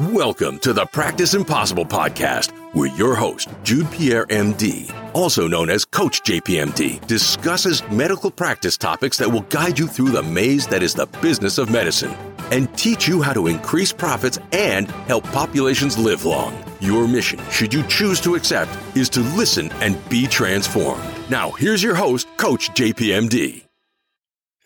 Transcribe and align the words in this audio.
Welcome 0.00 0.58
to 0.58 0.72
the 0.72 0.86
Practice 0.86 1.34
Impossible 1.34 1.84
podcast, 1.84 2.50
where 2.74 2.92
your 2.96 3.14
host, 3.14 3.48
Jude 3.62 3.88
Pierre, 3.92 4.26
MD, 4.26 4.92
also 5.14 5.46
known 5.46 5.70
as 5.70 5.84
Coach 5.84 6.20
JPMD, 6.24 7.06
discusses 7.06 7.80
medical 7.90 8.28
practice 8.28 8.76
topics 8.76 9.18
that 9.18 9.30
will 9.30 9.42
guide 9.42 9.78
you 9.78 9.86
through 9.86 10.08
the 10.08 10.24
maze 10.24 10.66
that 10.66 10.82
is 10.82 10.94
the 10.94 11.06
business 11.22 11.58
of 11.58 11.70
medicine 11.70 12.12
and 12.50 12.76
teach 12.76 13.06
you 13.06 13.22
how 13.22 13.32
to 13.32 13.46
increase 13.46 13.92
profits 13.92 14.36
and 14.50 14.90
help 15.06 15.22
populations 15.28 15.96
live 15.96 16.24
long. 16.24 16.60
Your 16.80 17.06
mission, 17.06 17.38
should 17.52 17.72
you 17.72 17.84
choose 17.84 18.20
to 18.22 18.34
accept, 18.34 18.76
is 18.96 19.08
to 19.10 19.20
listen 19.20 19.70
and 19.74 19.96
be 20.08 20.26
transformed. 20.26 21.04
Now, 21.30 21.52
here's 21.52 21.84
your 21.84 21.94
host, 21.94 22.26
Coach 22.36 22.70
JPMD. 22.70 23.62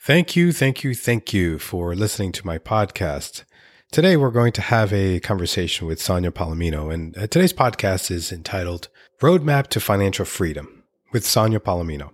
Thank 0.00 0.36
you, 0.36 0.52
thank 0.52 0.82
you, 0.84 0.94
thank 0.94 1.34
you 1.34 1.58
for 1.58 1.94
listening 1.94 2.32
to 2.32 2.46
my 2.46 2.56
podcast. 2.56 3.44
Today, 3.90 4.18
we're 4.18 4.30
going 4.30 4.52
to 4.52 4.60
have 4.60 4.92
a 4.92 5.18
conversation 5.18 5.86
with 5.86 5.98
Sonia 5.98 6.30
Palomino, 6.30 6.92
and 6.92 7.16
uh, 7.16 7.26
today's 7.26 7.54
podcast 7.54 8.10
is 8.10 8.30
entitled 8.30 8.88
Roadmap 9.22 9.68
to 9.68 9.80
Financial 9.80 10.26
Freedom 10.26 10.84
with 11.10 11.24
Sonia 11.24 11.58
Palomino. 11.58 12.10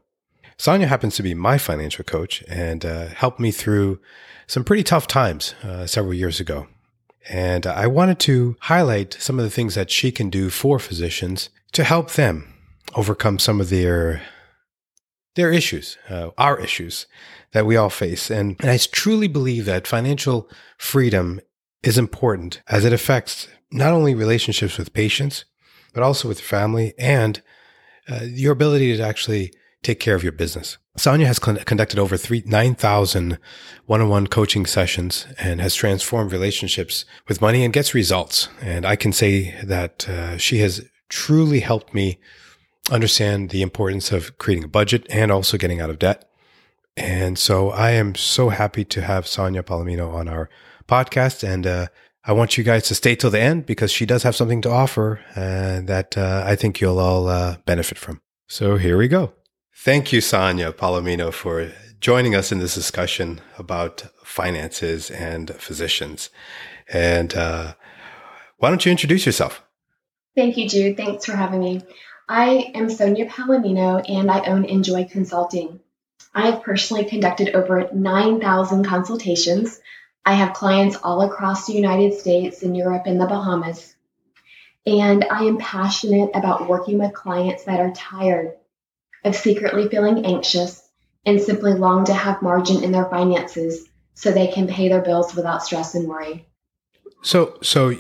Sonia 0.56 0.87
happens 0.87 1.16
to 1.16 1.24
be 1.24 1.34
my 1.34 1.59
financial 1.59 2.05
coach 2.05 2.45
and 2.47 2.84
uh, 2.84 3.06
helped 3.09 3.41
me 3.41 3.50
through 3.50 3.98
some 4.47 4.62
pretty 4.62 4.84
tough 4.84 5.09
times 5.09 5.56
uh, 5.64 5.84
several 5.84 6.14
years 6.14 6.38
ago. 6.38 6.69
And 7.28 7.66
I 7.66 7.88
wanted 7.88 8.20
to 8.20 8.56
highlight 8.61 9.14
some 9.14 9.41
of 9.41 9.45
the 9.45 9.50
things 9.50 9.75
that 9.75 9.91
she 9.91 10.12
can 10.12 10.30
do 10.30 10.50
for 10.50 10.78
physicians 10.78 11.50
to 11.72 11.83
help 11.83 12.12
them 12.12 12.55
overcome 12.95 13.41
some 13.41 13.61
of 13.61 13.70
their 13.70 14.22
their 15.34 15.50
issues, 15.50 15.98
uh, 16.09 16.30
our 16.38 16.61
issues 16.61 17.09
that 17.50 17.66
we 17.66 17.77
all 17.77 17.91
face. 17.91 18.30
And, 18.30 18.55
and 18.61 18.70
I 18.70 18.78
truly 18.78 19.27
believe 19.27 19.64
that 19.64 19.88
financial 19.88 20.48
freedom 20.78 21.41
is 21.87 21.98
important 21.98 22.62
as 22.69 22.84
it 22.84 22.93
affects 22.93 23.48
not 23.70 23.92
only 23.92 24.15
relationships 24.15 24.79
with 24.79 24.92
patients, 24.92 25.45
but 25.92 26.02
also 26.02 26.29
with 26.29 26.41
family 26.41 26.95
and 26.98 27.42
uh, 28.08 28.20
your 28.25 28.53
ability 28.53 28.97
to 28.97 29.03
actually 29.03 29.53
take 29.83 30.00
care 30.00 30.14
of 30.14 30.23
your 30.23 30.33
business. 30.33 30.78
Sonia 30.97 31.27
has 31.27 31.39
con- 31.39 31.58
conducted 31.64 31.98
over 31.98 32.17
9,000 32.31 33.39
one-on-one 33.86 34.27
coaching 34.28 34.64
sessions 34.64 35.27
and 35.39 35.61
has 35.61 35.75
transformed 35.75 36.33
relationships 36.33 37.05
with 37.28 37.41
money 37.41 37.64
and 37.64 37.75
gets 37.75 37.95
results. 37.95 38.48
And 38.62 38.86
I 38.86 38.97
can 38.97 39.12
say 39.12 39.55
that 39.62 40.08
uh, 40.08 40.39
she 40.39 40.58
has 40.58 40.89
truly 41.08 41.61
helped 41.61 41.95
me 41.95 42.19
understand 42.91 43.51
the 43.51 43.62
importance 43.62 44.12
of 44.12 44.39
creating 44.39 44.64
a 44.64 44.69
budget 44.69 45.06
and 45.11 45.33
also 45.33 45.58
getting 45.58 45.80
out 45.80 45.91
of 45.91 45.98
debt. 45.98 46.30
And 46.97 47.39
so 47.39 47.70
I 47.70 47.91
am 47.91 48.14
so 48.14 48.51
happy 48.51 48.84
to 48.84 49.03
have 49.03 49.27
Sonia 49.27 49.62
Palomino 49.62 50.12
on 50.14 50.28
our 50.28 50.48
podcast. 50.86 51.46
And 51.46 51.66
uh, 51.66 51.86
I 52.24 52.32
want 52.32 52.56
you 52.56 52.64
guys 52.64 52.84
to 52.84 52.94
stay 52.94 53.14
till 53.14 53.30
the 53.30 53.40
end 53.40 53.66
because 53.66 53.90
she 53.90 54.06
does 54.06 54.22
have 54.22 54.36
something 54.36 54.60
to 54.62 54.70
offer 54.70 55.20
uh, 55.36 55.80
that 55.86 56.16
uh, 56.16 56.42
I 56.46 56.56
think 56.56 56.80
you'll 56.80 56.98
all 56.98 57.28
uh, 57.28 57.56
benefit 57.66 57.98
from. 57.98 58.20
So 58.48 58.77
here 58.77 58.96
we 58.96 59.08
go. 59.08 59.32
Thank 59.77 60.12
you, 60.12 60.20
Sonia 60.20 60.72
Palomino, 60.72 61.32
for 61.32 61.72
joining 62.00 62.34
us 62.34 62.52
in 62.52 62.58
this 62.58 62.74
discussion 62.74 63.40
about 63.58 64.05
finances 64.22 65.10
and 65.10 65.50
physicians. 65.56 66.30
And 66.92 67.34
uh, 67.34 67.74
why 68.58 68.68
don't 68.70 68.84
you 68.84 68.90
introduce 68.90 69.27
yourself? 69.27 69.62
Thank 70.36 70.56
you, 70.56 70.68
Jude. 70.68 70.96
Thanks 70.96 71.24
for 71.24 71.36
having 71.36 71.60
me. 71.60 71.82
I 72.28 72.72
am 72.74 72.88
Sonia 72.88 73.27
Palomino 73.27 74.02
and 74.08 74.30
I 74.30 74.46
own 74.46 74.64
Enjoy 74.64 75.05
Consulting. 75.05 75.80
I 76.34 76.50
have 76.50 76.62
personally 76.62 77.05
conducted 77.05 77.55
over 77.55 77.88
9,000 77.92 78.84
consultations 78.84 79.80
I 80.27 80.34
have 80.34 80.55
clients 80.55 80.97
all 81.03 81.22
across 81.22 81.67
the 81.67 81.75
United 81.75 82.14
States 82.14 82.62
and 82.62 82.77
Europe 82.77 83.03
and 83.06 83.20
the 83.20 83.27
Bahamas. 83.27 83.94
And 84.86 85.25
I 85.30 85.44
am 85.44 85.58
passionate 85.58 86.30
about 86.34 86.69
working 86.69 86.98
with 86.98 87.12
clients 87.12 87.64
that 87.64 87.80
are 87.80 87.92
tired 87.92 88.55
of 89.25 89.34
secretly 89.34 89.89
feeling 89.89 90.27
anxious 90.27 90.83
and 91.27 91.40
simply 91.40 91.73
long 91.73 92.05
to 92.07 92.14
have 92.14 92.42
margin 92.42 92.85
in 92.85 92.92
their 92.92 93.07
finances 93.07 93.89
so 94.14 94.30
they 94.30 94.48
can 94.48 94.67
pay 94.67 94.89
their 94.89 95.01
bills 95.01 95.35
without 95.35 95.62
stress 95.62 95.95
and 95.95 96.07
worry. 96.07 96.46
So, 97.23 97.58
so 97.62 97.95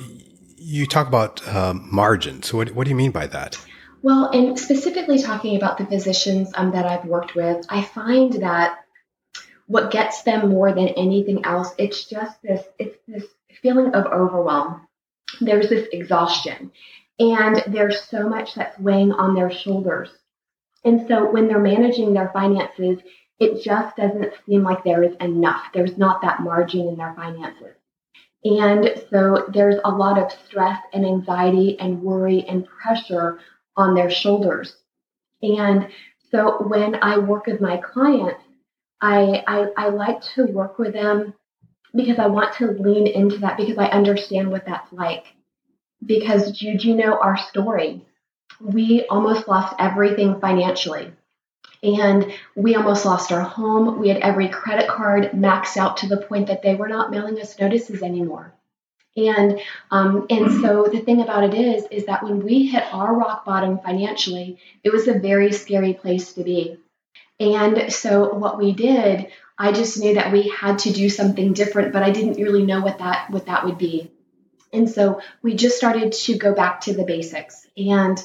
you 0.56 0.86
talk 0.86 1.08
about 1.08 1.46
um, 1.48 1.88
margin. 1.90 2.42
So, 2.42 2.58
what, 2.58 2.70
what 2.70 2.84
do 2.84 2.90
you 2.90 2.96
mean 2.96 3.10
by 3.10 3.26
that? 3.28 3.58
Well, 4.02 4.30
and 4.30 4.58
specifically 4.58 5.22
talking 5.22 5.56
about 5.56 5.78
the 5.78 5.86
physicians 5.86 6.50
um, 6.54 6.72
that 6.72 6.84
I've 6.84 7.06
worked 7.06 7.34
with, 7.34 7.64
I 7.70 7.82
find 7.82 8.34
that 8.42 8.83
what 9.66 9.90
gets 9.90 10.22
them 10.22 10.50
more 10.50 10.72
than 10.72 10.88
anything 10.88 11.44
else, 11.44 11.70
it's 11.78 12.04
just 12.04 12.40
this, 12.42 12.62
it's 12.78 12.98
this 13.08 13.24
feeling 13.62 13.94
of 13.94 14.06
overwhelm. 14.06 14.86
There's 15.40 15.68
this 15.68 15.88
exhaustion 15.92 16.70
and 17.18 17.62
there's 17.68 18.02
so 18.02 18.28
much 18.28 18.54
that's 18.54 18.78
weighing 18.78 19.12
on 19.12 19.34
their 19.34 19.50
shoulders. 19.50 20.10
And 20.84 21.06
so 21.08 21.30
when 21.30 21.48
they're 21.48 21.60
managing 21.60 22.12
their 22.12 22.30
finances, 22.32 22.98
it 23.38 23.62
just 23.64 23.96
doesn't 23.96 24.32
seem 24.46 24.62
like 24.62 24.84
there 24.84 25.02
is 25.02 25.14
enough. 25.20 25.64
There's 25.72 25.96
not 25.96 26.22
that 26.22 26.42
margin 26.42 26.88
in 26.88 26.96
their 26.96 27.14
finances. 27.14 27.74
And 28.44 29.02
so 29.10 29.46
there's 29.52 29.80
a 29.84 29.90
lot 29.90 30.18
of 30.18 30.30
stress 30.46 30.78
and 30.92 31.06
anxiety 31.06 31.78
and 31.80 32.02
worry 32.02 32.44
and 32.46 32.66
pressure 32.66 33.38
on 33.76 33.94
their 33.94 34.10
shoulders. 34.10 34.76
And 35.42 35.88
so 36.30 36.62
when 36.68 36.96
I 36.96 37.18
work 37.18 37.46
with 37.46 37.60
my 37.60 37.78
clients, 37.78 38.43
I, 39.00 39.42
I, 39.46 39.68
I 39.76 39.88
like 39.90 40.22
to 40.34 40.46
work 40.46 40.78
with 40.78 40.92
them 40.92 41.34
because 41.94 42.18
I 42.18 42.26
want 42.26 42.54
to 42.56 42.72
lean 42.72 43.06
into 43.06 43.38
that 43.38 43.56
because 43.56 43.78
I 43.78 43.86
understand 43.86 44.50
what 44.50 44.66
that's 44.66 44.92
like. 44.92 45.24
Because 46.04 46.52
Jude, 46.52 46.84
you 46.84 46.94
know 46.94 47.18
our 47.18 47.36
story. 47.36 48.04
We 48.60 49.06
almost 49.06 49.48
lost 49.48 49.74
everything 49.78 50.40
financially. 50.40 51.12
And 51.82 52.32
we 52.56 52.74
almost 52.76 53.04
lost 53.04 53.30
our 53.30 53.42
home. 53.42 54.00
We 54.00 54.08
had 54.08 54.18
every 54.18 54.48
credit 54.48 54.88
card 54.88 55.32
maxed 55.32 55.76
out 55.76 55.98
to 55.98 56.08
the 56.08 56.16
point 56.16 56.46
that 56.46 56.62
they 56.62 56.74
were 56.74 56.88
not 56.88 57.10
mailing 57.10 57.38
us 57.40 57.58
notices 57.58 58.02
anymore. 58.02 58.54
And 59.16 59.60
um, 59.90 60.26
and 60.28 60.60
so 60.60 60.88
the 60.90 61.00
thing 61.00 61.20
about 61.20 61.44
it 61.44 61.54
is, 61.54 61.86
is 61.90 62.06
that 62.06 62.24
when 62.24 62.40
we 62.40 62.66
hit 62.66 62.82
our 62.92 63.14
rock 63.14 63.44
bottom 63.44 63.78
financially, 63.78 64.58
it 64.82 64.92
was 64.92 65.06
a 65.06 65.18
very 65.18 65.52
scary 65.52 65.94
place 65.94 66.32
to 66.32 66.42
be. 66.42 66.78
And 67.40 67.92
so 67.92 68.34
what 68.34 68.58
we 68.58 68.72
did, 68.72 69.28
I 69.58 69.72
just 69.72 69.98
knew 69.98 70.14
that 70.14 70.32
we 70.32 70.48
had 70.48 70.80
to 70.80 70.92
do 70.92 71.08
something 71.08 71.52
different, 71.52 71.92
but 71.92 72.02
I 72.02 72.10
didn't 72.10 72.42
really 72.42 72.64
know 72.64 72.80
what 72.80 72.98
that 72.98 73.30
what 73.30 73.46
that 73.46 73.64
would 73.64 73.78
be. 73.78 74.10
And 74.72 74.88
so 74.88 75.20
we 75.42 75.54
just 75.54 75.76
started 75.76 76.12
to 76.12 76.36
go 76.36 76.54
back 76.54 76.82
to 76.82 76.94
the 76.94 77.04
basics. 77.04 77.66
And 77.76 78.20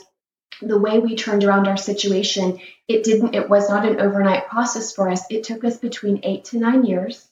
the 0.62 0.80
way 0.80 1.00
we 1.00 1.16
turned 1.16 1.44
around 1.44 1.68
our 1.68 1.78
situation, 1.78 2.60
it 2.88 3.04
didn't 3.04 3.36
it 3.36 3.50
was 3.50 3.70
not 3.70 3.86
an 3.88 4.00
overnight 4.00 4.48
process 4.48 4.94
for 4.94 5.10
us. 5.10 5.24
It 5.30 5.44
took 5.44 5.64
us 5.64 5.78
between 5.78 6.22
8 6.24 6.46
to 6.46 6.60
9 6.60 6.86
years 6.86 7.28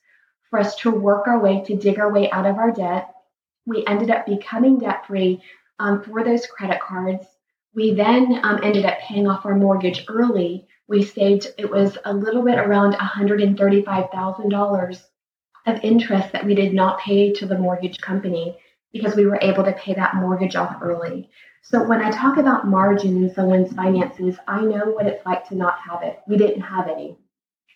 for 0.49 0.59
us 0.59 0.75
to 0.77 0.91
work 0.91 1.27
our 1.27 1.39
way 1.39 1.63
to 1.65 1.75
dig 1.75 1.99
our 1.99 2.11
way 2.11 2.29
out 2.31 2.45
of 2.45 2.57
our 2.57 2.71
debt. 2.71 3.13
We 3.65 3.85
ended 3.85 4.11
up 4.11 4.25
becoming 4.25 4.79
debt 4.79 5.05
free 5.05 5.43
um, 5.79 6.03
for 6.03 6.23
those 6.23 6.45
credit 6.45 6.79
cards. 6.79 7.25
We 7.75 7.93
then 7.93 8.39
um, 8.43 8.61
ended 8.63 8.85
up 8.85 8.99
paying 8.99 9.27
off 9.27 9.45
our 9.45 9.55
mortgage 9.55 10.05
early 10.07 10.67
we 10.87 11.03
saved 11.03 11.47
it 11.57 11.69
was 11.69 11.97
a 12.05 12.13
little 12.13 12.43
bit 12.43 12.57
around 12.57 12.93
$135,000 12.93 15.03
of 15.65 15.83
interest 15.83 16.31
that 16.31 16.45
we 16.45 16.55
did 16.55 16.73
not 16.73 16.99
pay 16.99 17.33
to 17.33 17.45
the 17.45 17.57
mortgage 17.57 17.99
company 17.99 18.57
because 18.93 19.15
we 19.15 19.25
were 19.25 19.39
able 19.41 19.65
to 19.65 19.73
pay 19.73 19.93
that 19.93 20.15
mortgage 20.15 20.55
off 20.55 20.77
early. 20.81 21.29
So 21.61 21.83
when 21.83 22.01
I 22.01 22.09
talk 22.09 22.37
about 22.37 22.67
margin 22.67 23.23
in 23.23 23.33
someone's 23.33 23.73
finances, 23.73 24.37
I 24.47 24.61
know 24.61 24.85
what 24.85 25.07
it's 25.07 25.25
like 25.25 25.45
to 25.49 25.55
not 25.55 25.77
have 25.79 26.03
it. 26.03 26.21
We 26.25 26.37
didn't 26.37 26.61
have 26.61 26.87
any. 26.87 27.17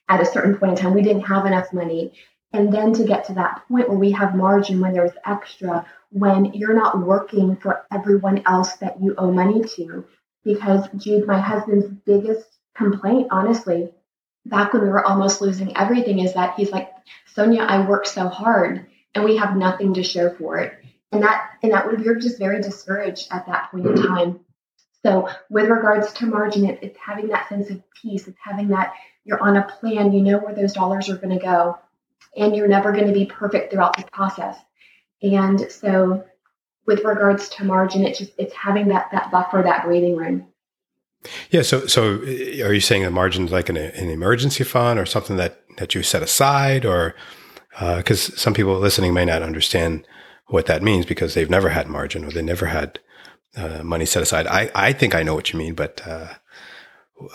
At 0.07 0.21
a 0.21 0.25
certain 0.25 0.57
point 0.57 0.71
in 0.71 0.77
time, 0.77 0.93
we 0.93 1.01
didn't 1.01 1.23
have 1.23 1.45
enough 1.45 1.73
money. 1.73 2.13
And 2.53 2.73
then 2.73 2.93
to 2.93 3.03
get 3.03 3.25
to 3.25 3.33
that 3.33 3.67
point 3.67 3.89
where 3.89 3.97
we 3.97 4.11
have 4.11 4.35
margin, 4.35 4.79
when 4.79 4.93
there's 4.93 5.11
extra, 5.25 5.85
when 6.11 6.53
you're 6.53 6.73
not 6.73 7.05
working 7.05 7.57
for 7.57 7.85
everyone 7.91 8.41
else 8.45 8.77
that 8.77 9.01
you 9.01 9.15
owe 9.17 9.31
money 9.31 9.61
to. 9.75 10.05
Because 10.45 10.87
Jude, 10.95 11.27
my 11.27 11.39
husband's 11.39 11.87
biggest 11.87 12.47
complaint, 12.75 13.27
honestly, 13.31 13.91
back 14.45 14.73
when 14.73 14.83
we 14.83 14.89
were 14.89 15.05
almost 15.05 15.41
losing 15.41 15.77
everything, 15.77 16.19
is 16.19 16.33
that 16.33 16.55
he's 16.55 16.71
like, 16.71 16.91
Sonia, 17.33 17.61
I 17.61 17.87
worked 17.87 18.07
so 18.07 18.27
hard 18.27 18.87
and 19.13 19.23
we 19.23 19.37
have 19.37 19.55
nothing 19.55 19.93
to 19.95 20.03
show 20.03 20.33
for 20.35 20.57
it. 20.57 20.73
And 21.11 21.23
that 21.23 21.49
and 21.61 21.73
that 21.73 21.87
would 21.87 22.01
you're 22.01 22.19
just 22.19 22.39
very 22.39 22.61
discouraged 22.61 23.27
at 23.31 23.45
that 23.47 23.71
point 23.71 23.85
in 23.85 23.95
time. 23.95 24.39
So 25.03 25.27
with 25.49 25.67
regards 25.67 26.13
to 26.13 26.25
margin, 26.25 26.65
it, 26.65 26.79
it's 26.81 26.97
having 26.97 27.27
that 27.29 27.49
sense 27.49 27.69
of 27.69 27.81
peace. 28.01 28.27
It's 28.27 28.37
having 28.41 28.69
that 28.69 28.93
you're 29.25 29.41
on 29.41 29.57
a 29.57 29.67
plan, 29.79 30.13
you 30.13 30.21
know 30.21 30.39
where 30.39 30.55
those 30.55 30.73
dollars 30.73 31.09
are 31.09 31.17
going 31.17 31.37
to 31.37 31.43
go, 31.43 31.77
and 32.35 32.55
you're 32.55 32.67
never 32.67 32.91
going 32.91 33.07
to 33.07 33.13
be 33.13 33.25
perfect 33.25 33.71
throughout 33.71 33.97
the 33.97 34.03
process. 34.11 34.57
And 35.21 35.71
so 35.71 36.23
with 36.87 37.03
regards 37.03 37.49
to 37.49 37.65
margin, 37.65 38.05
it's 38.05 38.19
just 38.19 38.33
it's 38.37 38.53
having 38.53 38.87
that 38.87 39.09
that 39.11 39.31
buffer, 39.31 39.61
that 39.63 39.85
breathing 39.85 40.15
room. 40.15 40.47
Yeah. 41.49 41.61
So, 41.61 41.85
so 41.87 42.15
uh, 42.15 42.65
are 42.65 42.73
you 42.73 42.79
saying 42.79 43.03
the 43.03 43.11
margin's 43.11 43.51
like 43.51 43.69
an, 43.69 43.77
an 43.77 44.09
emergency 44.09 44.63
fund 44.63 44.99
or 44.99 45.05
something 45.05 45.37
that, 45.37 45.61
that 45.77 45.95
you 45.95 46.03
set 46.03 46.23
aside 46.23 46.85
or, 46.85 47.15
because 47.79 48.29
uh, 48.29 48.35
some 48.35 48.53
people 48.53 48.77
listening 48.77 49.13
may 49.13 49.25
not 49.25 49.41
understand 49.41 50.05
what 50.47 50.65
that 50.65 50.83
means 50.83 51.05
because 51.05 51.33
they've 51.33 51.49
never 51.49 51.69
had 51.69 51.87
margin 51.87 52.25
or 52.25 52.31
they 52.31 52.41
never 52.41 52.65
had 52.65 52.99
uh, 53.55 53.83
money 53.83 54.05
set 54.05 54.21
aside. 54.21 54.47
I, 54.47 54.69
I 54.75 54.93
think 54.93 55.15
I 55.15 55.23
know 55.23 55.35
what 55.35 55.53
you 55.53 55.59
mean, 55.59 55.73
but 55.73 56.05
uh, 56.05 56.33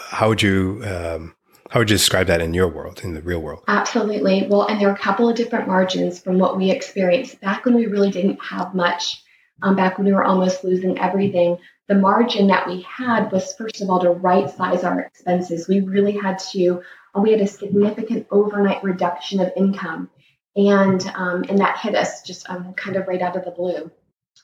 how 0.09 0.29
would 0.29 0.43
you 0.43 0.82
um, 0.85 1.35
how 1.71 1.81
would 1.81 1.91
you 1.91 1.97
describe 1.97 2.29
that 2.29 2.41
in 2.41 2.55
your 2.55 2.69
world, 2.69 3.00
in 3.03 3.15
the 3.15 3.23
real 3.23 3.41
world? 3.41 3.65
Absolutely. 3.67 4.47
Well, 4.49 4.67
and 4.67 4.81
there 4.81 4.89
are 4.89 4.94
a 4.94 4.99
couple 4.99 5.29
of 5.29 5.37
different 5.37 5.67
margins 5.67 6.21
from 6.21 6.39
what 6.39 6.56
we 6.56 6.71
experienced 6.71 7.41
back 7.41 7.65
when 7.65 7.75
we 7.75 7.87
really 7.87 8.11
didn't 8.11 8.43
have 8.43 8.75
much. 8.75 9.23
Um, 9.62 9.75
back 9.75 9.97
when 9.97 10.06
we 10.06 10.12
were 10.12 10.25
almost 10.25 10.65
losing 10.65 10.99
everything, 10.99 11.56
the 11.88 11.94
margin 11.94 12.49
that 12.49 12.67
we 12.67 12.83
had 12.83 13.31
was 13.31 13.55
first 13.55 13.81
of 13.81 13.91
all 13.91 14.00
to 14.00 14.11
right 14.11 14.50
size 14.50 14.85
our 14.85 15.00
expenses. 15.00 15.69
We 15.69 15.81
really 15.81 16.17
had 16.17 16.38
to. 16.50 16.83
We 17.15 17.31
had 17.31 17.41
a 17.41 17.47
significant 17.47 18.27
overnight 18.31 18.85
reduction 18.85 19.41
of 19.41 19.50
income 19.56 20.11
and 20.56 21.05
um, 21.15 21.44
and 21.49 21.59
that 21.59 21.79
hit 21.79 21.94
us 21.94 22.23
just 22.23 22.49
um, 22.49 22.75
kind 22.75 22.97
of 22.97 23.06
right 23.06 23.23
out 23.23 23.37
of 23.37 23.44
the 23.44 23.50
blue. 23.50 23.91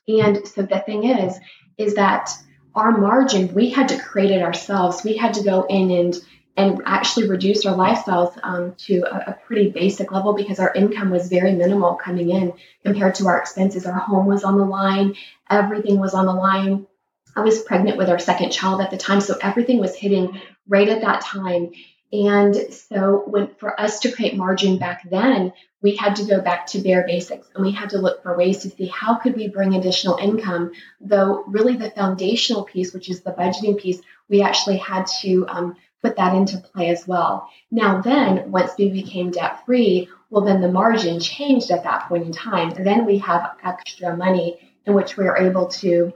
And 0.07 0.47
so 0.47 0.63
the 0.63 0.81
thing 0.81 1.05
is, 1.05 1.39
is 1.79 1.95
that 1.95 2.31
our 2.75 2.97
margin 2.97 3.55
we 3.55 3.71
had 3.71 3.89
to 3.89 3.99
create 3.99 4.31
it 4.31 4.43
ourselves. 4.43 5.03
We 5.05 5.17
had 5.17 5.35
to 5.35 5.43
go 5.43 5.65
in 5.69 5.91
and 5.91 6.15
and 6.55 6.83
actually 6.85 7.31
reduce 7.31 7.65
our 7.65 7.75
lifestyles 7.75 8.39
um, 8.43 8.75
to 8.77 9.01
a, 9.11 9.31
a, 9.31 9.39
pretty 9.47 9.71
basic 9.71 10.13
level 10.13 10.35
because 10.35 10.59
our 10.59 10.71
income 10.75 11.09
was 11.09 11.31
very 11.31 11.55
minimal 11.55 11.95
coming 11.95 12.29
in 12.29 12.53
compared 12.85 13.15
to 13.15 13.27
our 13.27 13.39
expenses. 13.39 13.87
Our 13.87 13.95
home 13.95 14.27
was 14.27 14.45
on 14.45 14.59
the 14.59 14.65
line, 14.67 15.15
everything 15.49 15.99
was 15.99 16.13
on 16.13 16.27
the 16.27 16.35
line. 16.35 16.87
I 17.35 17.41
was 17.41 17.63
pregnant 17.63 17.99
with 17.99 18.11
our 18.11 18.19
second 18.19 18.51
child 18.51 18.81
at 18.81 18.91
the 18.91 18.97
time, 18.97 19.21
so 19.21 19.37
everything 19.41 19.79
was 19.79 19.97
hitting 19.97 20.41
right 20.69 20.89
at 20.89 21.01
that 21.01 21.23
time. 21.23 21.73
And 22.13 22.55
so 22.73 23.25
when 23.27 23.49
for 23.57 23.79
us 23.81 24.01
to 24.01 24.13
create 24.13 24.37
margin 24.37 24.79
back 24.79 25.09
then, 25.09 25.53
we 25.83 25.97
had 25.97 26.17
to 26.17 26.25
go 26.25 26.41
back 26.41 26.67
to 26.69 26.81
bare 26.81 27.05
basics 27.07 27.49
and 27.55 27.65
we 27.65 27.73
had 27.73 27.91
to 27.91 27.99
look 27.99 28.23
for 28.23 28.37
ways 28.37 28.59
to 28.59 28.71
see 28.71 28.87
how 28.87 29.17
could 29.17 29.35
we 29.35 29.49
bring 29.49 29.75
additional 29.75 30.17
income 30.17 30.73
though 31.01 31.45
really 31.47 31.77
the 31.77 31.91
foundational 31.91 32.63
piece 32.63 32.95
which 32.95 33.11
is 33.11 33.21
the 33.21 33.33
budgeting 33.33 33.79
piece 33.79 34.01
we 34.29 34.41
actually 34.41 34.79
had 34.79 35.07
to 35.07 35.45
um, 35.49 35.77
put 36.03 36.17
that 36.17 36.35
into 36.35 36.57
play 36.59 36.89
as 36.89 37.07
well 37.07 37.49
now 37.71 38.01
then 38.01 38.51
once 38.51 38.73
we 38.79 38.89
became 38.89 39.31
debt 39.31 39.65
free 39.67 40.09
well 40.31 40.45
then 40.45 40.61
the 40.61 40.71
margin 40.71 41.21
changed 41.21 41.71
at 41.71 41.85
that 41.85 42.09
point 42.09 42.25
in 42.25 42.33
time 42.33 42.71
then 42.85 43.05
we 43.05 43.19
have 43.19 43.57
extra 43.65 44.17
money 44.17 44.73
in 44.87 44.95
which 44.95 45.17
we 45.17 45.27
are 45.27 45.39
able 45.39 45.67
to 45.67 46.13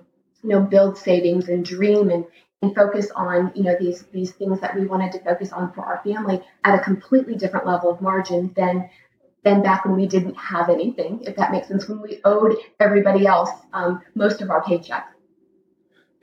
you 0.46 0.52
know 0.52 0.60
build 0.60 0.96
savings 0.96 1.48
and 1.48 1.64
dream 1.64 2.10
and 2.10 2.24
and 2.62 2.74
focus 2.74 3.10
on 3.14 3.52
you 3.54 3.64
know 3.64 3.76
these 3.78 4.04
these 4.12 4.32
things 4.32 4.60
that 4.60 4.74
we 4.74 4.86
wanted 4.86 5.12
to 5.12 5.18
focus 5.20 5.52
on 5.52 5.72
for 5.72 5.82
our 5.82 6.00
family 6.04 6.40
at 6.64 6.78
a 6.78 6.82
completely 6.82 7.34
different 7.34 7.66
level 7.66 7.90
of 7.90 8.00
margin 8.00 8.52
than 8.56 8.88
than 9.46 9.62
back 9.62 9.84
when 9.84 9.94
we 9.94 10.06
didn't 10.06 10.34
have 10.34 10.68
anything, 10.68 11.22
if 11.22 11.36
that 11.36 11.52
makes 11.52 11.68
sense, 11.68 11.88
when 11.88 12.02
we 12.02 12.20
owed 12.24 12.56
everybody 12.80 13.26
else 13.26 13.50
um, 13.72 14.02
most 14.16 14.42
of 14.42 14.50
our 14.50 14.60
paycheck. 14.64 15.06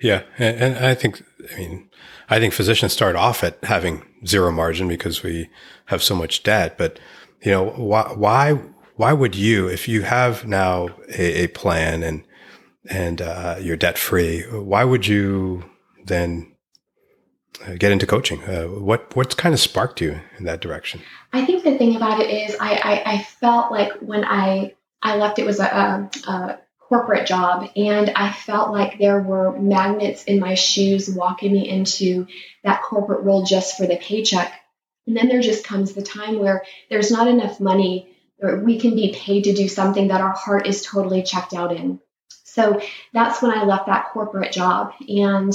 Yeah, 0.01 0.23
and, 0.37 0.75
and, 0.75 0.85
I 0.85 0.93
think, 0.93 1.23
I 1.53 1.57
mean, 1.57 1.89
I 2.29 2.39
think 2.39 2.53
physicians 2.53 2.91
start 2.91 3.15
off 3.15 3.41
at 3.41 3.63
having 3.63 4.05
zero 4.27 4.51
margin 4.51 4.89
because 4.89 5.23
we 5.23 5.49
have 5.85 6.03
so 6.03 6.15
much 6.15 6.43
debt. 6.43 6.77
But 6.77 6.99
you 7.41 7.51
know, 7.51 7.69
why 7.69 8.11
why 8.13 8.59
why 8.95 9.13
would 9.13 9.35
you, 9.35 9.67
if 9.67 9.87
you 9.87 10.01
have 10.01 10.45
now 10.45 10.89
a, 11.17 11.43
a 11.43 11.47
plan 11.47 12.03
and 12.03 12.25
and 12.89 13.21
uh, 13.21 13.55
you're 13.59 13.77
debt 13.77 13.97
free, 13.97 14.41
why 14.41 14.83
would 14.83 15.07
you 15.07 15.63
then 16.05 16.53
uh, 17.65 17.73
get 17.75 17.91
into 17.91 18.05
coaching? 18.05 18.43
Uh, 18.43 18.65
what 18.65 19.15
what's 19.15 19.35
kind 19.35 19.53
of 19.53 19.59
sparked 19.59 20.01
you 20.01 20.19
in 20.37 20.45
that 20.45 20.61
direction? 20.61 21.01
I 21.31 21.45
think 21.45 21.63
the 21.63 21.77
thing 21.77 21.95
about 21.95 22.19
it 22.19 22.29
is 22.29 22.55
I 22.59 22.73
I, 22.73 23.13
I 23.13 23.23
felt 23.23 23.71
like 23.71 23.93
when 23.99 24.25
I 24.25 24.73
I 25.01 25.17
left 25.17 25.39
it 25.39 25.45
was 25.45 25.59
a, 25.59 25.65
a, 25.65 26.31
a, 26.31 26.59
corporate 26.79 27.25
job 27.25 27.67
and 27.75 28.11
I 28.15 28.31
felt 28.31 28.71
like 28.71 28.99
there 28.99 29.19
were 29.19 29.57
magnets 29.57 30.25
in 30.25 30.39
my 30.39 30.53
shoes 30.53 31.09
walking 31.09 31.51
me 31.51 31.67
into 31.67 32.27
that 32.63 32.83
corporate 32.83 33.23
role 33.23 33.45
just 33.45 33.77
for 33.77 33.87
the 33.87 33.95
paycheck. 33.95 34.53
And 35.07 35.17
then 35.17 35.27
there 35.27 35.41
just 35.41 35.63
comes 35.63 35.93
the 35.93 36.03
time 36.03 36.37
where 36.37 36.63
there's 36.91 37.09
not 37.09 37.27
enough 37.27 37.59
money 37.59 38.15
or 38.39 38.59
we 38.59 38.79
can 38.79 38.95
be 38.95 39.13
paid 39.15 39.45
to 39.45 39.53
do 39.53 39.67
something 39.67 40.09
that 40.09 40.21
our 40.21 40.33
heart 40.33 40.67
is 40.67 40.83
totally 40.83 41.23
checked 41.23 41.53
out 41.53 41.71
in. 41.75 41.99
So 42.53 42.79
that's 43.13 43.41
when 43.41 43.51
I 43.51 43.63
left 43.63 43.87
that 43.87 44.09
corporate 44.11 44.51
job 44.51 44.93
and 45.09 45.51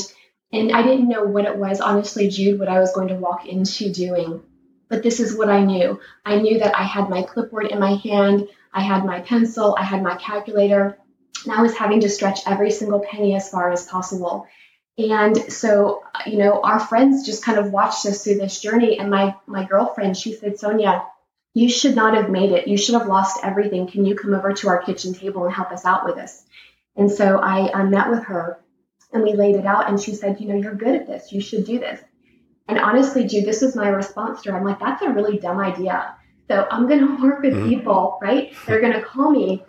and 0.50 0.73
I 0.73 0.83
didn't 0.83 1.09
know 1.09 1.25
what 1.25 1.45
it 1.45 1.56
was, 1.56 1.81
honestly, 1.81 2.29
Jude, 2.29 2.59
what 2.59 2.69
I 2.69 2.81
was 2.81 2.93
going 2.93 3.09
to 3.09 3.15
walk 3.15 3.47
into 3.47 3.93
doing. 3.93 4.43
But 4.89 5.03
this 5.03 5.21
is 5.21 5.37
what 5.37 5.50
I 5.50 5.62
knew. 5.62 6.00
I 6.25 6.39
knew 6.41 6.59
that 6.61 6.75
I 6.75 6.83
had 6.83 7.11
my 7.11 7.23
clipboard 7.23 7.67
in 7.67 7.79
my 7.79 7.95
hand, 7.97 8.49
I 8.73 8.81
had 8.81 9.05
my 9.05 9.21
pencil, 9.21 9.77
I 9.79 9.85
had 9.85 10.03
my 10.03 10.17
calculator, 10.17 10.99
and 11.45 11.53
I 11.53 11.62
was 11.62 11.77
having 11.77 12.00
to 12.00 12.09
stretch 12.09 12.41
every 12.47 12.71
single 12.71 13.01
penny 13.01 13.37
as 13.37 13.51
far 13.51 13.71
as 13.71 13.87
possible. 13.87 14.49
And 14.97 15.53
so, 15.53 16.03
you 16.27 16.39
know, 16.39 16.61
our 16.62 16.81
friends 16.81 17.25
just 17.25 17.44
kind 17.44 17.59
of 17.59 17.71
watched 17.71 18.06
us 18.06 18.25
through 18.25 18.39
this 18.39 18.61
journey. 18.61 18.99
And 18.99 19.11
my 19.11 19.37
my 19.47 19.65
girlfriend, 19.65 20.17
she 20.17 20.33
said, 20.33 20.59
Sonia, 20.59 21.05
you 21.55 21.69
should 21.69 21.94
not 21.94 22.15
have 22.15 22.31
made 22.31 22.51
it. 22.51 22.67
You 22.67 22.77
should 22.77 22.94
have 22.94 23.06
lost 23.06 23.44
everything. 23.44 23.87
Can 23.87 24.05
you 24.05 24.17
come 24.17 24.35
over 24.35 24.53
to 24.55 24.69
our 24.69 24.83
kitchen 24.83 25.15
table 25.15 25.44
and 25.44 25.55
help 25.55 25.71
us 25.71 25.85
out 25.85 26.05
with 26.05 26.17
this? 26.17 26.44
And 26.99 27.11
so 27.11 27.39
I, 27.39 27.73
I 27.73 27.85
met 27.85 28.11
with 28.11 28.25
her 28.25 28.61
and 29.12 29.23
we 29.23 29.33
laid 29.33 29.55
it 29.55 29.65
out 29.65 29.89
and 29.89 29.99
she 29.99 30.15
said 30.15 30.39
you 30.41 30.49
know 30.49 30.56
you're 30.56 30.75
good 30.75 30.95
at 30.95 31.06
this. 31.06 31.33
You 31.33 31.41
should 31.41 31.65
do 31.65 31.79
this. 31.79 32.00
And 32.67 32.79
honestly 32.79 33.27
jude 33.27 33.47
this 33.47 33.62
was 33.62 33.77
my 33.77 33.89
response 33.89 34.43
to 34.43 34.53
her. 34.53 34.59
I'm 34.59 34.65
like 34.65 34.81
that's 34.81 35.03
a 35.03 35.11
really 35.11 35.39
dumb 35.39 35.59
idea. 35.59 36.17
So 36.49 36.67
i'm 36.71 36.89
going 36.89 37.00
to 37.17 37.23
work 37.23 37.43
with 37.43 37.55
mm-hmm. 37.55 37.69
people 37.69 38.19
right? 38.21 38.53
They're 38.67 38.81
going 38.81 38.93
to 38.93 39.03
call 39.03 39.31
me 39.31 39.65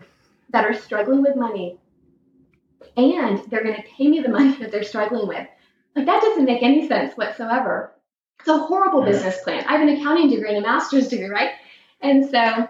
that 0.50 0.66
are 0.66 0.74
struggling 0.74 1.22
with 1.22 1.36
money 1.36 1.78
and 2.98 3.40
they're 3.50 3.64
going 3.64 3.75
to 3.75 3.84
pay 3.84 4.08
me 4.08 4.20
the 4.22 4.30
money 4.38 4.58
that 4.58 4.72
they're 4.72 4.84
struggling 4.84 5.28
with. 5.28 5.48
Like 5.96 6.06
that 6.08 6.22
doesn't 6.22 6.46
make 6.46 6.64
any 6.64 6.88
sense 6.88 7.16
whatsoever. 7.16 7.94
It's 8.40 8.50
a 8.50 8.58
horrible 8.58 9.04
business 9.04 9.42
plan. 9.44 9.66
I 9.68 9.74
have 9.74 9.82
an 9.82 9.90
accounting 9.90 10.30
degree 10.30 10.56
and 10.56 10.66
a 10.66 10.68
master's 10.68 11.10
degree 11.10 11.30
right? 11.30 11.52
And 12.02 12.28
so 12.30 12.68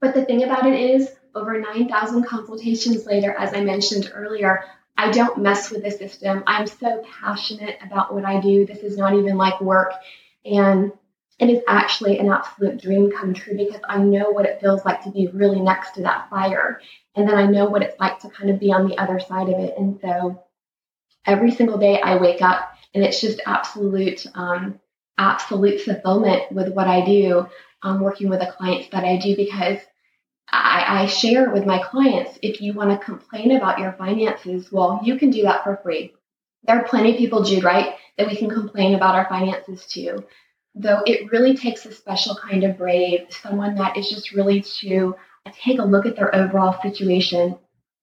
but 0.00 0.14
the 0.14 0.24
thing 0.24 0.42
about 0.42 0.66
it 0.66 0.78
is 0.78 1.10
over 1.36 1.60
9,000 1.60 2.24
consultations 2.24 3.06
later, 3.06 3.32
as 3.32 3.54
I 3.54 3.60
mentioned 3.62 4.10
earlier, 4.14 4.64
I 4.96 5.10
don't 5.10 5.38
mess 5.38 5.70
with 5.70 5.82
the 5.84 5.90
system. 5.90 6.42
I'm 6.46 6.66
so 6.66 7.04
passionate 7.20 7.78
about 7.84 8.14
what 8.14 8.24
I 8.24 8.40
do. 8.40 8.64
This 8.64 8.78
is 8.78 8.96
not 8.96 9.14
even 9.14 9.36
like 9.36 9.60
work. 9.60 9.92
And 10.44 10.92
it 11.38 11.50
is 11.50 11.62
actually 11.68 12.18
an 12.18 12.30
absolute 12.30 12.80
dream 12.80 13.12
come 13.12 13.34
true 13.34 13.56
because 13.56 13.82
I 13.86 13.98
know 13.98 14.30
what 14.30 14.46
it 14.46 14.60
feels 14.60 14.84
like 14.86 15.02
to 15.02 15.10
be 15.10 15.28
really 15.28 15.60
next 15.60 15.92
to 15.94 16.02
that 16.02 16.30
fire. 16.30 16.80
And 17.14 17.28
then 17.28 17.36
I 17.36 17.46
know 17.46 17.66
what 17.66 17.82
it's 17.82 18.00
like 18.00 18.20
to 18.20 18.30
kind 18.30 18.48
of 18.50 18.58
be 18.58 18.72
on 18.72 18.88
the 18.88 18.96
other 18.96 19.20
side 19.20 19.48
of 19.50 19.60
it. 19.60 19.74
And 19.76 19.98
so 20.00 20.42
every 21.26 21.50
single 21.50 21.76
day 21.76 22.00
I 22.00 22.16
wake 22.16 22.40
up 22.40 22.72
and 22.94 23.04
it's 23.04 23.20
just 23.20 23.40
absolute, 23.44 24.26
um, 24.34 24.80
absolute 25.18 25.82
fulfillment 25.82 26.50
with 26.52 26.72
what 26.72 26.88
I 26.88 27.04
do. 27.04 27.46
um, 27.82 28.00
working 28.00 28.28
with 28.28 28.40
the 28.40 28.46
clients 28.46 28.88
that 28.90 29.04
I 29.04 29.16
do 29.18 29.36
because 29.36 29.78
I, 30.50 31.02
I 31.02 31.06
share 31.06 31.50
with 31.50 31.66
my 31.66 31.82
clients 31.82 32.38
if 32.42 32.60
you 32.60 32.72
want 32.72 32.90
to 32.90 33.04
complain 33.04 33.52
about 33.52 33.78
your 33.78 33.92
finances, 33.92 34.70
well, 34.70 35.00
you 35.02 35.18
can 35.18 35.30
do 35.30 35.42
that 35.42 35.64
for 35.64 35.80
free. 35.82 36.14
There 36.64 36.78
are 36.78 36.88
plenty 36.88 37.12
of 37.12 37.18
people, 37.18 37.42
Jude, 37.42 37.64
right, 37.64 37.94
that 38.18 38.28
we 38.28 38.36
can 38.36 38.50
complain 38.50 38.94
about 38.94 39.14
our 39.14 39.28
finances 39.28 39.86
to. 39.88 40.24
Though 40.74 41.02
it 41.06 41.30
really 41.32 41.56
takes 41.56 41.86
a 41.86 41.92
special 41.92 42.34
kind 42.36 42.64
of 42.64 42.76
brave, 42.76 43.26
someone 43.30 43.76
that 43.76 43.96
is 43.96 44.10
just 44.10 44.32
really 44.32 44.62
to 44.80 45.14
take 45.52 45.78
a 45.78 45.84
look 45.84 46.06
at 46.06 46.16
their 46.16 46.34
overall 46.34 46.80
situation, 46.82 47.58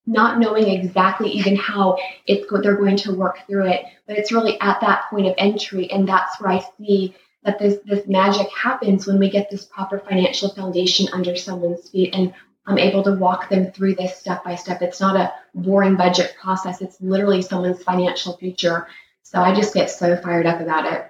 not 0.05 0.39
knowing 0.39 0.67
exactly 0.67 1.29
even 1.29 1.55
how 1.55 1.97
it's 2.25 2.45
they're 2.61 2.75
going 2.75 2.97
to 2.97 3.15
work 3.15 3.39
through 3.47 3.67
it, 3.67 3.85
but 4.07 4.17
it's 4.17 4.31
really 4.31 4.59
at 4.59 4.81
that 4.81 5.05
point 5.09 5.27
of 5.27 5.35
entry, 5.37 5.89
and 5.91 6.07
that's 6.07 6.39
where 6.41 6.51
I 6.51 6.63
see 6.77 7.15
that 7.43 7.59
this 7.59 7.79
this 7.85 8.07
magic 8.07 8.47
happens 8.51 9.05
when 9.05 9.19
we 9.19 9.29
get 9.29 9.49
this 9.49 9.65
proper 9.65 9.99
financial 9.99 10.49
foundation 10.49 11.07
under 11.13 11.35
someone's 11.35 11.89
feet 11.89 12.13
and 12.13 12.33
I'm 12.65 12.77
able 12.77 13.03
to 13.03 13.13
walk 13.13 13.49
them 13.49 13.71
through 13.71 13.95
this 13.95 14.17
step 14.17 14.43
by 14.43 14.55
step. 14.55 14.81
It's 14.81 15.01
not 15.01 15.17
a 15.17 15.33
boring 15.53 15.95
budget 15.95 16.35
process. 16.39 16.81
It's 16.81 16.99
literally 17.01 17.41
someone's 17.41 17.83
financial 17.83 18.37
future. 18.37 18.87
So 19.23 19.41
I 19.41 19.53
just 19.53 19.73
get 19.73 19.89
so 19.89 20.15
fired 20.15 20.45
up 20.45 20.61
about 20.61 20.91
it. 20.91 21.09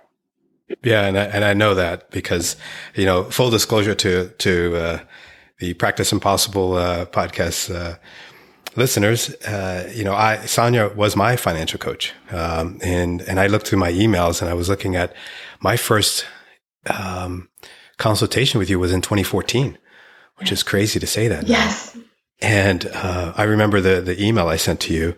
Yeah, 0.84 1.06
and 1.06 1.18
I, 1.18 1.24
and 1.26 1.44
I 1.44 1.54
know 1.54 1.76
that 1.76 2.10
because 2.10 2.56
you 2.96 3.06
know, 3.06 3.26
full 3.26 3.50
disclosure 3.50 3.94
to 3.96 4.30
to 4.30 4.76
uh, 4.76 5.00
the 5.60 5.74
Practice 5.76 6.12
Impossible 6.12 6.76
uh, 6.76 7.06
podcast 7.06 7.74
uh, 7.74 7.98
listeners, 8.76 9.30
uh, 9.46 9.92
you 9.94 10.04
know, 10.04 10.14
I 10.14 10.46
Sonia 10.46 10.90
was 10.96 11.16
my 11.16 11.36
financial 11.36 11.80
coach, 11.80 12.14
um, 12.32 12.80
and 12.82 13.22
and 13.22 13.40
I 13.40 13.48
looked 13.48 13.68
through 13.68 13.80
my 13.80 13.92
emails 13.92 14.42
and 14.42 14.50
I 14.50 14.54
was 14.54 14.70
looking 14.70 14.96
at 14.96 15.14
my 15.60 15.78
first 15.78 16.26
um, 16.90 17.50
consultation 17.98 18.60
with 18.60 18.70
you 18.70 18.80
was 18.80 18.92
in 18.92 19.02
2014, 19.02 19.78
which 20.38 20.52
is 20.52 20.64
crazy 20.64 21.00
to 21.00 21.08
say 21.08 21.28
that. 21.28 21.48
Yes. 21.48 21.96
Now. 21.96 22.02
And 22.42 22.88
uh, 22.94 23.34
I 23.38 23.44
remember 23.44 23.80
the 23.80 24.02
the 24.02 24.22
email 24.22 24.48
I 24.50 24.58
sent 24.58 24.80
to 24.82 24.94
you 24.94 25.16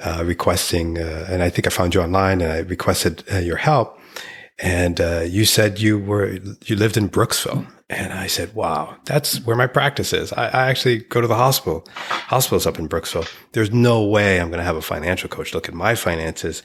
uh, 0.00 0.22
requesting, 0.24 0.98
uh, 0.98 1.26
and 1.30 1.42
I 1.42 1.50
think 1.50 1.66
I 1.66 1.70
found 1.70 1.94
you 1.94 2.02
online, 2.02 2.40
and 2.40 2.52
I 2.52 2.58
requested 2.58 3.22
uh, 3.32 3.38
your 3.38 3.56
help. 3.56 4.00
And 4.58 5.00
uh, 5.00 5.24
you 5.26 5.44
said 5.44 5.80
you 5.80 5.98
were 5.98 6.38
you 6.64 6.76
lived 6.76 6.96
in 6.96 7.08
Brooksville, 7.08 7.66
And 7.90 8.14
I 8.14 8.28
said, 8.28 8.54
wow, 8.54 8.96
that's 9.04 9.44
where 9.44 9.56
my 9.56 9.66
practice 9.66 10.14
is. 10.14 10.32
I, 10.32 10.46
I 10.46 10.70
actually 10.70 11.00
go 11.00 11.20
to 11.20 11.26
the 11.26 11.34
hospital. 11.34 11.86
Hospital's 11.96 12.66
up 12.66 12.78
in 12.78 12.88
Brooksville. 12.88 13.30
There's 13.52 13.72
no 13.72 14.02
way 14.02 14.40
I'm 14.40 14.48
going 14.48 14.58
to 14.58 14.64
have 14.64 14.76
a 14.76 14.82
financial 14.82 15.28
coach 15.28 15.52
look 15.52 15.68
at 15.68 15.74
my 15.74 15.94
finances 15.94 16.62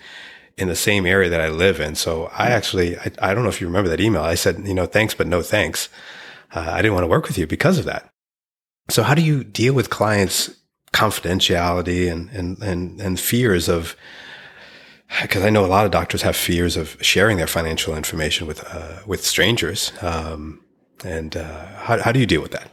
in 0.58 0.70
the 0.70 0.76
same 0.76 1.06
area 1.06 1.30
that 1.30 1.42
I 1.42 1.50
live 1.50 1.82
in. 1.82 1.96
So 1.96 2.32
I 2.34 2.48
actually, 2.48 2.98
I, 2.98 3.12
I 3.22 3.34
don't 3.34 3.44
know 3.44 3.50
if 3.50 3.60
you 3.60 3.68
remember 3.68 3.90
that 3.90 4.00
email. 4.00 4.22
I 4.22 4.36
said, 4.36 4.66
you 4.66 4.74
know, 4.74 4.86
thanks, 4.86 5.14
but 5.14 5.28
no 5.28 5.42
thanks. 5.42 5.90
Uh, 6.54 6.68
I 6.72 6.82
didn't 6.82 6.94
want 6.94 7.04
to 7.04 7.10
work 7.10 7.28
with 7.28 7.38
you 7.38 7.46
because 7.46 7.78
of 7.78 7.86
that. 7.86 8.10
So 8.90 9.04
how 9.04 9.14
do 9.14 9.22
you 9.22 9.44
deal 9.44 9.74
with 9.74 9.90
clients' 9.90 10.50
confidentiality 10.94 12.12
and, 12.12 12.30
and, 12.32 12.58
and, 12.64 13.00
and 13.02 13.20
fears 13.20 13.68
of, 13.68 13.96
because 15.22 15.44
I 15.44 15.50
know 15.50 15.66
a 15.66 15.68
lot 15.68 15.86
of 15.86 15.92
doctors 15.92 16.22
have 16.22 16.36
fears 16.36 16.78
of 16.78 16.98
sharing 17.02 17.38
their 17.38 17.48
financial 17.48 17.96
information 17.96 18.48
with, 18.48 18.64
uh, 18.66 19.00
with 19.06 19.26
strangers. 19.26 19.92
Um, 20.02 20.62
and 21.04 21.36
uh, 21.36 21.66
how, 21.76 22.02
how 22.02 22.12
do 22.12 22.20
you 22.20 22.26
deal 22.26 22.42
with 22.42 22.52
that? 22.52 22.72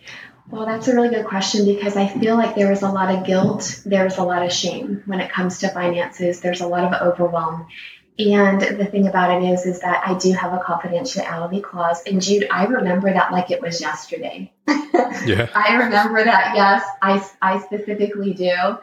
Well, 0.49 0.67
that's 0.67 0.87
a 0.87 0.95
really 0.95 1.09
good 1.09 1.27
question 1.27 1.67
because 1.67 1.97
I 1.97 2.07
feel 2.07 2.37
like 2.37 2.55
there 2.55 2.71
is 2.71 2.83
a 2.83 2.91
lot 2.91 3.13
of 3.13 3.27
guilt, 3.27 3.83
there's 3.85 4.17
a 4.17 4.23
lot 4.23 4.45
of 4.45 4.53
shame 4.53 5.03
when 5.07 5.21
it 5.21 5.33
comes 5.33 5.59
to 5.59 5.69
finances, 5.69 6.41
there's 6.41 6.61
a 6.61 6.69
lot 6.69 6.85
of 6.85 7.03
overwhelm. 7.03 7.67
And 8.19 8.61
the 8.61 8.87
thing 8.87 9.09
about 9.09 9.43
it 9.43 9.53
is, 9.53 9.67
is 9.67 9.81
that 9.81 10.07
I 10.07 10.17
do 10.17 10.33
have 10.33 10.55
a 10.55 10.59
confidentiality 10.59 11.63
clause. 11.63 12.03
And 12.07 12.23
Jude, 12.23 12.49
I 12.51 12.65
remember 12.65 13.13
that 13.13 13.31
like 13.31 13.51
it 13.51 13.61
was 13.61 13.81
yesterday. 13.81 14.53
yeah. 14.69 15.49
I 15.55 15.77
remember 15.85 16.25
that. 16.25 16.53
Yes, 16.55 16.87
I, 17.03 17.23
I 17.43 17.61
specifically 17.61 18.33
do. 18.33 18.79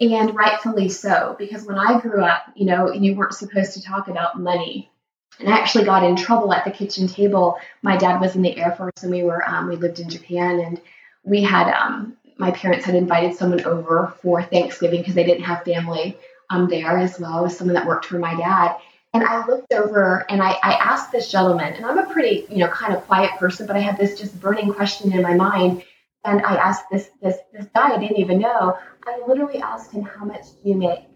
And 0.00 0.34
rightfully 0.34 0.88
so, 0.88 1.34
because 1.38 1.66
when 1.66 1.76
I 1.76 2.00
grew 2.00 2.22
up, 2.22 2.44
you 2.54 2.64
know, 2.64 2.92
you 2.92 3.16
weren't 3.16 3.34
supposed 3.34 3.74
to 3.74 3.82
talk 3.82 4.08
about 4.08 4.40
money 4.40 4.90
and 5.38 5.48
I 5.48 5.58
actually 5.58 5.84
got 5.84 6.04
in 6.04 6.16
trouble 6.16 6.52
at 6.52 6.64
the 6.64 6.70
kitchen 6.70 7.06
table. 7.06 7.58
My 7.82 7.96
dad 7.96 8.20
was 8.20 8.34
in 8.34 8.42
the 8.42 8.56
Air 8.56 8.72
Force, 8.72 9.02
and 9.02 9.12
we 9.12 9.22
were 9.22 9.46
um, 9.48 9.68
we 9.68 9.76
lived 9.76 10.00
in 10.00 10.08
Japan, 10.08 10.60
and 10.60 10.80
we 11.24 11.42
had 11.42 11.72
um, 11.72 12.16
my 12.38 12.50
parents 12.50 12.84
had 12.84 12.94
invited 12.94 13.34
someone 13.34 13.64
over 13.64 14.14
for 14.22 14.42
Thanksgiving 14.42 15.00
because 15.00 15.14
they 15.14 15.24
didn't 15.24 15.44
have 15.44 15.64
family 15.64 16.16
um, 16.50 16.68
there 16.68 16.96
as 16.98 17.18
well 17.18 17.44
as 17.44 17.56
someone 17.56 17.74
that 17.74 17.86
worked 17.86 18.06
for 18.06 18.18
my 18.18 18.34
dad. 18.34 18.76
And 19.14 19.24
I 19.24 19.46
looked 19.46 19.72
over 19.72 20.26
and 20.28 20.42
I, 20.42 20.50
I 20.62 20.74
asked 20.74 21.12
this 21.12 21.30
gentleman, 21.30 21.72
and 21.74 21.86
I'm 21.86 21.98
a 21.98 22.12
pretty 22.12 22.46
you 22.50 22.58
know 22.58 22.68
kind 22.68 22.94
of 22.94 23.06
quiet 23.06 23.30
person, 23.38 23.66
but 23.66 23.76
I 23.76 23.80
had 23.80 23.96
this 23.96 24.18
just 24.18 24.38
burning 24.40 24.72
question 24.72 25.12
in 25.12 25.22
my 25.22 25.34
mind. 25.34 25.84
And 26.24 26.44
I 26.44 26.56
asked 26.56 26.86
this 26.90 27.10
this 27.22 27.36
this 27.52 27.66
guy 27.74 27.94
I 27.94 27.98
didn't 27.98 28.18
even 28.18 28.38
know. 28.38 28.76
I 29.06 29.20
literally 29.26 29.60
asked 29.62 29.92
him, 29.92 30.02
"How 30.02 30.24
much 30.24 30.46
do 30.62 30.68
you 30.68 30.74
make?" 30.74 31.07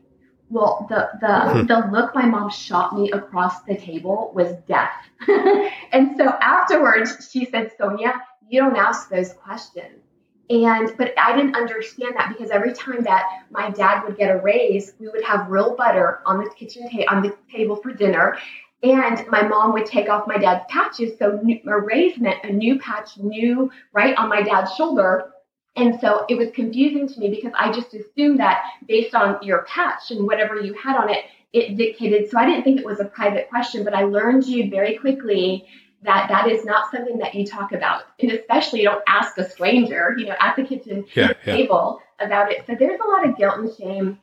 Well, 0.52 0.85
the 0.90 1.09
the 1.18 1.26
mm-hmm. 1.26 1.66
the 1.66 1.90
look 1.90 2.14
my 2.14 2.26
mom 2.26 2.50
shot 2.50 2.94
me 2.94 3.11
across 3.11 3.62
the 3.62 3.75
table 3.75 4.32
was 4.35 4.52
death. 4.68 4.92
and 5.92 6.14
so 6.18 6.28
afterwards, 6.28 7.30
she 7.32 7.47
said, 7.47 7.73
"Sonia, 7.78 8.12
you 8.50 8.61
don't 8.61 8.76
ask 8.76 9.09
those 9.09 9.32
questions." 9.32 10.02
And 10.50 10.92
but 10.99 11.14
I 11.18 11.35
didn't 11.35 11.56
understand 11.56 12.16
that 12.16 12.28
because 12.28 12.50
every 12.50 12.75
time 12.75 13.02
that 13.04 13.25
my 13.50 13.71
dad 13.71 14.04
would 14.04 14.18
get 14.18 14.30
a 14.30 14.42
raise, 14.42 14.92
we 15.00 15.09
would 15.09 15.25
have 15.25 15.49
real 15.49 15.75
butter 15.75 16.21
on 16.26 16.44
the 16.44 16.50
kitchen 16.50 16.87
ta- 16.90 17.06
on 17.09 17.23
the 17.23 17.35
table 17.50 17.76
for 17.76 17.90
dinner, 17.94 18.37
and 18.82 19.26
my 19.28 19.40
mom 19.40 19.73
would 19.73 19.87
take 19.87 20.11
off 20.11 20.26
my 20.26 20.37
dad's 20.37 20.66
patches. 20.68 21.18
So 21.18 21.40
a 21.66 21.80
raise 21.80 22.18
meant 22.18 22.44
a 22.44 22.52
new 22.52 22.78
patch, 22.78 23.16
new 23.16 23.71
right 23.94 24.14
on 24.18 24.28
my 24.28 24.42
dad's 24.42 24.75
shoulder 24.75 25.31
and 25.76 25.99
so 26.00 26.25
it 26.29 26.37
was 26.37 26.50
confusing 26.55 27.09
to 27.09 27.21
me 27.21 27.31
because 27.31 27.52
I 27.59 27.73
just 27.73 27.95
assumed 27.95 28.41
that 28.41 28.62
based 28.87 29.14
on 29.14 29.43
your 29.43 29.64
patch 29.64 30.11
and 30.11 30.26
whatever 30.26 30.61
you 30.61 30.75
had 30.75 30.97
on 30.97 31.09
it, 31.09 31.25
it 31.52 31.76
dictated. 31.76 32.31
So 32.31 32.38
I 32.38 32.47
didn't 32.47 32.64
think 32.64 32.81
it 32.81 32.87
was 32.87 33.00
a 33.00 33.07
private 33.07 33.49
question, 33.49 33.85
but 33.85 33.95
I 33.95 34.05
learned 34.05 34.45
you 34.45 34.71
very 34.71 34.99
quickly 34.99 35.67
that 36.02 36.29
that 36.29 36.49
is 36.49 36.64
not 36.64 36.91
something 36.91 37.19
that 37.19 37.35
you 37.35 37.47
talk 37.47 37.73
about. 37.73 38.02
And 38.21 38.33
especially 38.33 38.81
you 38.83 38.88
don't 38.88 39.05
ask 39.07 39.38
a 39.38 39.49
stranger, 39.49 40.14
you 40.19 40.26
know, 40.26 40.35
at 40.41 40.57
the 40.57 40.64
kitchen 40.64 41.07
yeah, 41.14 41.33
table 41.45 42.00
yeah. 42.21 42.26
about 42.26 42.50
it. 42.52 42.64
So 42.67 42.75
there's 42.79 43.00
a 43.00 43.09
lot 43.09 43.29
of 43.29 43.37
guilt 43.37 43.59
and 43.59 43.75
shame 43.75 44.19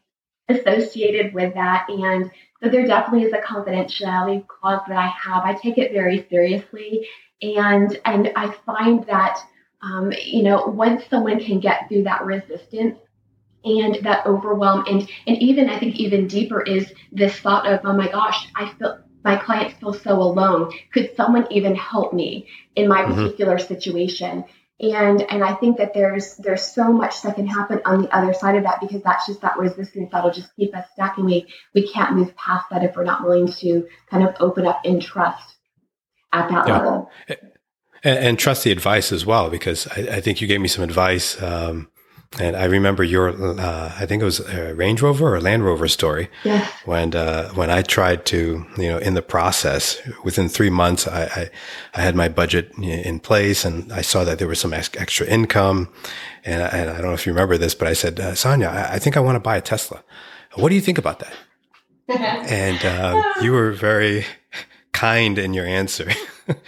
associated 0.49 1.33
with 1.33 1.53
that. 1.53 1.85
And 1.89 2.29
so 2.61 2.69
there 2.69 2.85
definitely 2.85 3.27
is 3.27 3.33
a 3.33 3.37
confidentiality 3.37 4.45
clause 4.47 4.81
that 4.87 4.97
I 4.97 5.07
have. 5.07 5.43
I 5.45 5.53
take 5.53 5.77
it 5.77 5.93
very 5.93 6.27
seriously. 6.29 7.07
And 7.41 7.97
and 8.03 8.31
I 8.35 8.51
find 8.65 9.05
that 9.05 9.39
um, 9.81 10.11
you 10.11 10.43
know, 10.43 10.65
once 10.65 11.03
someone 11.09 11.39
can 11.39 11.59
get 11.59 11.87
through 11.87 12.03
that 12.03 12.25
resistance 12.25 12.97
and 13.63 13.95
that 14.03 14.25
overwhelm, 14.25 14.85
and 14.87 15.09
and 15.27 15.41
even 15.41 15.69
I 15.69 15.79
think 15.79 15.95
even 15.95 16.27
deeper 16.27 16.61
is 16.61 16.91
this 17.11 17.39
thought 17.39 17.67
of, 17.67 17.81
oh 17.83 17.93
my 17.93 18.09
gosh, 18.09 18.47
I 18.55 18.73
feel 18.77 18.99
my 19.23 19.37
clients 19.37 19.79
feel 19.79 19.93
so 19.93 20.21
alone. 20.21 20.71
Could 20.93 21.15
someone 21.15 21.47
even 21.51 21.75
help 21.75 22.13
me 22.13 22.47
in 22.75 22.87
my 22.87 23.01
mm-hmm. 23.01 23.15
particular 23.15 23.57
situation? 23.57 24.45
And 24.81 25.21
and 25.29 25.43
I 25.43 25.55
think 25.55 25.77
that 25.77 25.93
there's 25.93 26.35
there's 26.37 26.63
so 26.63 26.91
much 26.91 27.21
that 27.23 27.35
can 27.35 27.47
happen 27.47 27.81
on 27.85 28.03
the 28.03 28.15
other 28.15 28.33
side 28.33 28.55
of 28.55 28.63
that 28.63 28.79
because 28.79 29.03
that's 29.03 29.27
just 29.27 29.41
that 29.41 29.57
resistance 29.57 30.09
that'll 30.11 30.31
just 30.31 30.55
keep 30.55 30.75
us 30.75 30.85
stuck 30.93 31.17
and 31.17 31.25
we 31.25 31.47
we 31.75 31.91
can't 31.91 32.15
move 32.15 32.33
past 32.37 32.67
that 32.71 32.83
if 32.83 32.95
we're 32.95 33.03
not 33.03 33.23
willing 33.23 33.51
to 33.51 33.87
kind 34.09 34.27
of 34.27 34.35
open 34.39 34.65
up 34.65 34.81
and 34.85 35.01
trust 35.01 35.55
at 36.31 36.49
that 36.49 36.67
yeah. 36.67 36.77
level. 36.77 37.09
And, 38.03 38.17
and, 38.19 38.39
trust 38.39 38.63
the 38.63 38.71
advice 38.71 39.11
as 39.11 39.25
well, 39.25 39.49
because 39.49 39.87
I, 39.87 40.17
I 40.17 40.21
think 40.21 40.41
you 40.41 40.47
gave 40.47 40.61
me 40.61 40.67
some 40.67 40.83
advice. 40.83 41.41
Um, 41.41 41.89
and 42.37 42.55
I 42.55 42.65
remember 42.65 43.03
your, 43.03 43.29
uh, 43.59 43.93
I 43.99 44.05
think 44.05 44.21
it 44.21 44.25
was 44.25 44.39
a 44.39 44.75
Range 44.75 45.01
Rover 45.01 45.33
or 45.33 45.41
Land 45.41 45.65
Rover 45.65 45.87
story. 45.87 46.29
Yeah. 46.43 46.67
When, 46.85 47.15
uh, 47.15 47.49
when 47.53 47.71
I 47.71 47.81
tried 47.81 48.25
to, 48.27 48.65
you 48.77 48.87
know, 48.87 48.99
in 48.99 49.15
the 49.15 49.23
process, 49.23 49.99
within 50.23 50.47
three 50.47 50.69
months, 50.69 51.07
I, 51.07 51.23
I, 51.23 51.49
I, 51.95 52.01
had 52.01 52.15
my 52.15 52.29
budget 52.29 52.71
in 52.77 53.19
place 53.19 53.65
and 53.65 53.91
I 53.91 54.01
saw 54.01 54.23
that 54.25 54.37
there 54.37 54.47
was 54.47 54.59
some 54.59 54.73
extra 54.73 55.25
income. 55.25 55.89
And 56.45 56.61
I, 56.61 56.67
and 56.67 56.89
I 56.91 56.97
don't 56.97 57.07
know 57.07 57.13
if 57.13 57.25
you 57.25 57.33
remember 57.33 57.57
this, 57.57 57.73
but 57.73 57.87
I 57.87 57.93
said, 57.93 58.19
uh, 58.19 58.35
Sonia, 58.35 58.67
I, 58.67 58.95
I 58.95 58.99
think 58.99 59.17
I 59.17 59.21
want 59.21 59.35
to 59.35 59.39
buy 59.39 59.57
a 59.57 59.61
Tesla. 59.61 60.03
What 60.53 60.69
do 60.69 60.75
you 60.75 60.81
think 60.81 60.99
about 60.99 61.19
that? 61.19 61.33
and, 62.07 62.85
uh, 62.85 63.23
you 63.41 63.53
were 63.53 63.71
very 63.71 64.25
kind 64.93 65.39
in 65.39 65.55
your 65.55 65.65
answer. 65.65 66.11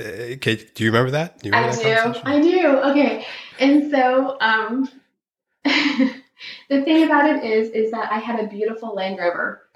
okay, 0.00 0.56
do 0.74 0.84
you 0.84 0.90
remember 0.90 1.10
that? 1.12 1.38
Do 1.40 1.50
remember 1.50 1.76
I 1.78 1.94
that 1.94 2.14
do. 2.14 2.20
I 2.24 2.40
do. 2.40 2.78
Okay. 2.90 3.26
And 3.58 3.90
so 3.90 4.36
um, 4.40 4.88
the 5.64 6.82
thing 6.82 7.04
about 7.04 7.28
it 7.28 7.44
is, 7.44 7.70
is 7.70 7.90
that 7.92 8.10
I 8.10 8.18
had 8.18 8.40
a 8.40 8.48
beautiful 8.48 8.94
Land 8.94 9.18
Rover. 9.18 9.68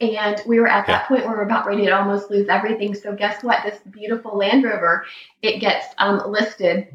And 0.00 0.40
we 0.46 0.58
were 0.58 0.66
at 0.66 0.86
that 0.86 1.06
point 1.06 1.24
where 1.24 1.36
we're 1.36 1.42
about 1.42 1.66
ready 1.66 1.86
to 1.86 1.92
almost 1.92 2.30
lose 2.30 2.48
everything. 2.48 2.94
So 2.94 3.14
guess 3.14 3.42
what? 3.44 3.62
This 3.64 3.78
beautiful 3.90 4.36
Land 4.36 4.64
Rover, 4.64 5.04
it 5.42 5.60
gets 5.60 5.86
um, 5.98 6.22
listed 6.30 6.88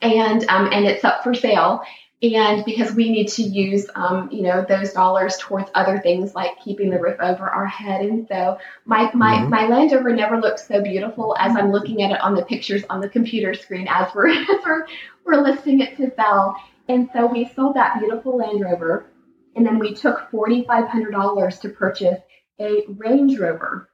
and 0.00 0.48
um, 0.48 0.70
and 0.72 0.86
it's 0.86 1.04
up 1.04 1.24
for 1.24 1.34
sale 1.34 1.82
and 2.20 2.64
because 2.64 2.94
we 2.94 3.10
need 3.10 3.28
to 3.28 3.42
use 3.42 3.86
um, 3.94 4.28
you 4.32 4.42
know 4.42 4.64
those 4.68 4.92
dollars 4.92 5.36
towards 5.38 5.70
other 5.74 5.98
things 5.98 6.34
like 6.34 6.58
keeping 6.62 6.90
the 6.90 6.98
roof 6.98 7.16
over 7.20 7.48
our 7.48 7.66
head. 7.66 8.00
And 8.00 8.26
so 8.28 8.58
my 8.84 9.10
my, 9.14 9.36
mm-hmm. 9.36 9.50
my 9.50 9.66
land 9.68 9.92
rover 9.92 10.12
never 10.12 10.40
looked 10.40 10.60
so 10.60 10.82
beautiful 10.82 11.36
as 11.38 11.56
i'm 11.56 11.70
looking 11.70 12.02
at 12.02 12.10
it 12.10 12.20
on 12.20 12.34
the 12.34 12.44
pictures 12.44 12.82
on 12.90 13.00
the 13.00 13.08
computer 13.08 13.54
screen 13.54 13.86
as 13.88 14.12
we're 14.14 14.28
as 14.30 14.46
we're, 14.64 14.86
we're 15.24 15.42
listing 15.42 15.80
it 15.80 15.96
to 15.96 16.12
sell. 16.16 16.56
And 16.88 17.08
so 17.12 17.26
we 17.26 17.50
sold 17.54 17.76
that 17.76 17.98
beautiful 17.98 18.38
land 18.38 18.62
rover 18.62 19.06
and 19.54 19.66
then 19.66 19.78
we 19.78 19.94
took 19.94 20.30
$4500 20.30 21.60
to 21.60 21.68
purchase 21.68 22.20
a 22.60 22.84
range 22.88 23.38
rover 23.38 23.87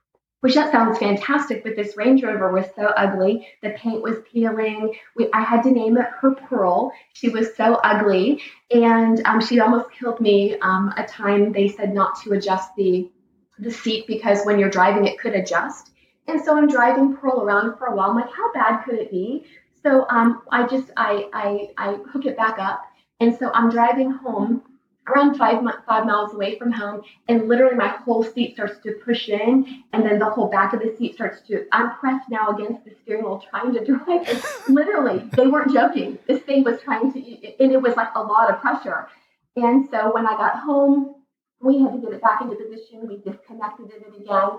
which 0.44 0.56
that 0.56 0.70
sounds 0.70 0.98
fantastic, 0.98 1.64
but 1.64 1.74
this 1.74 1.96
Range 1.96 2.22
Rover 2.22 2.52
was 2.52 2.66
so 2.76 2.88
ugly. 2.98 3.48
The 3.62 3.70
paint 3.70 4.02
was 4.02 4.18
peeling. 4.30 4.94
We, 5.16 5.30
I 5.32 5.40
had 5.40 5.62
to 5.62 5.70
name 5.70 5.96
it 5.96 6.04
her 6.20 6.34
Pearl. 6.34 6.92
She 7.14 7.30
was 7.30 7.56
so 7.56 7.76
ugly, 7.76 8.42
and 8.70 9.22
um, 9.24 9.40
she 9.40 9.60
almost 9.60 9.90
killed 9.90 10.20
me. 10.20 10.58
Um, 10.58 10.92
a 10.98 11.06
time 11.06 11.50
they 11.50 11.68
said 11.68 11.94
not 11.94 12.20
to 12.24 12.34
adjust 12.34 12.76
the 12.76 13.10
the 13.58 13.70
seat 13.70 14.06
because 14.06 14.44
when 14.44 14.58
you're 14.58 14.68
driving, 14.68 15.06
it 15.06 15.18
could 15.18 15.32
adjust. 15.32 15.92
And 16.28 16.44
so 16.44 16.58
I'm 16.58 16.68
driving 16.68 17.16
Pearl 17.16 17.40
around 17.40 17.78
for 17.78 17.86
a 17.86 17.96
while. 17.96 18.10
I'm 18.10 18.16
like, 18.16 18.30
how 18.30 18.52
bad 18.52 18.84
could 18.84 18.96
it 18.96 19.10
be? 19.10 19.46
So 19.82 20.06
um, 20.10 20.42
I 20.52 20.66
just 20.66 20.90
I, 20.98 21.26
I 21.32 21.70
I 21.78 21.94
hook 22.12 22.26
it 22.26 22.36
back 22.36 22.58
up, 22.58 22.82
and 23.18 23.34
so 23.34 23.50
I'm 23.54 23.70
driving 23.70 24.10
home 24.10 24.62
around 25.08 25.36
five 25.36 25.62
five 25.86 26.06
miles 26.06 26.32
away 26.34 26.58
from 26.58 26.72
home, 26.72 27.02
and 27.28 27.48
literally 27.48 27.76
my 27.76 27.88
whole 27.88 28.22
seat 28.22 28.54
starts 28.54 28.78
to 28.82 28.92
push 29.04 29.28
in, 29.28 29.84
and 29.92 30.04
then 30.04 30.18
the 30.18 30.30
whole 30.30 30.48
back 30.48 30.72
of 30.72 30.80
the 30.80 30.94
seat 30.96 31.14
starts 31.14 31.40
to. 31.48 31.66
I'm 31.72 31.94
pressed 31.96 32.28
now 32.30 32.50
against 32.50 32.84
the 32.84 32.92
steering 33.02 33.24
wheel 33.24 33.44
trying 33.50 33.72
to 33.74 33.84
drive. 33.84 34.44
And 34.66 34.74
literally, 34.74 35.28
they 35.32 35.46
weren't 35.46 35.72
joking. 35.72 36.18
This 36.26 36.42
thing 36.42 36.64
was 36.64 36.80
trying 36.80 37.12
to, 37.12 37.18
and 37.62 37.72
it 37.72 37.80
was 37.80 37.96
like 37.96 38.08
a 38.14 38.22
lot 38.22 38.50
of 38.50 38.60
pressure. 38.60 39.08
And 39.56 39.88
so 39.90 40.12
when 40.14 40.26
I 40.26 40.32
got 40.32 40.58
home, 40.58 41.16
we 41.60 41.80
had 41.80 41.92
to 41.92 41.98
get 41.98 42.12
it 42.12 42.22
back 42.22 42.40
into 42.42 42.56
position. 42.56 43.06
We 43.06 43.18
disconnected 43.18 43.86
it 43.86 44.06
again. 44.20 44.50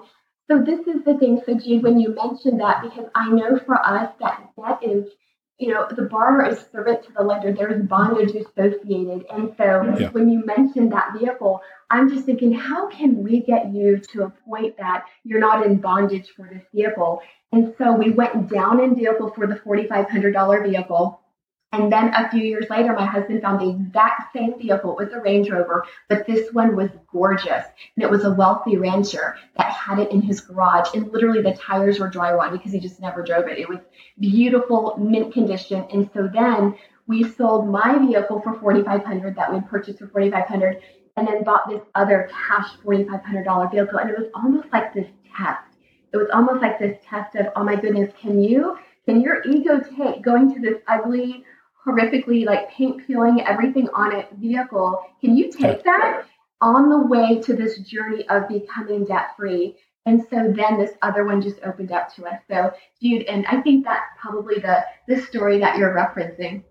So 0.49 0.61
this 0.63 0.87
is 0.87 1.03
the 1.03 1.17
thing. 1.17 1.41
So 1.45 1.55
Jude, 1.55 1.83
when 1.83 1.99
you 1.99 2.13
mentioned 2.13 2.59
that, 2.61 2.83
because 2.83 3.07
I 3.15 3.29
know 3.31 3.59
for 3.65 3.75
us 3.85 4.11
that 4.19 4.49
that 4.57 4.83
is 4.83 5.05
you 5.57 5.73
know, 5.73 5.87
the 5.89 6.03
borrower 6.03 6.49
is 6.49 6.65
servant 6.71 7.03
to 7.03 7.13
the 7.13 7.23
lender. 7.23 7.53
There 7.53 7.71
is 7.71 7.81
bondage 7.83 8.35
associated. 8.35 9.25
And 9.31 9.53
so 9.57 9.95
yeah. 9.97 10.09
when 10.09 10.29
you 10.29 10.45
mentioned 10.45 10.91
that 10.91 11.13
vehicle, 11.17 11.61
I'm 11.89 12.09
just 12.09 12.25
thinking, 12.25 12.51
how 12.51 12.89
can 12.89 13.23
we 13.23 13.39
get 13.39 13.73
you 13.73 13.99
to 14.11 14.23
a 14.23 14.29
point 14.29 14.77
that 14.77 15.05
you're 15.23 15.39
not 15.39 15.65
in 15.65 15.77
bondage 15.77 16.29
for 16.35 16.49
this 16.51 16.63
vehicle? 16.73 17.21
And 17.53 17.73
so 17.77 17.93
we 17.93 18.11
went 18.11 18.49
down 18.49 18.83
in 18.83 18.95
vehicle 18.95 19.31
for 19.33 19.47
the 19.47 19.55
$4,500 19.55 20.69
vehicle. 20.69 21.21
And 21.75 21.91
then 21.91 22.13
a 22.13 22.29
few 22.29 22.41
years 22.41 22.69
later, 22.69 22.93
my 22.93 23.05
husband 23.05 23.41
found 23.41 23.59
the 23.59 23.69
exact 23.69 24.31
same 24.31 24.57
vehicle. 24.57 24.97
It 24.97 25.05
was 25.05 25.13
a 25.13 25.19
Range 25.19 25.49
Rover, 25.49 25.85
but 26.07 26.25
this 26.25 26.53
one 26.53 26.73
was 26.73 26.89
gorgeous. 27.11 27.65
And 27.95 28.03
it 28.03 28.09
was 28.09 28.23
a 28.23 28.31
wealthy 28.31 28.77
rancher 28.77 29.35
that 29.57 29.73
had 29.73 29.99
it 29.99 30.09
in 30.09 30.21
his 30.21 30.39
garage. 30.39 30.87
And 30.93 31.11
literally 31.11 31.41
the 31.41 31.53
tires 31.53 31.99
were 31.99 32.09
dry 32.09 32.31
rot 32.31 32.53
because 32.53 32.71
he 32.71 32.79
just 32.79 33.01
never 33.01 33.21
drove 33.21 33.49
it. 33.49 33.59
It 33.59 33.67
was 33.67 33.79
beautiful, 34.21 34.95
mint 34.97 35.33
condition. 35.33 35.85
And 35.91 36.09
so 36.13 36.29
then 36.33 36.75
we 37.07 37.29
sold 37.29 37.67
my 37.67 37.97
vehicle 37.97 38.39
for 38.39 38.57
4500 38.57 39.35
that 39.35 39.53
we 39.53 39.59
purchased 39.59 39.99
for 39.99 40.07
4500 40.07 40.81
and 41.17 41.27
then 41.27 41.43
bought 41.43 41.69
this 41.69 41.81
other 41.93 42.29
cash 42.31 42.69
$4,500 42.85 43.71
vehicle. 43.71 43.99
And 43.99 44.09
it 44.09 44.17
was 44.17 44.29
almost 44.33 44.67
like 44.71 44.93
this 44.93 45.09
test. 45.35 45.75
It 46.13 46.17
was 46.17 46.29
almost 46.33 46.61
like 46.61 46.79
this 46.79 46.97
test 47.05 47.35
of, 47.35 47.47
oh 47.57 47.65
my 47.65 47.75
goodness, 47.75 48.13
can 48.17 48.41
you, 48.41 48.77
can 49.05 49.19
your 49.19 49.43
ego 49.45 49.81
take 49.97 50.21
going 50.21 50.53
to 50.53 50.61
this 50.61 50.81
ugly, 50.87 51.43
horrifically 51.85 52.45
like 52.45 52.69
paint 52.71 53.05
peeling 53.05 53.41
everything 53.45 53.87
on 53.93 54.15
it 54.15 54.27
vehicle? 54.37 55.01
Can 55.21 55.35
you 55.37 55.51
take 55.51 55.83
that 55.83 56.25
on 56.61 56.89
the 56.89 57.07
way 57.07 57.41
to 57.41 57.53
this 57.53 57.77
journey 57.79 58.27
of 58.29 58.47
becoming 58.47 59.05
debt 59.05 59.35
free? 59.37 59.77
And 60.05 60.21
so 60.29 60.53
then 60.55 60.77
this 60.77 60.91
other 61.01 61.25
one 61.25 61.41
just 61.41 61.59
opened 61.63 61.91
up 61.91 62.13
to 62.15 62.25
us. 62.25 62.39
So, 62.47 62.71
Jude, 63.01 63.23
and 63.23 63.45
I 63.47 63.61
think 63.61 63.85
that's 63.85 64.05
probably 64.19 64.55
the 64.55 64.85
the 65.07 65.19
story 65.21 65.59
that 65.59 65.77
you're 65.77 65.93
referencing. 65.93 66.63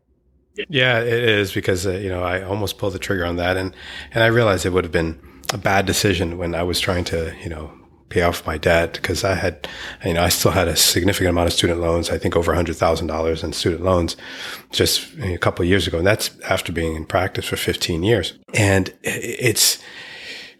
Yeah, 0.68 1.00
it 1.00 1.08
is 1.12 1.52
because 1.52 1.84
uh, 1.86 1.92
you 1.92 2.08
know 2.08 2.22
I 2.22 2.42
almost 2.42 2.78
pulled 2.78 2.94
the 2.94 3.00
trigger 3.00 3.24
on 3.24 3.36
that, 3.36 3.56
and 3.56 3.74
and 4.12 4.22
I 4.22 4.28
realized 4.28 4.64
it 4.66 4.70
would 4.70 4.84
have 4.84 4.92
been 4.92 5.20
a 5.52 5.58
bad 5.58 5.84
decision 5.84 6.38
when 6.38 6.54
I 6.54 6.62
was 6.62 6.78
trying 6.78 7.04
to 7.04 7.34
you 7.42 7.48
know 7.48 7.72
pay 8.08 8.22
off 8.22 8.46
my 8.46 8.58
debt 8.58 8.94
because 8.94 9.24
I 9.24 9.34
had 9.34 9.68
you 10.04 10.14
know 10.14 10.22
I 10.22 10.28
still 10.28 10.52
had 10.52 10.68
a 10.68 10.76
significant 10.76 11.30
amount 11.30 11.48
of 11.48 11.52
student 11.52 11.80
loans. 11.80 12.10
I 12.10 12.18
think 12.18 12.36
over 12.36 12.54
hundred 12.54 12.76
thousand 12.76 13.08
dollars 13.08 13.42
in 13.42 13.52
student 13.52 13.82
loans 13.82 14.16
just 14.70 15.08
a 15.20 15.38
couple 15.38 15.64
years 15.64 15.86
ago, 15.86 15.98
and 15.98 16.06
that's 16.06 16.30
after 16.48 16.72
being 16.72 16.94
in 16.94 17.06
practice 17.06 17.46
for 17.46 17.56
fifteen 17.56 18.02
years. 18.02 18.34
And 18.52 18.92
it's 19.02 19.78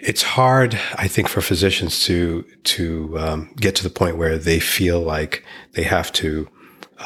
it's 0.04 0.22
hard, 0.22 0.78
I 0.96 1.08
think, 1.08 1.28
for 1.28 1.40
physicians 1.40 2.04
to 2.04 2.44
to 2.64 3.18
um, 3.18 3.54
get 3.56 3.74
to 3.76 3.82
the 3.82 3.90
point 3.90 4.18
where 4.18 4.38
they 4.38 4.60
feel 4.60 5.00
like 5.00 5.44
they 5.72 5.84
have 5.84 6.12
to 6.12 6.48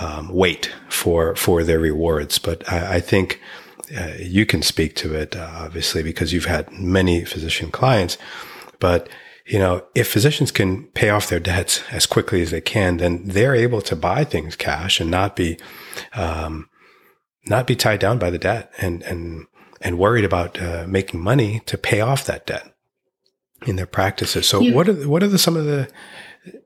um, 0.00 0.28
wait 0.28 0.72
for 0.88 1.36
for 1.36 1.62
their 1.62 1.78
rewards. 1.78 2.38
But 2.38 2.70
I, 2.70 2.96
I 2.96 3.00
think 3.00 3.40
uh, 3.96 4.14
you 4.18 4.44
can 4.44 4.62
speak 4.62 4.94
to 4.96 5.14
it, 5.14 5.36
uh, 5.36 5.48
obviously, 5.54 6.02
because 6.02 6.32
you've 6.32 6.44
had 6.46 6.70
many 6.72 7.24
physician 7.24 7.70
clients. 7.70 8.18
But 8.80 9.08
you 9.48 9.58
know, 9.58 9.82
if 9.94 10.10
physicians 10.10 10.50
can 10.50 10.84
pay 10.88 11.08
off 11.08 11.28
their 11.28 11.40
debts 11.40 11.82
as 11.90 12.04
quickly 12.04 12.42
as 12.42 12.50
they 12.50 12.60
can, 12.60 12.98
then 12.98 13.22
they're 13.24 13.54
able 13.54 13.80
to 13.80 13.96
buy 13.96 14.22
things 14.22 14.54
cash 14.54 15.00
and 15.00 15.10
not 15.10 15.34
be 15.34 15.58
um, 16.12 16.68
not 17.46 17.66
be 17.66 17.74
tied 17.74 17.98
down 17.98 18.18
by 18.18 18.28
the 18.28 18.38
debt 18.38 18.70
and 18.78 19.02
and 19.04 19.46
and 19.80 19.98
worried 19.98 20.24
about 20.24 20.60
uh, 20.60 20.84
making 20.86 21.20
money 21.20 21.60
to 21.60 21.78
pay 21.78 22.00
off 22.00 22.26
that 22.26 22.46
debt 22.46 22.74
in 23.66 23.76
their 23.76 23.86
practices. 23.86 24.46
So, 24.46 24.60
you, 24.60 24.74
what 24.74 24.88
are 24.88 25.08
what 25.08 25.22
are 25.22 25.28
the 25.28 25.38
some 25.38 25.56
of 25.56 25.64
the? 25.64 25.88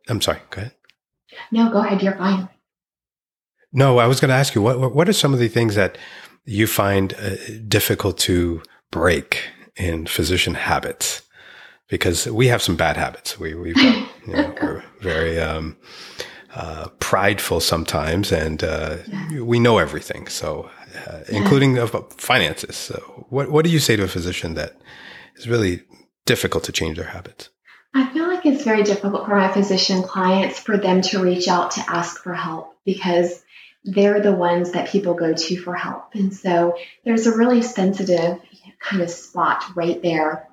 I'm 0.09 0.21
sorry. 0.21 0.41
Go 0.51 0.63
ahead. 0.63 0.75
No, 1.53 1.71
go 1.71 1.79
ahead. 1.79 2.03
You're 2.03 2.17
fine. 2.17 2.49
No, 3.73 3.99
I 3.99 4.07
was 4.07 4.21
going 4.21 4.31
to 4.31 4.35
ask 4.35 4.57
you 4.57 4.63
what 4.63 4.93
what 4.93 5.09
are 5.09 5.13
some 5.13 5.33
of 5.33 5.39
the 5.39 5.49
things 5.49 5.77
that 5.77 5.99
you 6.45 6.67
find 6.67 7.15
uh, 7.15 7.37
difficult 7.69 8.19
to 8.19 8.61
break 8.91 9.45
in 9.77 10.07
physician 10.07 10.55
habits? 10.55 11.22
Because 11.93 12.27
we 12.27 12.47
have 12.47 12.63
some 12.63 12.75
bad 12.75 12.97
habits. 12.97 13.39
We 13.39 13.55
we've 13.55 13.75
got, 13.75 14.09
you 14.27 14.33
know, 14.33 14.55
we're 14.63 14.85
very 15.01 15.39
um, 15.39 15.77
uh, 16.55 16.89
prideful 17.01 17.61
sometimes, 17.61 18.33
and 18.33 18.65
uh, 18.65 18.97
we 19.39 19.61
know 19.61 19.77
everything. 19.77 20.27
So, 20.27 20.71
uh, 21.07 21.21
including 21.29 21.77
finances. 22.17 22.77
So, 22.77 23.27
what 23.29 23.51
what 23.51 23.67
do 23.67 23.71
you 23.71 23.79
say 23.79 23.95
to 23.97 24.05
a 24.05 24.09
physician 24.09 24.55
that 24.55 24.75
is 25.37 25.47
really 25.47 25.83
difficult 26.25 26.65
to 26.65 26.73
change 26.73 26.97
their 26.97 27.09
habits? 27.09 27.51
I 27.95 28.11
feel 28.13 28.27
like 28.27 28.47
it's 28.47 28.65
very 28.65 28.85
difficult 28.85 29.27
for 29.27 29.37
my 29.37 29.53
physician 29.53 30.03
clients 30.03 30.59
for 30.59 30.79
them 30.79 31.03
to 31.03 31.23
reach 31.23 31.47
out 31.47 31.73
to 31.73 31.85
ask 31.87 32.23
for 32.23 32.33
help 32.33 32.75
because 32.87 33.43
they're 33.85 34.21
the 34.21 34.33
ones 34.33 34.73
that 34.73 34.89
people 34.89 35.13
go 35.13 35.35
to 35.35 35.57
for 35.61 35.75
help. 35.75 36.15
And 36.15 36.33
so 36.33 36.79
there's 37.05 37.27
a 37.27 37.37
really 37.37 37.61
sensitive 37.61 38.41
kind 38.81 39.03
of 39.03 39.11
spot 39.11 39.65
right 39.75 40.01
there. 40.03 40.49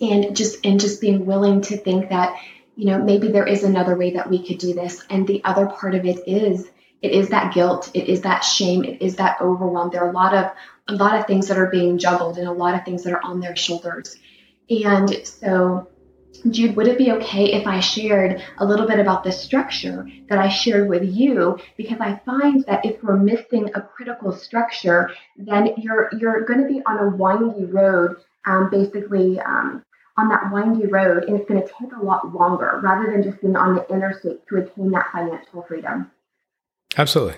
And 0.00 0.36
just 0.36 0.64
and 0.64 0.80
just 0.80 1.00
being 1.00 1.26
willing 1.26 1.60
to 1.62 1.76
think 1.76 2.08
that, 2.08 2.36
you 2.76 2.86
know, 2.86 3.02
maybe 3.02 3.28
there 3.28 3.46
is 3.46 3.62
another 3.62 3.96
way 3.96 4.12
that 4.12 4.28
we 4.28 4.46
could 4.46 4.58
do 4.58 4.74
this. 4.74 5.04
And 5.10 5.26
the 5.26 5.42
other 5.44 5.66
part 5.66 5.94
of 5.94 6.04
it 6.04 6.26
is 6.26 6.68
it 7.00 7.12
is 7.12 7.28
that 7.28 7.52
guilt, 7.52 7.90
it 7.94 8.08
is 8.08 8.22
that 8.22 8.40
shame, 8.40 8.82
it 8.84 9.02
is 9.02 9.16
that 9.16 9.40
overwhelm. 9.40 9.90
There 9.90 10.02
are 10.04 10.10
a 10.10 10.12
lot 10.12 10.34
of 10.34 10.52
a 10.88 10.94
lot 10.94 11.18
of 11.18 11.26
things 11.26 11.48
that 11.48 11.58
are 11.58 11.70
being 11.70 11.98
juggled 11.98 12.38
and 12.38 12.48
a 12.48 12.52
lot 12.52 12.74
of 12.74 12.84
things 12.84 13.04
that 13.04 13.12
are 13.12 13.24
on 13.24 13.40
their 13.40 13.56
shoulders. 13.56 14.16
And 14.68 15.26
so 15.26 15.88
Jude, 16.50 16.76
would 16.76 16.88
it 16.88 16.98
be 16.98 17.12
okay 17.12 17.52
if 17.52 17.66
I 17.66 17.80
shared 17.80 18.42
a 18.58 18.66
little 18.66 18.86
bit 18.86 18.98
about 18.98 19.24
the 19.24 19.32
structure 19.32 20.08
that 20.28 20.38
I 20.38 20.48
shared 20.48 20.88
with 20.88 21.04
you? 21.04 21.58
Because 21.76 22.00
I 22.00 22.20
find 22.26 22.64
that 22.66 22.84
if 22.84 23.02
we're 23.02 23.16
missing 23.16 23.70
a 23.74 23.80
critical 23.80 24.32
structure, 24.32 25.10
then 25.36 25.74
you're 25.78 26.10
you're 26.18 26.44
going 26.44 26.60
to 26.60 26.68
be 26.68 26.82
on 26.84 26.98
a 26.98 27.16
windy 27.16 27.64
road, 27.64 28.16
um, 28.46 28.70
basically 28.70 29.38
um, 29.40 29.84
on 30.16 30.28
that 30.28 30.52
windy 30.52 30.86
road, 30.86 31.24
and 31.24 31.38
it's 31.38 31.48
going 31.48 31.60
to 31.60 31.68
take 31.68 31.92
a 31.92 32.04
lot 32.04 32.34
longer 32.34 32.80
rather 32.82 33.10
than 33.10 33.22
just 33.22 33.40
being 33.40 33.56
on 33.56 33.74
the 33.74 33.86
interstate 33.88 34.46
to 34.48 34.56
attain 34.56 34.90
that 34.92 35.06
financial 35.12 35.62
freedom. 35.62 36.10
Absolutely. 36.96 37.36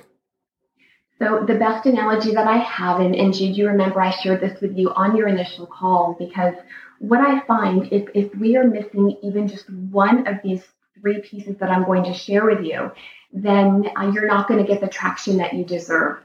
So 1.19 1.45
the 1.47 1.55
best 1.55 1.87
analogy 1.87 2.33
that 2.33 2.47
I 2.47 2.59
have, 2.59 3.01
and, 3.01 3.15
and 3.15 3.33
Jude, 3.33 3.57
you 3.57 3.69
remember 3.69 4.01
I 4.01 4.11
shared 4.11 4.43
this 4.43 4.61
with 4.61 4.77
you 4.77 4.91
on 4.91 5.17
your 5.17 5.29
initial 5.29 5.67
call 5.67 6.15
because 6.19 6.55
what 6.99 7.21
I 7.21 7.41
find 7.47 7.91
is 7.91 8.03
if 8.15 8.35
we 8.35 8.57
are 8.57 8.65
missing 8.65 9.17
even 9.23 9.49
just 9.49 9.71
one 9.71 10.27
of 10.27 10.37
these 10.45 10.63
three 11.01 11.21
pieces 11.23 11.57
that 11.59 11.71
I'm 11.71 11.85
going 11.85 12.05
to 12.05 12.13
share 12.13 12.45
with 12.45 12.65
you, 12.65 12.91
then 13.33 13.89
uh, 13.97 14.11
you're 14.13 14.27
not 14.27 14.49
going 14.49 14.65
to 14.65 14.71
get 14.71 14.81
the 14.83 14.89
traction 14.89 15.39
that 15.39 15.55
you 15.55 15.65
deserve. 15.65 16.19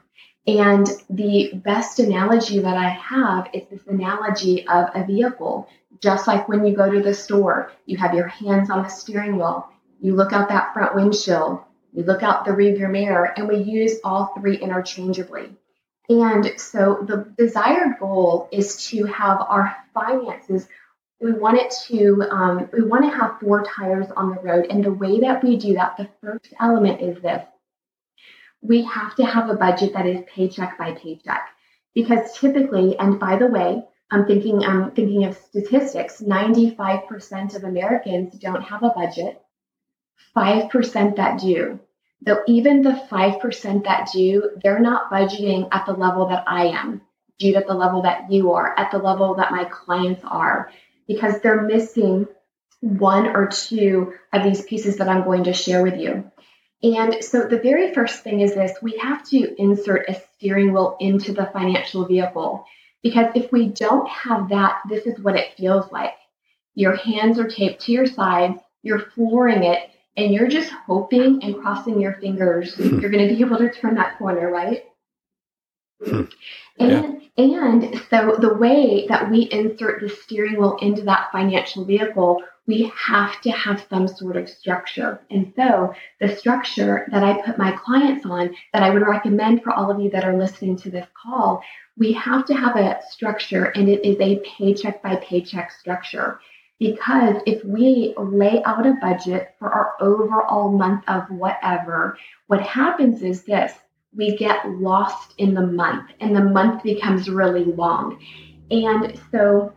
And 0.48 0.88
the 1.10 1.52
best 1.54 2.00
analogy 2.00 2.60
that 2.60 2.76
I 2.76 2.90
have 2.90 3.50
is 3.54 3.64
this 3.70 3.86
analogy 3.88 4.68
of 4.68 4.90
a 4.96 5.06
vehicle. 5.06 5.70
Just 6.02 6.26
like 6.26 6.50
when 6.50 6.66
you 6.66 6.76
go 6.76 6.90
to 6.90 7.02
the 7.02 7.14
store, 7.14 7.72
you 7.86 7.98
have 7.98 8.16
your 8.16 8.28
hands 8.28 8.72
on 8.72 8.82
the 8.82 8.90
steering 8.90 9.38
wheel, 9.38 9.70
you 10.00 10.16
look 10.16 10.34
out 10.34 10.50
that 10.50 10.74
front 10.74 10.96
windshield, 10.96 11.60
you 11.94 12.04
look 12.04 12.24
out 12.24 12.46
the 12.46 12.52
rearview 12.52 12.90
mirror, 12.90 13.32
and 13.38 13.48
we 13.48 13.58
use 13.58 14.00
all 14.04 14.34
three 14.36 14.58
interchangeably. 14.58 15.56
And 16.10 16.60
so 16.60 17.06
the 17.08 17.32
desired 17.38 18.00
goal 18.00 18.50
is 18.52 18.88
to 18.88 19.06
have 19.06 19.42
our 19.42 19.76
finances. 19.94 20.68
We 21.22 21.34
want 21.34 21.60
it 21.60 21.72
to, 21.88 22.24
um, 22.32 22.70
we 22.74 22.82
want 22.82 23.04
to 23.04 23.16
have 23.16 23.40
four 23.40 23.64
tires 23.64 24.08
on 24.18 24.34
the 24.34 24.42
road. 24.42 24.66
And 24.72 24.84
the 24.84 24.92
way 24.92 25.20
that 25.20 25.44
we 25.44 25.58
do 25.58 25.76
that, 25.76 25.98
the 25.98 26.10
first 26.22 26.52
element 26.60 27.00
is 27.02 27.22
this 27.22 27.46
we 28.62 28.84
have 28.84 29.16
to 29.16 29.26
have 29.26 29.50
a 29.50 29.56
budget 29.56 29.94
that 29.94 30.06
is 30.06 30.24
paycheck 30.28 30.78
by 30.78 30.94
paycheck. 30.94 31.50
Because 31.94 32.38
typically, 32.38 32.98
and 32.98 33.20
by 33.20 33.38
the 33.38 33.48
way, 33.48 33.84
I'm 34.10 34.26
thinking, 34.26 34.64
I'm 34.64 34.92
thinking 34.92 35.26
of 35.26 35.38
statistics 35.38 36.22
95% 36.22 37.56
of 37.56 37.64
Americans 37.64 38.38
don't 38.40 38.64
have 38.64 38.84
a 38.84 38.90
budget, 38.90 39.42
5% 40.36 41.16
that 41.16 41.40
do 41.40 41.80
though 42.22 42.42
even 42.48 42.82
the 42.82 42.92
5% 42.92 43.84
that 43.84 44.10
do, 44.14 44.52
they're 44.62 44.80
not 44.80 45.12
budgeting 45.12 45.68
at 45.72 45.86
the 45.86 45.94
level 45.94 46.28
that 46.28 46.44
I 46.48 46.68
am, 46.68 47.02
Jude, 47.40 47.56
at 47.56 47.68
the 47.68 47.74
level 47.74 48.04
that 48.04 48.32
you 48.32 48.54
are, 48.54 48.78
at 48.78 48.92
the 48.92 49.00
level 49.00 49.36
that 49.36 49.52
my 49.52 49.66
clients 49.66 50.22
are, 50.24 50.72
because 51.08 51.42
they're 51.42 51.64
missing 51.64 52.28
one 52.80 53.28
or 53.28 53.48
two 53.48 54.14
of 54.32 54.44
these 54.44 54.62
pieces 54.64 54.98
that 54.98 55.10
I'm 55.10 55.24
going 55.24 55.46
to 55.46 55.54
share 55.54 55.84
with 55.84 55.98
you. 55.98 56.32
And 56.84 57.24
so 57.24 57.48
the 57.48 57.60
very 57.60 57.94
first 57.94 58.24
thing 58.24 58.42
is 58.42 58.56
this 58.56 58.82
we 58.82 58.98
have 58.98 59.24
to 59.30 59.62
insert 59.62 60.10
a 60.10 60.20
steering 60.36 60.74
wheel 60.74 60.98
into 61.00 61.34
the 61.34 61.50
financial 61.54 62.06
vehicle. 62.06 62.66
Because 63.04 63.32
if 63.36 63.52
we 63.52 63.68
don't 63.68 64.08
have 64.08 64.50
that, 64.50 64.82
this 64.90 65.06
is 65.06 65.20
what 65.20 65.36
it 65.36 65.54
feels 65.58 65.92
like. 65.92 66.16
Your 66.76 66.96
hands 66.96 67.40
are 67.40 67.48
taped 67.48 67.82
to 67.82 67.92
your 67.92 68.06
sides, 68.06 68.60
you're 68.84 69.12
flooring 69.12 69.64
it, 69.64 69.90
and 70.18 70.34
you're 70.34 70.48
just 70.48 70.72
hoping 70.72 71.44
and 71.44 71.60
crossing 71.62 72.00
your 72.00 72.14
fingers 72.14 72.76
you're 72.80 73.10
going 73.10 73.28
to 73.28 73.34
be 73.34 73.42
able 73.42 73.58
to 73.58 73.72
turn 73.72 73.96
that 73.96 74.18
corner, 74.18 74.50
right? 74.52 74.86
Hmm. 76.06 76.24
And 76.80 77.22
yeah. 77.38 77.44
and 77.44 78.02
so 78.10 78.36
the 78.40 78.54
way 78.56 79.06
that 79.08 79.30
we 79.30 79.50
insert 79.52 80.02
the 80.02 80.10
steering 80.10 80.60
wheel 80.60 80.78
into 80.82 81.04
that 81.04 81.32
financial 81.32 81.86
vehicle, 81.86 82.42
we 82.68 82.92
have 82.96 83.40
to 83.42 83.52
have 83.52 83.86
some 83.90 84.08
sort 84.08 84.38
of 84.38 84.50
structure. 84.50 85.22
And 85.30 85.54
so 85.56 85.94
the 86.20 86.36
structure 86.36 87.08
that 87.12 87.24
I 87.24 87.42
put 87.42 87.58
my 87.58 87.72
clients 87.74 88.26
on 88.26 88.56
that 88.74 88.84
I 88.84 88.90
would 88.90 89.06
recommend 89.06 89.64
for 89.64 89.74
all 89.74 89.92
of 89.92 90.00
you 90.00 90.10
that 90.12 90.24
are 90.24 90.38
listening 90.38 90.78
to 90.78 90.90
this 90.90 91.08
call, 91.22 91.62
we 91.98 92.14
have 92.14 92.46
to 92.46 92.54
have 92.54 92.76
a 92.76 93.00
structure 93.10 93.66
and 93.66 93.90
it 93.90 94.06
is 94.06 94.18
a 94.20 94.40
paycheck 94.40 95.04
by 95.04 95.18
paycheck 95.18 95.72
structure 95.72 96.40
Because 96.80 97.42
if 97.46 97.64
we 97.64 98.16
lay 98.18 98.64
out 98.64 98.88
a 98.88 98.94
budget 99.02 99.54
for 99.60 99.70
our 99.72 99.94
overall 100.00 100.72
month 100.72 101.04
of 101.08 101.30
whatever, 101.30 102.18
what 102.48 102.62
happens 102.62 103.22
is 103.22 103.44
this 103.44 103.74
we 104.16 104.36
get 104.38 104.70
lost 104.70 105.34
in 105.38 105.54
the 105.54 105.66
month 105.66 106.12
and 106.20 106.36
the 106.36 106.44
month 106.44 106.84
becomes 106.84 107.30
really 107.30 107.66
long. 107.66 108.20
And 108.70 109.20
so, 109.32 109.74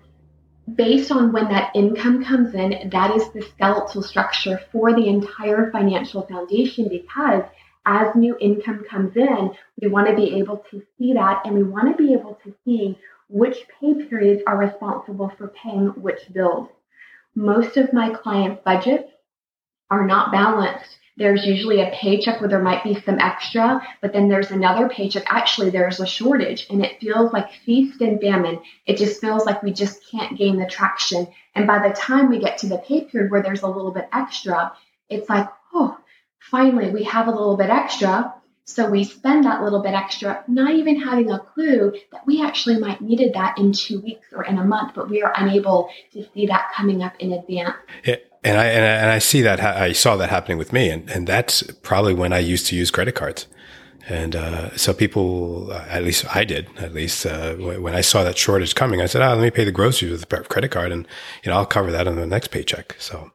based 0.75 1.11
on 1.11 1.33
when 1.33 1.49
that 1.49 1.75
income 1.75 2.25
comes 2.25 2.55
in, 2.55 2.89
that 2.91 3.15
is 3.15 3.29
the 3.31 3.43
skeletal 3.43 4.03
structure 4.03 4.61
for 4.73 4.93
the 4.93 5.09
entire 5.09 5.71
financial 5.71 6.23
foundation 6.27 6.89
because 6.89 7.43
as 7.87 8.15
new 8.15 8.37
income 8.41 8.83
comes 8.89 9.15
in, 9.17 9.51
we 9.81 9.89
want 9.89 10.09
to 10.09 10.17
be 10.17 10.39
able 10.39 10.65
to 10.71 10.83
see 10.97 11.13
that 11.13 11.43
and 11.45 11.55
we 11.55 11.63
want 11.63 11.95
to 11.95 12.03
be 12.03 12.15
able 12.15 12.39
to 12.45 12.55
see 12.65 12.99
which 13.29 13.67
pay 13.81 13.95
periods 14.07 14.43
are 14.47 14.57
responsible 14.57 15.31
for 15.37 15.49
paying 15.49 15.89
which 16.01 16.33
bills 16.33 16.69
most 17.35 17.77
of 17.77 17.93
my 17.93 18.11
clients' 18.11 18.63
budgets 18.65 19.11
are 19.91 20.07
not 20.07 20.33
balanced. 20.33 20.99
There's 21.17 21.47
usually 21.47 21.81
a 21.81 21.93
paycheck 21.95 22.41
where 22.41 22.49
there 22.49 22.63
might 22.63 22.83
be 22.83 23.01
some 23.01 23.21
extra, 23.21 23.81
but 24.03 24.13
then 24.13 24.29
there's 24.29 24.51
another 24.51 24.89
paycheck. 24.89 25.25
Actually, 25.29 25.71
there's 25.71 26.01
a 26.01 26.07
shortage, 26.07 26.67
and 26.71 26.85
it 26.85 26.99
feels 27.01 27.33
like 27.33 27.53
feast 27.65 28.01
and 28.01 28.21
famine. 28.21 28.61
It 28.87 28.97
just 28.97 29.21
feels 29.21 29.47
like 29.47 29.63
we 29.63 29.73
just 29.73 30.11
can't 30.11 30.37
gain 30.37 30.59
the 30.59 30.67
traction. 30.67 31.29
And 31.55 31.69
by 31.69 31.87
the 31.87 31.95
time 31.95 32.29
we 32.29 32.41
get 32.41 32.59
to 32.59 32.67
the 32.67 32.79
pay 32.79 33.05
period 33.05 33.31
where 33.31 33.43
there's 33.43 33.63
a 33.63 33.69
little 33.69 33.93
bit 33.93 34.09
extra, 34.13 34.73
it's 35.09 35.29
like, 35.29 35.49
oh, 35.73 35.97
finally 36.41 36.91
we 36.91 37.05
have 37.05 37.29
a 37.29 37.33
little 37.33 37.57
bit 37.57 37.71
extra. 37.71 38.35
So 38.67 38.89
we 38.89 39.05
spend 39.05 39.45
that 39.45 39.63
little 39.63 39.83
bit 39.83 39.93
extra, 39.93 40.43
not 40.49 40.73
even 40.73 40.99
having 40.99 41.31
a 41.31 41.39
clue 41.39 41.93
that 42.13 42.27
we 42.27 42.43
actually 42.43 42.79
might 42.79 43.01
needed 43.01 43.35
that 43.35 43.59
in 43.59 43.73
two 43.73 44.01
weeks 44.01 44.29
or 44.33 44.43
in 44.45 44.59
a 44.59 44.65
month, 44.65 44.95
but 44.95 45.11
we 45.11 45.23
are 45.23 45.35
unable 45.37 45.91
to 46.15 46.27
see 46.33 46.47
that 46.47 46.73
coming 46.75 47.03
up 47.03 47.15
in 47.21 47.33
advance. 47.33 47.77
Yeah. 48.05 48.17
And 48.45 48.59
I, 48.59 48.67
and 48.67 48.85
I, 48.85 48.89
and 48.89 49.11
I 49.11 49.19
see 49.19 49.41
that, 49.43 49.61
I 49.61 49.93
saw 49.93 50.17
that 50.17 50.31
happening 50.31 50.59
with 50.59 50.73
me. 50.73 50.91
And, 50.91 51.09
and 51.11 51.27
that's 51.27 51.63
probably 51.83 52.15
when 52.15 52.33
I 52.33 52.39
used 52.39 52.67
to 52.67 52.77
use 52.77 52.91
credit 52.91 53.15
cards. 53.15 53.47
And 54.07 54.37
uh, 54.37 54.77
so 54.77 54.93
people, 54.93 55.73
uh, 55.73 55.85
at 55.89 56.05
least 56.05 56.27
I 56.37 56.45
did, 56.45 56.69
at 56.79 56.93
least 56.93 57.25
uh, 57.25 57.55
when 57.55 57.95
I 57.95 58.03
saw 58.03 58.23
that 58.23 58.37
shortage 58.37 58.75
coming, 58.75 59.01
I 59.01 59.07
said, 59.07 59.23
"Ah, 59.23 59.33
let 59.33 59.41
me 59.41 59.51
pay 59.51 59.65
the 59.65 59.73
groceries 59.73 60.13
with 60.13 60.31
a 60.31 60.45
credit 60.45 60.71
card, 60.71 60.93
and 60.93 61.09
you 61.43 61.51
know 61.51 61.57
I'll 61.57 61.65
cover 61.65 61.91
that 61.91 62.07
on 62.07 62.17
the 62.17 62.27
next 62.27 62.49
paycheck." 62.49 62.97
So 62.99 63.33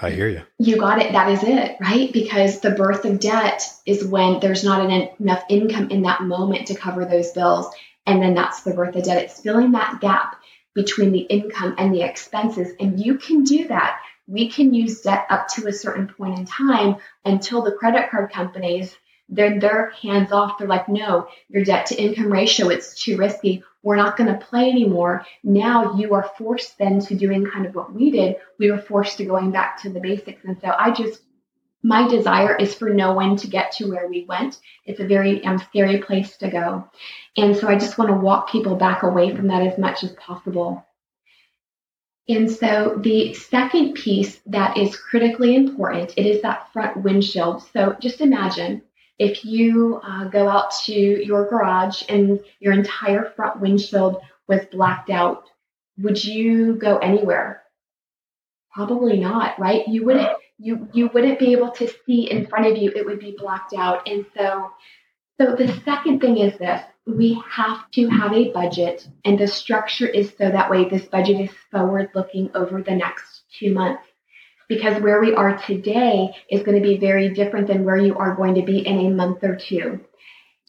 I 0.00 0.10
hear 0.10 0.28
you. 0.28 0.42
You 0.58 0.78
got 0.78 1.00
it. 1.00 1.12
That 1.12 1.30
is 1.30 1.42
it, 1.42 1.76
right? 1.80 2.12
Because 2.12 2.60
the 2.60 2.70
birth 2.70 3.04
of 3.04 3.20
debt 3.20 3.62
is 3.84 4.04
when 4.04 4.40
there's 4.40 4.64
not 4.64 4.90
enough 4.90 5.42
income 5.48 5.90
in 5.90 6.02
that 6.02 6.22
moment 6.22 6.68
to 6.68 6.74
cover 6.74 7.04
those 7.04 7.32
bills. 7.32 7.66
And 8.06 8.22
then 8.22 8.34
that's 8.34 8.62
the 8.62 8.72
birth 8.72 8.96
of 8.96 9.04
debt. 9.04 9.24
It's 9.24 9.40
filling 9.40 9.72
that 9.72 10.00
gap 10.00 10.36
between 10.74 11.12
the 11.12 11.20
income 11.20 11.74
and 11.78 11.92
the 11.92 12.02
expenses. 12.02 12.72
And 12.78 12.98
you 12.98 13.18
can 13.18 13.44
do 13.44 13.68
that. 13.68 14.00
We 14.28 14.48
can 14.48 14.72
use 14.72 15.00
debt 15.00 15.26
up 15.30 15.48
to 15.54 15.66
a 15.66 15.72
certain 15.72 16.06
point 16.06 16.38
in 16.38 16.44
time 16.44 16.96
until 17.24 17.62
the 17.62 17.72
credit 17.72 18.10
card 18.10 18.32
companies 18.32 18.94
they're 19.30 19.60
they're 19.60 19.90
hands 19.90 20.32
off. 20.32 20.56
They're 20.56 20.66
like, 20.66 20.88
no, 20.88 21.28
your 21.50 21.62
debt 21.62 21.84
to 21.86 22.02
income 22.02 22.32
ratio, 22.32 22.68
it's 22.68 22.94
too 22.94 23.18
risky 23.18 23.62
we're 23.82 23.96
not 23.96 24.16
going 24.16 24.32
to 24.32 24.44
play 24.46 24.70
anymore. 24.70 25.24
Now 25.42 25.94
you 25.96 26.14
are 26.14 26.30
forced 26.36 26.78
then 26.78 27.00
to 27.00 27.14
doing 27.14 27.46
kind 27.46 27.66
of 27.66 27.74
what 27.74 27.92
we 27.92 28.10
did. 28.10 28.36
We 28.58 28.70
were 28.70 28.78
forced 28.78 29.18
to 29.18 29.24
going 29.24 29.50
back 29.50 29.80
to 29.82 29.90
the 29.90 30.00
basics. 30.00 30.44
And 30.44 30.60
so 30.60 30.74
I 30.76 30.90
just, 30.90 31.22
my 31.82 32.08
desire 32.08 32.56
is 32.56 32.74
for 32.74 32.90
no 32.90 33.12
one 33.12 33.36
to 33.36 33.46
get 33.46 33.72
to 33.72 33.88
where 33.88 34.08
we 34.08 34.24
went. 34.28 34.58
It's 34.84 35.00
a 35.00 35.06
very 35.06 35.44
um, 35.44 35.58
scary 35.58 35.98
place 35.98 36.36
to 36.38 36.50
go. 36.50 36.88
And 37.36 37.56
so 37.56 37.68
I 37.68 37.78
just 37.78 37.98
want 37.98 38.10
to 38.10 38.16
walk 38.16 38.50
people 38.50 38.74
back 38.74 39.04
away 39.04 39.34
from 39.34 39.46
that 39.48 39.66
as 39.66 39.78
much 39.78 40.02
as 40.02 40.12
possible. 40.12 40.84
And 42.28 42.50
so 42.50 42.98
the 43.02 43.32
second 43.32 43.94
piece 43.94 44.40
that 44.46 44.76
is 44.76 44.96
critically 44.96 45.56
important, 45.56 46.12
it 46.16 46.26
is 46.26 46.42
that 46.42 46.70
front 46.72 47.02
windshield. 47.02 47.62
So 47.72 47.96
just 48.00 48.20
imagine 48.20 48.82
if 49.18 49.44
you 49.44 50.00
uh, 50.04 50.28
go 50.28 50.48
out 50.48 50.70
to 50.84 50.92
your 50.92 51.48
garage 51.48 52.02
and 52.08 52.40
your 52.60 52.72
entire 52.74 53.32
front 53.34 53.60
windshield 53.60 54.20
was 54.46 54.64
blacked 54.70 55.10
out, 55.10 55.44
would 55.98 56.22
you 56.22 56.76
go 56.76 56.98
anywhere? 56.98 57.62
Probably 58.72 59.18
not, 59.18 59.58
right? 59.58 59.88
You 59.88 60.04
wouldn't 60.04 60.28
you 60.58 60.88
you 60.92 61.08
wouldn't 61.12 61.38
be 61.38 61.52
able 61.52 61.70
to 61.72 61.88
see 62.04 62.30
in 62.30 62.46
front 62.46 62.66
of 62.66 62.76
you. 62.76 62.92
It 62.94 63.06
would 63.06 63.18
be 63.18 63.36
blacked 63.38 63.74
out. 63.74 64.06
And 64.06 64.26
so 64.36 64.70
so 65.40 65.56
the 65.56 65.68
second 65.84 66.20
thing 66.20 66.38
is 66.38 66.56
this. 66.58 66.82
We 67.08 67.42
have 67.50 67.90
to 67.92 68.06
have 68.08 68.34
a 68.34 68.52
budget 68.52 69.08
and 69.24 69.38
the 69.38 69.48
structure 69.48 70.06
is 70.06 70.30
so 70.36 70.50
that 70.50 70.70
way 70.70 70.86
this 70.86 71.06
budget 71.06 71.40
is 71.40 71.50
forward 71.70 72.10
looking 72.14 72.50
over 72.54 72.82
the 72.82 72.94
next 72.94 73.44
2 73.58 73.72
months 73.72 74.02
because 74.68 75.00
where 75.00 75.18
we 75.18 75.34
are 75.34 75.56
today 75.56 76.28
is 76.50 76.62
going 76.62 76.76
to 76.76 76.86
be 76.86 76.98
very 76.98 77.30
different 77.30 77.66
than 77.66 77.84
where 77.84 77.96
you 77.96 78.14
are 78.18 78.36
going 78.36 78.54
to 78.56 78.62
be 78.62 78.86
in 78.86 78.98
a 78.98 79.10
month 79.10 79.42
or 79.42 79.56
two. 79.56 80.00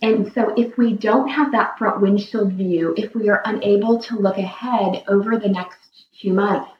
And 0.01 0.31
so, 0.31 0.53
if 0.55 0.77
we 0.77 0.93
don't 0.93 1.27
have 1.27 1.51
that 1.51 1.77
front 1.77 1.99
windshield 1.99 2.53
view, 2.53 2.93
if 2.95 3.13
we 3.13 3.27
are 3.27 3.41
unable 3.43 3.99
to 4.03 4.17
look 4.17 4.37
ahead 4.37 5.03
over 5.09 5.37
the 5.37 5.49
next 5.49 5.77
two 6.21 6.31
months, 6.31 6.71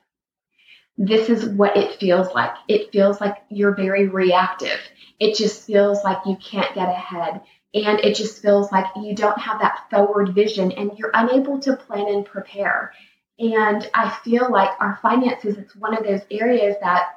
this 0.98 1.30
is 1.30 1.50
what 1.50 1.76
it 1.76 2.00
feels 2.00 2.34
like. 2.34 2.54
It 2.70 2.92
feels 2.94 3.20
like 3.20 3.36
you're 3.50 3.76
very 3.76 4.08
reactive. 4.08 4.80
It 5.20 5.36
just 5.36 5.66
feels 5.66 6.02
like 6.06 6.20
you 6.26 6.38
can't 6.38 6.74
get 6.74 6.88
ahead. 6.88 7.42
And 7.74 8.00
it 8.00 8.16
just 8.16 8.42
feels 8.42 8.72
like 8.72 8.86
you 8.96 9.16
don't 9.16 9.38
have 9.38 9.62
that 9.62 9.86
forward 9.92 10.34
vision 10.34 10.72
and 10.72 10.92
you're 10.98 11.12
unable 11.14 11.60
to 11.60 11.76
plan 11.76 12.08
and 12.08 12.26
prepare. 12.26 12.94
And 13.38 13.88
I 13.94 14.18
feel 14.24 14.52
like 14.52 14.72
our 14.80 15.00
finances, 15.02 15.58
it's 15.58 15.76
one 15.76 15.96
of 15.96 16.04
those 16.04 16.22
areas 16.32 16.76
that 16.82 17.10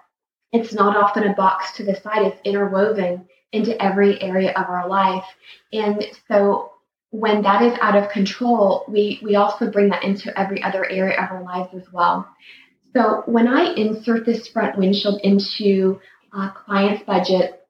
it's 0.53 0.75
not 0.75 0.97
often 0.97 1.25
a 1.25 1.35
box 1.35 1.73
to 1.77 1.85
the 1.85 1.97
side, 1.97 2.27
it's 2.27 2.41
interwoven 2.45 3.27
into 3.53 3.81
every 3.83 4.21
area 4.21 4.51
of 4.51 4.69
our 4.69 4.89
life. 4.89 5.25
And 5.73 6.05
so 6.29 6.73
when 7.11 7.43
that 7.43 7.63
is 7.63 7.79
out 7.81 7.97
of 7.97 8.11
control, 8.11 8.85
we, 8.89 9.21
we 9.23 9.37
also 9.37 9.71
bring 9.71 9.89
that 9.91 10.05
into 10.05 10.39
every 10.39 10.63
other 10.63 10.89
area 10.89 11.19
of 11.23 11.31
our 11.31 11.43
lives 11.43 11.75
as 11.75 11.91
well. 11.93 12.29
So 12.95 13.23
when 13.27 13.49
I 13.49 13.73
insert 13.75 14.27
this 14.27 14.49
front 14.49 14.79
windshield 14.79 15.21
into 15.23 16.01
a 16.33 16.51
client's 16.51 17.05
budget, 17.05 17.62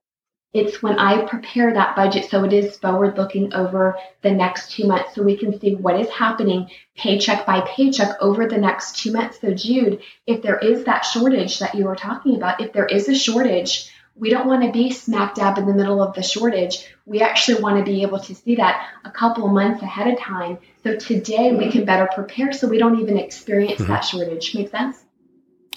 it's 0.53 0.83
when 0.83 0.99
I 0.99 1.25
prepare 1.25 1.73
that 1.73 1.97
budget 1.97 2.29
so 2.31 2.45
it 2.45 2.53
is 2.53 2.77
forward 2.77 3.17
looking 3.17 3.55
over 3.55 3.99
the 4.21 4.31
next 4.31 4.71
two 4.71 4.87
months 4.87 5.15
so 5.15 5.23
we 5.23 5.37
can 5.37 5.59
see 5.59 5.75
what 5.75 5.99
is 5.99 6.11
happening 6.11 6.69
paycheck 6.95 7.47
by 7.47 7.63
paycheck 7.63 8.17
over 8.21 8.47
the 8.47 8.59
next 8.59 8.99
two 8.99 9.13
months. 9.13 9.41
So, 9.41 9.55
Jude, 9.55 10.03
if 10.27 10.43
there 10.43 10.59
is 10.59 10.85
that 10.85 11.07
shortage 11.07 11.59
that 11.61 11.75
you 11.75 11.85
were 11.85 11.97
talking 11.97 12.37
about, 12.37 12.61
if 12.61 12.73
there 12.73 12.87
is 12.87 13.09
a 13.09 13.15
shortage, 13.15 13.91
we 14.15 14.29
don't 14.29 14.47
want 14.47 14.63
to 14.63 14.71
be 14.71 14.91
smack 14.91 15.35
dab 15.35 15.57
in 15.57 15.65
the 15.65 15.73
middle 15.73 16.03
of 16.03 16.15
the 16.15 16.23
shortage. 16.23 16.87
We 17.07 17.23
actually 17.23 17.63
want 17.63 17.79
to 17.79 17.91
be 17.91 18.03
able 18.03 18.21
to 18.21 18.35
see 18.35 18.57
that 18.57 18.87
a 19.05 19.11
couple 19.11 19.47
of 19.47 19.53
months 19.53 19.83
ahead 19.83 20.13
of 20.13 20.19
time. 20.19 20.59
So 20.83 20.97
today 20.97 21.53
we 21.53 21.71
can 21.71 21.87
better 21.87 22.09
prepare 22.15 22.53
so 22.53 22.69
we 22.69 22.77
don't 22.77 23.01
even 23.01 23.17
experience 23.17 23.81
mm-hmm. 23.81 23.91
that 23.91 24.01
shortage. 24.01 24.55
Make 24.55 24.69
sense? 24.69 25.03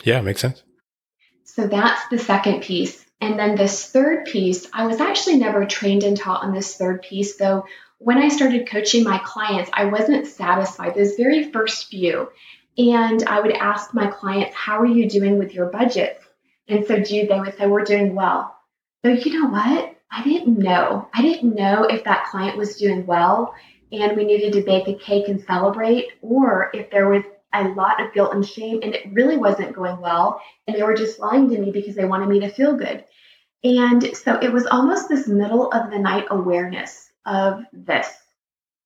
Yeah, 0.03 0.19
makes 0.19 0.41
sense. 0.41 0.64
So 1.55 1.67
that's 1.67 2.01
the 2.09 2.17
second 2.17 2.63
piece. 2.63 3.05
And 3.21 3.39
then 3.39 3.55
this 3.55 3.89
third 3.89 4.25
piece, 4.25 4.67
I 4.73 4.85
was 4.87 4.99
actually 4.99 5.37
never 5.37 5.65
trained 5.65 6.03
and 6.03 6.17
taught 6.17 6.43
on 6.43 6.53
this 6.53 6.75
third 6.75 7.01
piece, 7.01 7.37
though 7.37 7.63
when 7.97 8.17
I 8.17 8.27
started 8.27 8.69
coaching 8.69 9.05
my 9.05 9.19
clients, 9.19 9.71
I 9.73 9.85
wasn't 9.85 10.27
satisfied. 10.27 10.95
Those 10.95 11.15
very 11.15 11.49
first 11.53 11.87
few. 11.87 12.29
And 12.77 13.23
I 13.23 13.39
would 13.39 13.53
ask 13.53 13.93
my 13.93 14.07
clients, 14.07 14.53
How 14.53 14.81
are 14.81 14.85
you 14.85 15.09
doing 15.09 15.37
with 15.37 15.53
your 15.53 15.67
budgets? 15.67 16.21
And 16.67 16.85
so, 16.85 16.99
Jude, 16.99 17.29
they 17.29 17.39
would 17.39 17.57
say, 17.57 17.67
We're 17.67 17.85
doing 17.85 18.15
well. 18.15 18.53
So, 19.05 19.11
you 19.11 19.41
know 19.41 19.47
what? 19.47 19.95
I 20.11 20.23
didn't 20.23 20.59
know. 20.59 21.07
I 21.13 21.21
didn't 21.21 21.55
know 21.55 21.83
if 21.83 22.03
that 22.03 22.25
client 22.25 22.57
was 22.57 22.75
doing 22.75 23.05
well 23.05 23.55
and 23.93 24.17
we 24.17 24.25
needed 24.25 24.53
to 24.53 24.61
bake 24.61 24.89
a 24.89 24.93
cake 24.93 25.29
and 25.29 25.41
celebrate, 25.41 26.07
or 26.21 26.69
if 26.73 26.91
there 26.91 27.07
was 27.07 27.23
a 27.53 27.69
lot 27.69 28.01
of 28.01 28.13
guilt 28.13 28.33
and 28.33 28.45
shame, 28.45 28.79
and 28.83 28.93
it 28.93 29.13
really 29.13 29.37
wasn't 29.37 29.75
going 29.75 29.99
well. 29.99 30.41
And 30.67 30.75
they 30.75 30.83
were 30.83 30.95
just 30.95 31.19
lying 31.19 31.49
to 31.49 31.59
me 31.59 31.71
because 31.71 31.95
they 31.95 32.05
wanted 32.05 32.29
me 32.29 32.41
to 32.41 32.49
feel 32.49 32.75
good. 32.75 33.03
And 33.63 34.15
so 34.15 34.39
it 34.39 34.51
was 34.51 34.67
almost 34.67 35.09
this 35.09 35.27
middle 35.27 35.71
of 35.71 35.89
the 35.89 35.97
night 35.97 36.25
awareness 36.29 37.09
of 37.25 37.63
this. 37.73 38.07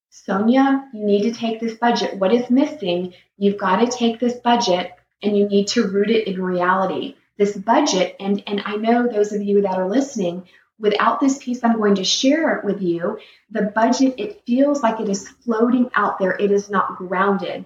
Sonia, 0.10 0.88
you 0.94 1.06
need 1.06 1.24
to 1.24 1.38
take 1.38 1.60
this 1.60 1.74
budget. 1.74 2.18
What 2.18 2.34
is 2.34 2.50
missing? 2.50 3.14
You've 3.38 3.58
got 3.58 3.78
to 3.78 3.88
take 3.88 4.20
this 4.20 4.36
budget 4.36 4.94
and 5.22 5.38
you 5.38 5.48
need 5.48 5.68
to 5.70 5.88
root 5.88 6.10
it 6.10 6.28
in 6.28 6.42
reality. 6.42 7.16
This 7.38 7.56
budget, 7.56 8.16
and, 8.20 8.42
and 8.48 8.62
I 8.66 8.76
know 8.76 9.08
those 9.08 9.34
of 9.34 9.42
you 9.42 9.62
that 9.62 9.78
are 9.78 9.90
listening, 9.90 10.48
without 10.80 11.20
this 11.20 11.38
piece 11.38 11.64
I'm 11.64 11.78
going 11.78 11.96
to 11.96 12.04
share 12.04 12.62
with 12.64 12.82
you, 12.82 13.20
the 13.52 13.64
budget, 13.64 14.16
it 14.18 14.44
feels 14.46 14.82
like 14.82 15.00
it 15.00 15.10
is 15.10 15.28
floating 15.28 15.90
out 15.94 16.20
there. 16.20 16.32
It 16.32 16.52
is 16.52 16.70
not 16.70 16.98
grounded 16.98 17.66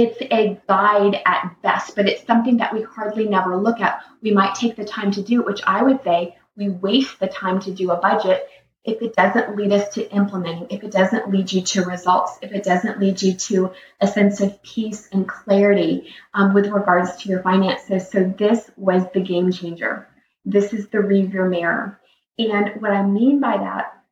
it's 0.00 0.20
a 0.22 0.58
guide 0.66 1.20
at 1.26 1.56
best, 1.62 1.94
but 1.94 2.08
it's 2.08 2.26
something 2.26 2.56
that 2.56 2.72
we 2.72 2.82
hardly 2.82 3.28
never 3.28 3.56
look 3.56 3.80
at. 3.80 4.02
We 4.22 4.30
might 4.30 4.54
take 4.54 4.76
the 4.76 4.84
time 4.84 5.10
to 5.12 5.22
do 5.22 5.40
it, 5.40 5.46
which 5.46 5.60
I 5.66 5.82
would 5.82 6.02
say 6.02 6.36
we 6.56 6.70
waste 6.70 7.20
the 7.20 7.26
time 7.26 7.60
to 7.60 7.70
do 7.70 7.90
a 7.90 8.00
budget 8.00 8.48
if 8.82 9.02
it 9.02 9.14
doesn't 9.14 9.56
lead 9.56 9.72
us 9.72 9.92
to 9.94 10.10
implementing, 10.10 10.68
if 10.70 10.82
it 10.82 10.90
doesn't 10.90 11.30
lead 11.30 11.52
you 11.52 11.60
to 11.60 11.84
results, 11.84 12.38
if 12.40 12.52
it 12.52 12.64
doesn't 12.64 12.98
lead 12.98 13.20
you 13.20 13.34
to 13.34 13.72
a 14.00 14.06
sense 14.06 14.40
of 14.40 14.62
peace 14.62 15.06
and 15.12 15.28
clarity 15.28 16.14
um, 16.32 16.54
with 16.54 16.66
regards 16.68 17.16
to 17.18 17.28
your 17.28 17.42
finances. 17.42 18.10
So, 18.10 18.24
this 18.38 18.70
was 18.78 19.04
the 19.12 19.20
game 19.20 19.52
changer. 19.52 20.08
This 20.46 20.72
is 20.72 20.88
the 20.88 20.98
rearview 20.98 21.50
mirror. 21.50 22.00
And 22.38 22.80
what 22.80 22.92
I 22.92 23.02
mean 23.02 23.38
by 23.38 23.58
that, 23.58 24.02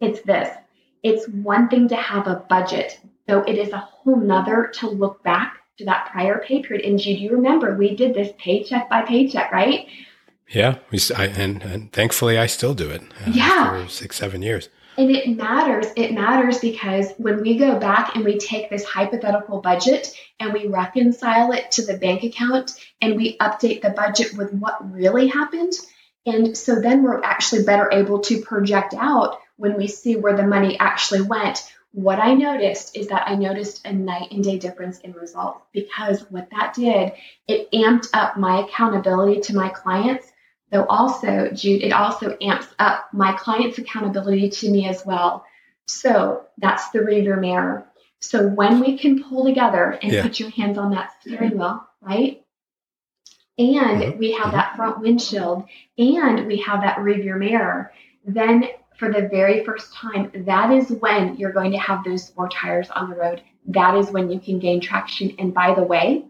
it's 0.00 0.20
this 0.20 0.48
it's 1.02 1.26
one 1.28 1.68
thing 1.68 1.88
to 1.88 1.96
have 1.96 2.28
a 2.28 2.36
budget. 2.48 3.00
So, 3.32 3.42
it 3.44 3.56
is 3.56 3.72
a 3.72 3.78
whole 3.78 4.16
nother 4.16 4.70
to 4.74 4.90
look 4.90 5.22
back 5.22 5.56
to 5.78 5.86
that 5.86 6.10
prior 6.12 6.44
pay 6.46 6.60
period. 6.60 6.84
And 6.84 6.98
do 6.98 7.10
you 7.10 7.30
remember 7.30 7.74
we 7.74 7.96
did 7.96 8.12
this 8.12 8.30
paycheck 8.36 8.90
by 8.90 9.00
paycheck, 9.06 9.50
right? 9.50 9.88
Yeah, 10.50 10.80
we, 10.90 11.00
I, 11.16 11.28
and, 11.28 11.62
and 11.62 11.90
thankfully 11.92 12.36
I 12.36 12.44
still 12.44 12.74
do 12.74 12.90
it. 12.90 13.00
Uh, 13.00 13.30
yeah, 13.32 13.84
for 13.84 13.88
six 13.88 14.16
seven 14.16 14.42
years. 14.42 14.68
And 14.98 15.10
it 15.10 15.34
matters. 15.34 15.86
It 15.96 16.12
matters 16.12 16.58
because 16.58 17.14
when 17.16 17.40
we 17.40 17.56
go 17.56 17.78
back 17.78 18.14
and 18.14 18.22
we 18.22 18.36
take 18.36 18.68
this 18.68 18.84
hypothetical 18.84 19.62
budget 19.62 20.14
and 20.38 20.52
we 20.52 20.66
reconcile 20.66 21.52
it 21.52 21.70
to 21.70 21.86
the 21.86 21.96
bank 21.96 22.24
account 22.24 22.72
and 23.00 23.16
we 23.16 23.38
update 23.38 23.80
the 23.80 23.94
budget 23.96 24.36
with 24.36 24.52
what 24.52 24.92
really 24.92 25.28
happened, 25.28 25.72
and 26.26 26.54
so 26.54 26.82
then 26.82 27.02
we're 27.02 27.22
actually 27.22 27.64
better 27.64 27.90
able 27.92 28.18
to 28.18 28.42
project 28.42 28.92
out 28.92 29.38
when 29.56 29.78
we 29.78 29.88
see 29.88 30.16
where 30.16 30.36
the 30.36 30.46
money 30.46 30.78
actually 30.78 31.22
went. 31.22 31.62
What 31.92 32.18
I 32.18 32.34
noticed 32.34 32.96
is 32.96 33.08
that 33.08 33.28
I 33.28 33.34
noticed 33.34 33.86
a 33.86 33.92
night 33.92 34.32
and 34.32 34.42
day 34.42 34.58
difference 34.58 34.98
in 35.00 35.12
results 35.12 35.60
because 35.72 36.22
what 36.30 36.48
that 36.50 36.74
did, 36.74 37.12
it 37.46 37.70
amped 37.72 38.08
up 38.14 38.36
my 38.36 38.60
accountability 38.60 39.40
to 39.42 39.54
my 39.54 39.68
clients 39.68 40.32
Though 40.72 40.86
also, 40.86 41.50
Jude, 41.52 41.82
it 41.82 41.92
also 41.92 42.34
amps 42.40 42.66
up 42.78 43.08
my 43.12 43.32
client's 43.34 43.76
accountability 43.76 44.48
to 44.48 44.70
me 44.70 44.88
as 44.88 45.04
well. 45.04 45.44
So 45.86 46.46
that's 46.56 46.88
the 46.90 47.04
reader 47.04 47.36
mirror. 47.36 47.86
So 48.20 48.48
when 48.48 48.80
we 48.80 48.96
can 48.96 49.22
pull 49.22 49.44
together 49.44 49.98
and 50.02 50.10
yeah. 50.10 50.22
put 50.22 50.40
your 50.40 50.48
hands 50.48 50.78
on 50.78 50.92
that 50.92 51.12
steering 51.20 51.58
wheel, 51.58 51.86
right? 52.00 52.42
And 53.58 54.00
mm-hmm. 54.00 54.18
we 54.18 54.32
have 54.32 54.46
mm-hmm. 54.46 54.56
that 54.56 54.76
front 54.76 55.00
windshield 55.00 55.64
and 55.98 56.46
we 56.46 56.56
have 56.62 56.80
that 56.80 57.00
rear 57.00 57.36
mirror, 57.36 57.92
then 58.24 58.64
for 59.02 59.12
the 59.12 59.26
very 59.26 59.64
first 59.64 59.92
time, 59.92 60.30
that 60.46 60.70
is 60.70 60.88
when 60.88 61.34
you're 61.34 61.52
going 61.52 61.72
to 61.72 61.78
have 61.78 62.04
those 62.04 62.28
four 62.28 62.48
tires 62.48 62.88
on 62.90 63.10
the 63.10 63.16
road. 63.16 63.42
That 63.66 63.96
is 63.96 64.12
when 64.12 64.30
you 64.30 64.38
can 64.38 64.60
gain 64.60 64.80
traction. 64.80 65.34
And 65.40 65.52
by 65.52 65.74
the 65.74 65.82
way, 65.82 66.26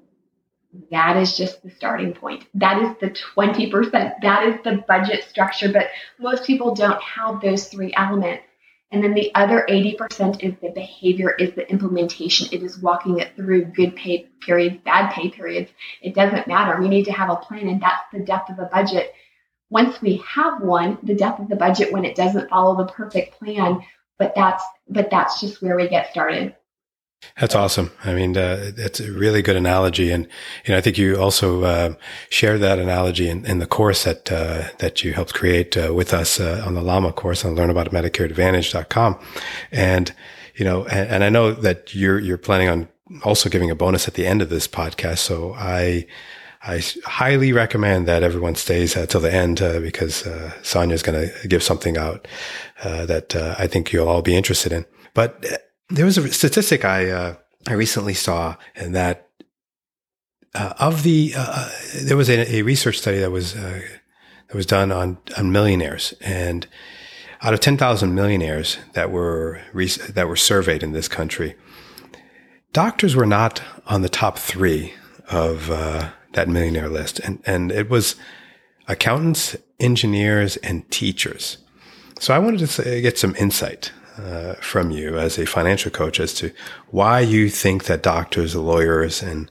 that 0.90 1.18
is 1.18 1.36
just 1.36 1.62
the 1.62 1.70
starting 1.70 2.14
point. 2.14 2.46
That 2.54 2.80
is 2.80 2.96
the 2.98 3.10
20%. 3.36 3.90
That 4.22 4.46
is 4.46 4.54
the 4.64 4.82
budget 4.88 5.24
structure. 5.24 5.70
But 5.70 5.88
most 6.18 6.44
people 6.44 6.74
don't 6.74 7.02
have 7.02 7.42
those 7.42 7.68
three 7.68 7.92
elements. 7.94 8.44
And 8.90 9.04
then 9.04 9.12
the 9.12 9.34
other 9.34 9.66
80% 9.68 10.42
is 10.42 10.54
the 10.62 10.70
behavior, 10.70 11.32
is 11.38 11.54
the 11.54 11.70
implementation. 11.70 12.48
It 12.52 12.62
is 12.62 12.78
walking 12.78 13.18
it 13.18 13.36
through 13.36 13.66
good 13.66 13.96
pay 13.96 14.28
periods, 14.40 14.78
bad 14.82 15.12
pay 15.12 15.28
periods. 15.28 15.70
It 16.00 16.14
doesn't 16.14 16.46
matter. 16.46 16.80
We 16.80 16.88
need 16.88 17.04
to 17.04 17.12
have 17.12 17.28
a 17.28 17.36
plan, 17.36 17.68
and 17.68 17.82
that's 17.82 18.04
the 18.14 18.20
depth 18.20 18.48
of 18.48 18.58
a 18.58 18.70
budget. 18.72 19.12
Once 19.72 20.02
we 20.02 20.22
have 20.28 20.60
one, 20.60 20.98
the 21.02 21.14
depth 21.14 21.40
of 21.40 21.48
the 21.48 21.56
budget 21.56 21.90
when 21.90 22.04
it 22.04 22.14
doesn't 22.14 22.50
follow 22.50 22.76
the 22.76 22.92
perfect 22.92 23.38
plan, 23.38 23.82
but 24.18 24.34
that's 24.34 24.62
but 24.86 25.10
that's 25.10 25.40
just 25.40 25.62
where 25.62 25.76
we 25.76 25.88
get 25.88 26.10
started. 26.10 26.54
That's 27.40 27.54
awesome. 27.54 27.90
I 28.04 28.12
mean, 28.12 28.36
uh, 28.36 28.72
that's 28.76 29.00
a 29.00 29.10
really 29.10 29.40
good 29.40 29.56
analogy, 29.56 30.10
and 30.10 30.28
you 30.66 30.72
know, 30.72 30.76
I 30.76 30.82
think 30.82 30.98
you 30.98 31.16
also 31.16 31.64
uh, 31.64 31.94
share 32.28 32.58
that 32.58 32.78
analogy 32.78 33.30
in, 33.30 33.46
in 33.46 33.60
the 33.60 33.66
course 33.66 34.04
that 34.04 34.30
uh, 34.30 34.64
that 34.80 35.02
you 35.02 35.14
helped 35.14 35.32
create 35.32 35.74
uh, 35.74 35.94
with 35.94 36.12
us 36.12 36.38
uh, 36.38 36.62
on 36.66 36.74
the 36.74 36.82
Llama 36.82 37.10
course 37.10 37.42
on 37.42 37.54
Learn 37.54 37.70
About 37.70 37.92
MedicareAdvantage.com. 37.92 39.18
And 39.70 40.12
you 40.54 40.66
know, 40.66 40.84
and, 40.84 41.08
and, 41.08 41.24
I 41.24 41.30
know 41.30 41.52
that 41.52 41.94
you're 41.94 42.18
you're 42.18 42.36
planning 42.36 42.68
on 42.68 42.88
also 43.24 43.48
giving 43.48 43.70
a 43.70 43.74
bonus 43.74 44.06
at 44.06 44.14
the 44.14 44.26
end 44.26 44.42
of 44.42 44.50
this 44.50 44.68
podcast. 44.68 45.18
So 45.18 45.54
I 45.54 46.06
I 46.64 46.82
highly 47.04 47.52
recommend 47.52 48.06
that 48.06 48.22
everyone 48.22 48.54
stays 48.54 48.96
uh, 48.96 49.06
till 49.06 49.20
the 49.20 49.32
end 49.32 49.58
because 49.58 50.28
Sonia 50.62 50.94
is 50.94 51.02
going 51.02 51.28
to 51.28 51.48
give 51.48 51.62
something 51.62 51.96
out 51.96 52.28
that 52.82 53.34
I 53.58 53.66
think 53.66 53.92
you'll 53.92 54.08
all 54.08 54.22
be 54.22 54.36
interested 54.36 54.72
in. 54.72 54.86
But 55.14 55.44
there 55.92 56.04
was 56.04 56.18
a 56.18 56.32
statistic 56.32 56.84
I 56.84 57.10
uh, 57.10 57.34
I 57.68 57.74
recently 57.74 58.14
saw, 58.14 58.56
and 58.74 58.94
that 58.94 59.28
uh, 60.54 60.74
of 60.78 61.02
the 61.02 61.34
uh, 61.36 61.46
uh, 61.48 61.70
there 62.02 62.16
was 62.16 62.28
a, 62.28 62.56
a, 62.56 62.62
research 62.62 62.98
study 62.98 63.18
that 63.18 63.30
was 63.30 63.54
uh, 63.54 63.82
that 64.48 64.56
was 64.56 64.66
done 64.66 64.90
on 64.90 65.18
on 65.36 65.52
millionaires, 65.52 66.14
and 66.20 66.66
out 67.42 67.54
of 67.54 67.60
ten 67.60 67.76
thousand 67.76 68.14
millionaires 68.14 68.78
that 68.94 69.10
were 69.10 69.60
that 70.08 70.28
were 70.28 70.36
surveyed 70.36 70.82
in 70.82 70.92
this 70.92 71.08
country, 71.08 71.54
doctors 72.72 73.14
were 73.14 73.26
not 73.26 73.62
on 73.86 74.02
the 74.02 74.08
top 74.08 74.38
three 74.38 74.94
of 75.30 75.70
uh, 75.70 76.10
that 76.32 76.48
millionaire 76.48 76.88
list, 76.88 77.18
and 77.20 77.42
and 77.46 77.72
it 77.72 77.88
was 77.88 78.16
accountants, 78.88 79.56
engineers, 79.80 80.56
and 80.58 80.88
teachers. 80.90 81.58
So 82.18 82.34
I 82.34 82.38
wanted 82.38 82.60
to 82.60 82.66
say, 82.66 83.00
get 83.00 83.18
some 83.18 83.34
insight 83.36 83.92
uh, 84.18 84.54
from 84.54 84.90
you 84.90 85.18
as 85.18 85.38
a 85.38 85.46
financial 85.46 85.90
coach 85.90 86.20
as 86.20 86.34
to 86.34 86.52
why 86.90 87.20
you 87.20 87.48
think 87.48 87.84
that 87.84 88.02
doctors, 88.02 88.54
lawyers, 88.54 89.22
and 89.22 89.50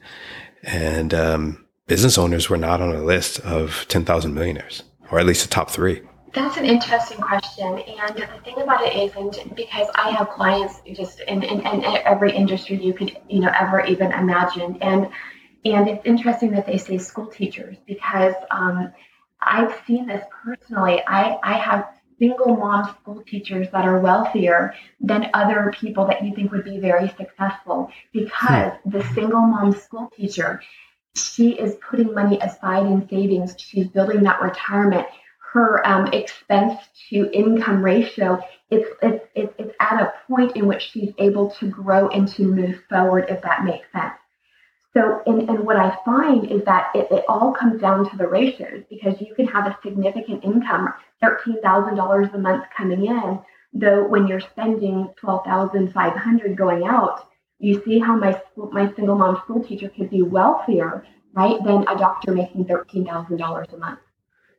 and 0.63 1.13
um, 1.13 1.65
business 1.87 2.17
owners 2.17 2.49
were 2.49 2.57
not 2.57 2.81
on 2.81 2.95
a 2.95 3.01
list 3.01 3.39
of 3.41 3.85
10,000 3.89 4.33
millionaires, 4.33 4.83
or 5.09 5.19
at 5.19 5.25
least 5.25 5.43
the 5.43 5.49
top 5.49 5.69
three. 5.71 6.01
That's 6.33 6.55
an 6.55 6.65
interesting 6.65 7.17
question. 7.17 7.79
And 7.79 8.15
the 8.15 8.27
thing 8.45 8.61
about 8.61 8.85
it 8.87 8.95
is, 8.95 9.37
and 9.37 9.55
because 9.55 9.87
I 9.95 10.11
have 10.11 10.29
clients 10.29 10.81
just 10.93 11.19
in, 11.21 11.43
in, 11.43 11.59
in 11.59 11.83
every 11.83 12.31
industry 12.31 12.81
you 12.81 12.93
could, 12.93 13.17
you 13.27 13.41
know, 13.41 13.51
ever 13.59 13.83
even 13.85 14.11
imagine. 14.13 14.77
And 14.81 15.09
and 15.65 15.87
it's 15.87 16.05
interesting 16.05 16.51
that 16.51 16.65
they 16.65 16.77
say 16.77 16.97
school 16.97 17.27
teachers 17.27 17.77
because 17.85 18.35
um, 18.49 18.91
I've 19.41 19.75
seen 19.85 20.07
this 20.07 20.23
personally. 20.43 21.01
I, 21.07 21.37
I 21.43 21.53
have 21.53 21.87
single 22.21 22.55
mom 22.55 22.95
school 23.01 23.23
teachers 23.23 23.67
that 23.71 23.85
are 23.85 23.99
wealthier 23.99 24.75
than 24.99 25.29
other 25.33 25.73
people 25.79 26.05
that 26.05 26.23
you 26.23 26.35
think 26.35 26.51
would 26.51 26.63
be 26.63 26.79
very 26.79 27.09
successful 27.17 27.91
because 28.13 28.73
hmm. 28.83 28.89
the 28.91 29.03
single 29.15 29.41
mom 29.41 29.73
school 29.73 30.11
teacher 30.15 30.61
she 31.15 31.51
is 31.51 31.75
putting 31.89 32.13
money 32.13 32.37
aside 32.39 32.85
in 32.85 33.09
savings 33.09 33.55
she's 33.57 33.87
building 33.87 34.21
that 34.21 34.39
retirement 34.41 35.05
her 35.51 35.85
um, 35.85 36.07
expense 36.13 36.79
to 37.09 37.29
income 37.33 37.83
ratio 37.83 38.39
it's, 38.69 38.87
it's, 39.01 39.25
it's 39.35 39.73
at 39.79 40.01
a 40.01 40.13
point 40.27 40.55
in 40.55 40.67
which 40.67 40.91
she's 40.91 41.11
able 41.17 41.49
to 41.49 41.67
grow 41.67 42.07
and 42.09 42.27
to 42.27 42.43
move 42.43 42.81
forward 42.87 43.25
if 43.29 43.41
that 43.41 43.65
makes 43.65 43.91
sense 43.91 44.13
so, 44.93 45.21
and, 45.25 45.49
and 45.49 45.65
what 45.65 45.77
I 45.77 45.97
find 46.03 46.51
is 46.51 46.63
that 46.65 46.91
it, 46.93 47.07
it 47.11 47.23
all 47.29 47.53
comes 47.53 47.79
down 47.79 48.09
to 48.09 48.17
the 48.17 48.27
ratios 48.27 48.83
because 48.89 49.21
you 49.21 49.33
can 49.35 49.47
have 49.47 49.65
a 49.65 49.77
significant 49.83 50.43
income, 50.43 50.93
$13,000 51.23 52.33
a 52.33 52.37
month 52.37 52.65
coming 52.75 53.05
in, 53.05 53.39
though 53.73 54.05
when 54.05 54.27
you're 54.27 54.41
spending 54.41 55.09
12500 55.17 56.57
going 56.57 56.83
out, 56.83 57.29
you 57.59 57.81
see 57.85 57.99
how 57.99 58.17
my, 58.17 58.41
my 58.57 58.93
single 58.95 59.15
mom 59.15 59.37
school 59.43 59.63
teacher 59.63 59.87
could 59.87 60.09
be 60.09 60.21
wealthier, 60.23 61.05
right, 61.33 61.63
than 61.63 61.87
a 61.87 61.97
doctor 61.97 62.33
making 62.33 62.65
$13,000 62.65 63.73
a 63.73 63.77
month. 63.77 63.99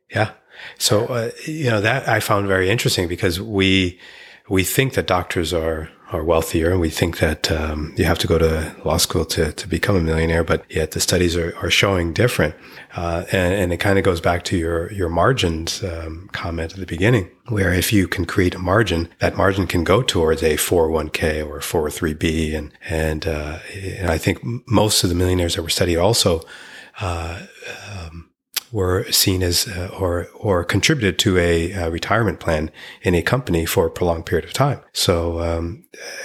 Yeah. 0.09 0.31
So, 0.79 1.05
uh, 1.07 1.31
you 1.45 1.69
know, 1.69 1.81
that 1.81 2.07
I 2.07 2.19
found 2.19 2.47
very 2.47 2.69
interesting 2.69 3.07
because 3.07 3.39
we, 3.39 3.99
we 4.49 4.63
think 4.63 4.93
that 4.93 5.05
doctors 5.05 5.53
are 5.53 5.89
are 6.13 6.23
wealthier, 6.23 6.71
and 6.71 6.79
we 6.79 6.89
think 6.89 7.17
that 7.17 7.51
um, 7.51 7.93
you 7.97 8.05
have 8.05 8.19
to 8.19 8.27
go 8.27 8.37
to 8.37 8.75
law 8.85 8.97
school 8.97 9.25
to, 9.25 9.51
to 9.51 9.67
become 9.67 9.95
a 9.95 10.01
millionaire, 10.01 10.43
but 10.43 10.63
yet 10.69 10.91
the 10.91 10.99
studies 10.99 11.35
are, 11.35 11.55
are 11.57 11.71
showing 11.71 12.13
different. 12.13 12.55
Uh, 12.95 13.25
and, 13.31 13.53
and, 13.55 13.73
it 13.73 13.77
kind 13.77 13.97
of 13.97 14.05
goes 14.05 14.21
back 14.21 14.43
to 14.43 14.55
your 14.55 14.91
your 14.93 15.09
margins 15.09 15.83
um, 15.83 16.29
comment 16.31 16.73
at 16.73 16.79
the 16.79 16.85
beginning, 16.85 17.29
where 17.47 17.73
if 17.73 17.91
you 17.91 18.07
can 18.07 18.25
create 18.25 18.53
a 18.53 18.59
margin, 18.59 19.09
that 19.19 19.35
margin 19.35 19.65
can 19.65 19.83
go 19.83 20.03
towards 20.03 20.43
a 20.43 20.55
401k 20.55 21.45
or 21.47 21.57
a 21.57 21.61
403b, 21.61 22.55
and 22.55 22.71
and, 22.87 23.25
uh, 23.25 23.57
and 23.73 24.11
I 24.11 24.19
think 24.19 24.39
most 24.67 25.03
of 25.03 25.09
the 25.09 25.15
millionaires 25.15 25.55
that 25.55 25.63
were 25.63 25.69
studied 25.69 25.97
also. 25.97 26.41
Uh, 27.01 27.47
um, 27.89 28.29
were 28.73 29.09
seen 29.11 29.43
as 29.43 29.67
uh, 29.67 29.95
or 29.99 30.27
or 30.33 30.63
contributed 30.63 31.19
to 31.19 31.37
a, 31.37 31.71
a, 31.71 31.91
retirement 31.91 32.39
plan 32.39 32.71
in 33.03 33.13
a 33.13 33.21
company 33.21 33.65
for 33.65 33.85
a 33.85 33.91
prolonged 33.91 34.25
period 34.25 34.43
of 34.43 34.51
time. 34.51 34.81
So, 34.93 35.39
um, 35.41 35.83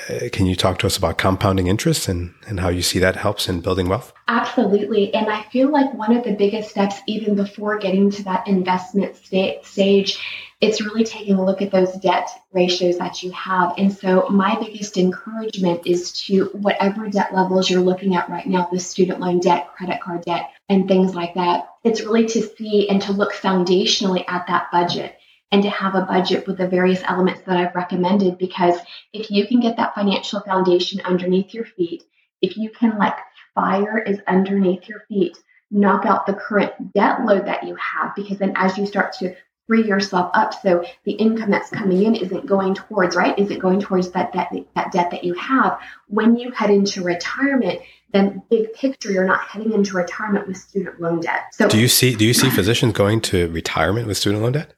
uh, 0.09 0.31
can 0.33 0.47
you 0.47 0.57
talk 0.57 0.79
to 0.79 0.87
us 0.87 0.97
about 0.97 1.19
compounding 1.19 1.67
interest 1.67 2.09
and 2.09 2.35
and 2.49 2.59
how 2.59 2.71
you 2.71 2.83
see 2.83 2.99
that 3.01 3.17
helps 3.17 3.49
in 3.49 3.61
building 3.61 3.89
wealth? 3.89 4.15
Absolutely, 4.29 5.13
and 5.15 5.29
I 5.29 5.43
feel 5.53 5.71
like 5.71 5.93
one 5.93 6.17
of 6.17 6.25
the 6.25 6.35
biggest 6.35 6.71
steps, 6.71 6.97
even 7.07 7.37
before 7.37 7.79
getting 7.79 8.11
to 8.13 8.23
that 8.25 8.49
investment 8.49 9.17
sta- 9.17 9.63
stage, 9.63 10.19
it's 10.61 10.83
really 10.83 11.05
taking 11.05 11.37
a 11.37 11.44
look 11.44 11.62
at 11.62 11.71
those 11.71 11.92
debt 11.94 12.29
ratios 12.53 12.99
that 12.99 13.23
you 13.23 13.31
have. 13.31 13.75
And 13.79 13.92
so, 13.92 14.29
my 14.29 14.59
biggest 14.59 14.97
encouragement 14.97 15.87
is 15.87 16.12
to 16.25 16.47
whatever 16.47 17.09
debt 17.09 17.33
levels 17.33 17.71
you're 17.71 17.81
looking 17.81 18.16
at 18.16 18.29
right 18.29 18.47
now 18.47 18.68
the 18.71 18.81
student 18.81 19.21
loan 19.21 19.38
debt, 19.38 19.68
credit 19.77 20.01
card 20.01 20.25
debt, 20.25 20.51
and 20.68 20.88
things 20.88 21.14
like 21.14 21.35
that. 21.35 21.68
It's 21.85 22.03
really 22.03 22.27
to 22.27 22.42
see 22.42 22.88
and 22.88 23.01
to 23.03 23.12
look 23.12 23.33
foundationally 23.33 24.25
at 24.29 24.47
that 24.49 24.71
budget. 24.73 25.14
and 25.51 25.62
to 25.62 25.71
have 25.71 25.94
a 25.94 26.03
budget 26.03 26.47
with 26.47 26.59
the 26.59 26.68
various 26.68 27.03
elements 27.05 27.40
that 27.47 27.57
I've 27.57 27.75
recommended. 27.75 28.37
Because 28.37 28.79
if 29.12 29.31
you 29.31 29.47
can 29.47 29.61
get 29.61 29.79
that 29.79 29.94
financial 29.94 30.40
foundation 30.40 31.01
underneath 31.05 31.55
your 31.55 31.64
feet, 31.64 32.05
if 32.42 32.57
you 32.57 32.71
can, 32.71 32.99
like 32.99 33.16
fire 33.55 33.99
is 33.99 34.21
underneath 34.27 34.88
your 34.88 35.01
feet, 35.09 35.38
knock 35.71 36.05
out 36.05 36.27
the 36.27 36.35
current 36.35 36.92
debt 36.92 37.25
load 37.25 37.47
that 37.47 37.64
you 37.64 37.77
have, 37.77 38.14
because 38.14 38.38
then 38.38 38.53
as 38.57 38.77
you 38.77 38.87
start 38.87 39.12
to 39.14 39.35
free 39.69 39.87
yourself 39.87 40.31
up. 40.35 40.55
So 40.63 40.85
the 41.05 41.13
income 41.13 41.51
that's 41.51 41.71
coming 41.71 42.03
in 42.03 42.17
isn't 42.17 42.47
going 42.47 42.75
towards 42.75 43.15
right 43.15 43.39
isn't 43.39 43.61
going 43.61 43.81
towards 43.81 44.11
that, 44.11 44.33
that 44.33 44.51
that 44.75 44.91
debt 44.91 45.13
that 45.13 45.23
you 45.23 45.35
have? 45.35 45.79
When 46.09 46.37
you 46.37 46.51
head 46.51 46.71
into 46.71 47.05
retirement 47.05 47.81
then 48.13 48.43
big 48.49 48.73
picture 48.73 49.13
you're 49.13 49.27
not 49.27 49.43
heading 49.43 49.73
into 49.73 49.95
retirement 49.95 50.49
with 50.49 50.57
student 50.57 51.01
loan 51.01 51.21
debt. 51.21 51.43
So 51.53 51.69
do 51.69 51.79
you 51.79 51.89
see 51.89 52.15
do 52.15 52.25
you 52.25 52.35
see 52.35 52.51
physicians 52.51 52.95
going 52.95 53.21
to 53.23 53.49
retirement 53.49 54.07
with 54.07 54.17
student 54.17 54.43
loan 54.43 54.53
debt? 54.53 54.75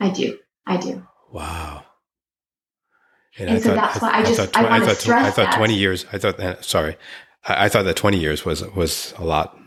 I 0.00 0.10
do. 0.10 0.38
I 0.66 0.76
do. 0.76 1.06
Wow. 1.32 1.84
And, 3.38 3.50
and 3.50 3.62
so 3.62 3.74
thought, 3.74 3.76
that's 3.76 4.02
why 4.02 4.10
I, 4.10 4.18
I 4.18 4.22
just 4.22 4.40
I, 4.40 4.46
thought, 4.46 4.64
I, 4.64 4.76
I 4.76 4.80
thought, 4.80 4.96
stress 4.96 5.26
I 5.26 5.30
thought 5.30 5.50
that. 5.50 5.56
20 5.56 5.74
years 5.74 6.06
I 6.12 6.18
thought 6.18 6.36
that 6.36 6.64
sorry. 6.64 6.96
I, 7.44 7.68
thought 7.68 7.84
that 7.86 7.96
20 7.96 8.20
years 8.20 8.44
was 8.44 8.62
was 8.74 9.14
a 9.18 9.24
lot 9.24 9.58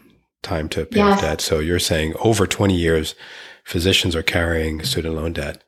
time 0.44 0.70
to 0.70 0.86
pay 0.86 1.00
yes. 1.00 1.20
debt. 1.20 1.41
So 1.41 1.60
you're 1.60 1.80
saying 1.80 2.13
over 2.20 2.48
20 2.48 2.74
years 2.74 3.15
physicians 3.65 4.15
are 4.15 4.23
carrying 4.23 4.84
student 4.84 5.15
loan 5.15 5.34
debt. 5.34 5.63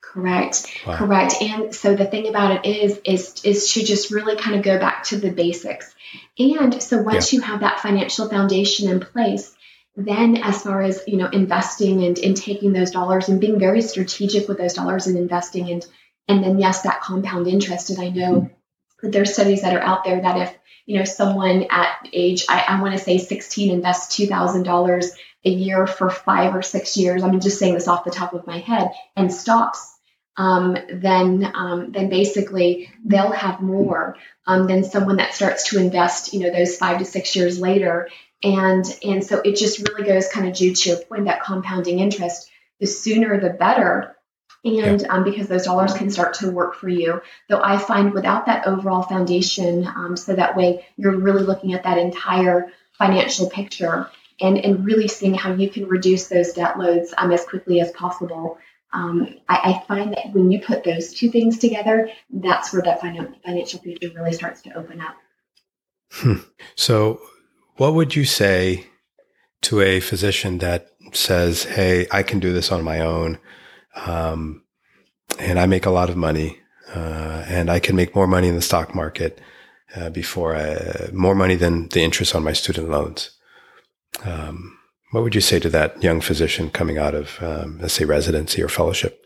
Correct. 0.00 0.66
Wow. 0.86 0.96
Correct. 0.96 1.34
And 1.40 1.74
so 1.74 1.94
the 1.94 2.06
thing 2.06 2.28
about 2.28 2.64
it 2.64 2.68
is, 2.68 3.00
is, 3.04 3.40
is 3.44 3.72
to 3.74 3.84
just 3.84 4.10
really 4.10 4.36
kind 4.36 4.56
of 4.56 4.62
go 4.62 4.78
back 4.78 5.04
to 5.04 5.16
the 5.16 5.30
basics. 5.30 5.94
And 6.38 6.82
so 6.82 7.02
once 7.02 7.32
yeah. 7.32 7.36
you 7.36 7.42
have 7.44 7.60
that 7.60 7.80
financial 7.80 8.28
foundation 8.28 8.88
in 8.88 9.00
place, 9.00 9.54
then 9.98 10.36
as 10.36 10.62
far 10.62 10.80
as 10.80 11.02
you 11.08 11.16
know 11.16 11.28
investing 11.28 12.04
and, 12.04 12.18
and 12.20 12.36
taking 12.36 12.72
those 12.72 12.92
dollars 12.92 13.28
and 13.28 13.40
being 13.40 13.58
very 13.58 13.82
strategic 13.82 14.48
with 14.48 14.56
those 14.56 14.72
dollars 14.72 15.08
and 15.08 15.18
investing 15.18 15.70
and 15.70 15.84
and 16.28 16.44
then 16.44 16.58
yes 16.58 16.82
that 16.82 17.00
compound 17.00 17.48
interest 17.48 17.90
and 17.90 17.98
i 17.98 18.08
know 18.08 18.42
that 18.42 18.57
there's 19.02 19.32
studies 19.32 19.62
that 19.62 19.74
are 19.74 19.82
out 19.82 20.04
there 20.04 20.20
that 20.20 20.36
if 20.36 20.58
you 20.86 20.98
know 20.98 21.04
someone 21.04 21.66
at 21.70 22.08
age 22.12 22.44
i, 22.48 22.64
I 22.68 22.80
want 22.80 22.96
to 22.96 23.02
say 23.02 23.18
16 23.18 23.70
invests 23.70 24.16
$2000 24.16 25.10
a 25.44 25.50
year 25.50 25.86
for 25.86 26.10
five 26.10 26.54
or 26.54 26.62
six 26.62 26.96
years, 26.96 27.22
I'm 27.22 27.40
just 27.40 27.58
saying 27.58 27.74
this 27.74 27.88
off 27.88 28.04
the 28.04 28.10
top 28.10 28.34
of 28.34 28.46
my 28.46 28.58
head, 28.58 28.90
and 29.16 29.32
stops, 29.32 29.94
um, 30.36 30.76
then 30.92 31.50
um, 31.54 31.92
then 31.92 32.08
basically 32.08 32.90
they'll 33.04 33.32
have 33.32 33.60
more 33.60 34.16
um, 34.46 34.66
than 34.66 34.84
someone 34.84 35.16
that 35.16 35.34
starts 35.34 35.70
to 35.70 35.78
invest, 35.78 36.32
you 36.32 36.40
know, 36.40 36.50
those 36.50 36.76
five 36.76 36.98
to 36.98 37.04
six 37.04 37.34
years 37.36 37.60
later. 37.60 38.08
And 38.42 38.84
and 39.02 39.24
so 39.24 39.40
it 39.44 39.56
just 39.56 39.88
really 39.88 40.04
goes 40.04 40.28
kind 40.28 40.48
of 40.48 40.54
due 40.54 40.74
to 40.74 40.88
your 40.90 40.98
point 40.98 41.24
that 41.24 41.42
compounding 41.42 41.98
interest. 41.98 42.48
The 42.80 42.86
sooner 42.86 43.40
the 43.40 43.50
better. 43.50 44.16
And 44.64 45.06
um, 45.08 45.24
because 45.24 45.46
those 45.46 45.64
dollars 45.64 45.94
can 45.94 46.10
start 46.10 46.34
to 46.34 46.50
work 46.50 46.74
for 46.74 46.88
you. 46.88 47.20
Though 47.48 47.62
I 47.62 47.78
find 47.78 48.12
without 48.12 48.46
that 48.46 48.66
overall 48.66 49.02
foundation, 49.02 49.86
um, 49.86 50.16
so 50.16 50.34
that 50.34 50.56
way 50.56 50.86
you're 50.96 51.16
really 51.16 51.44
looking 51.44 51.74
at 51.74 51.84
that 51.84 51.98
entire 51.98 52.72
financial 52.98 53.48
picture 53.48 54.10
and, 54.40 54.58
and 54.58 54.84
really 54.84 55.08
seeing 55.08 55.34
how 55.34 55.52
you 55.52 55.70
can 55.70 55.86
reduce 55.86 56.28
those 56.28 56.52
debt 56.52 56.78
loads 56.78 57.14
um, 57.16 57.32
as 57.32 57.44
quickly 57.44 57.80
as 57.80 57.90
possible. 57.92 58.58
Um, 58.92 59.36
I, 59.48 59.56
I, 59.56 59.84
find 59.86 60.14
that 60.14 60.32
when 60.32 60.50
you 60.50 60.60
put 60.60 60.82
those 60.82 61.12
two 61.12 61.30
things 61.30 61.58
together, 61.58 62.10
that's 62.30 62.72
where 62.72 62.80
that 62.82 63.00
financial 63.00 63.80
future 63.80 64.10
really 64.14 64.32
starts 64.32 64.62
to 64.62 64.72
open 64.72 65.02
up. 65.02 65.14
Hmm. 66.10 66.36
So, 66.74 67.20
what 67.76 67.92
would 67.92 68.16
you 68.16 68.24
say 68.24 68.86
to 69.62 69.82
a 69.82 70.00
physician 70.00 70.56
that 70.58 70.88
says, 71.12 71.64
"Hey, 71.64 72.06
I 72.10 72.22
can 72.22 72.40
do 72.40 72.54
this 72.54 72.72
on 72.72 72.82
my 72.82 73.00
own, 73.00 73.38
um, 74.06 74.62
and 75.38 75.58
I 75.58 75.66
make 75.66 75.86
a 75.86 75.90
lot 75.90 76.10
of 76.10 76.16
money, 76.16 76.58
uh, 76.94 77.44
and 77.46 77.70
I 77.70 77.78
can 77.80 77.96
make 77.96 78.14
more 78.14 78.26
money 78.26 78.48
in 78.48 78.54
the 78.54 78.62
stock 78.62 78.94
market 78.94 79.40
uh, 79.96 80.10
before 80.10 80.56
I, 80.56 81.10
more 81.12 81.34
money 81.34 81.54
than 81.54 81.88
the 81.88 82.02
interest 82.02 82.34
on 82.34 82.44
my 82.44 82.52
student 82.52 82.88
loans." 82.88 83.30
Um, 84.24 84.78
what 85.10 85.22
would 85.22 85.34
you 85.34 85.40
say 85.40 85.58
to 85.60 85.70
that 85.70 86.02
young 86.02 86.20
physician 86.20 86.70
coming 86.70 86.98
out 86.98 87.14
of, 87.14 87.38
um, 87.42 87.78
let's 87.80 87.94
say, 87.94 88.04
residency 88.04 88.62
or 88.62 88.68
fellowship? 88.68 89.24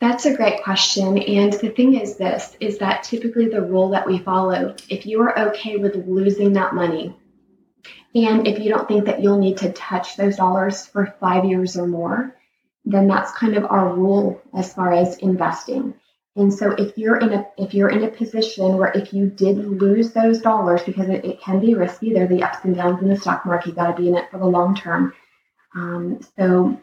That's 0.00 0.26
a 0.26 0.36
great 0.36 0.62
question. 0.62 1.18
And 1.18 1.52
the 1.52 1.70
thing 1.70 1.94
is 1.94 2.16
this 2.16 2.56
is 2.60 2.78
that 2.78 3.04
typically 3.04 3.48
the 3.48 3.62
rule 3.62 3.90
that 3.90 4.06
we 4.06 4.18
follow, 4.18 4.74
if 4.90 5.06
you 5.06 5.22
are 5.22 5.48
okay 5.48 5.76
with 5.76 5.94
losing 6.06 6.52
that 6.54 6.74
money, 6.74 7.16
and 8.14 8.46
if 8.46 8.58
you 8.58 8.68
don't 8.68 8.88
think 8.88 9.06
that 9.06 9.22
you'll 9.22 9.38
need 9.38 9.58
to 9.58 9.72
touch 9.72 10.16
those 10.16 10.36
dollars 10.36 10.86
for 10.86 11.14
five 11.20 11.44
years 11.44 11.76
or 11.76 11.86
more, 11.86 12.35
then 12.86 13.08
that's 13.08 13.32
kind 13.32 13.56
of 13.56 13.64
our 13.64 13.92
rule 13.92 14.40
as 14.54 14.72
far 14.72 14.92
as 14.92 15.18
investing. 15.18 15.92
And 16.36 16.52
so 16.52 16.72
if 16.72 16.96
you're 16.96 17.16
in 17.16 17.32
a 17.32 17.46
if 17.58 17.74
you're 17.74 17.88
in 17.88 18.04
a 18.04 18.10
position 18.10 18.76
where 18.76 18.92
if 18.94 19.12
you 19.12 19.28
did 19.28 19.56
lose 19.56 20.12
those 20.12 20.40
dollars 20.40 20.82
because 20.82 21.08
it, 21.08 21.24
it 21.24 21.40
can 21.40 21.60
be 21.60 21.74
risky, 21.74 22.12
they're 22.12 22.28
the 22.28 22.42
ups 22.42 22.58
and 22.64 22.76
downs 22.76 23.02
in 23.02 23.08
the 23.08 23.16
stock 23.16 23.44
market. 23.44 23.68
You 23.68 23.74
got 23.74 23.96
to 23.96 24.02
be 24.02 24.08
in 24.08 24.16
it 24.16 24.30
for 24.30 24.38
the 24.38 24.46
long 24.46 24.74
term. 24.74 25.12
Um, 25.74 26.20
so 26.38 26.78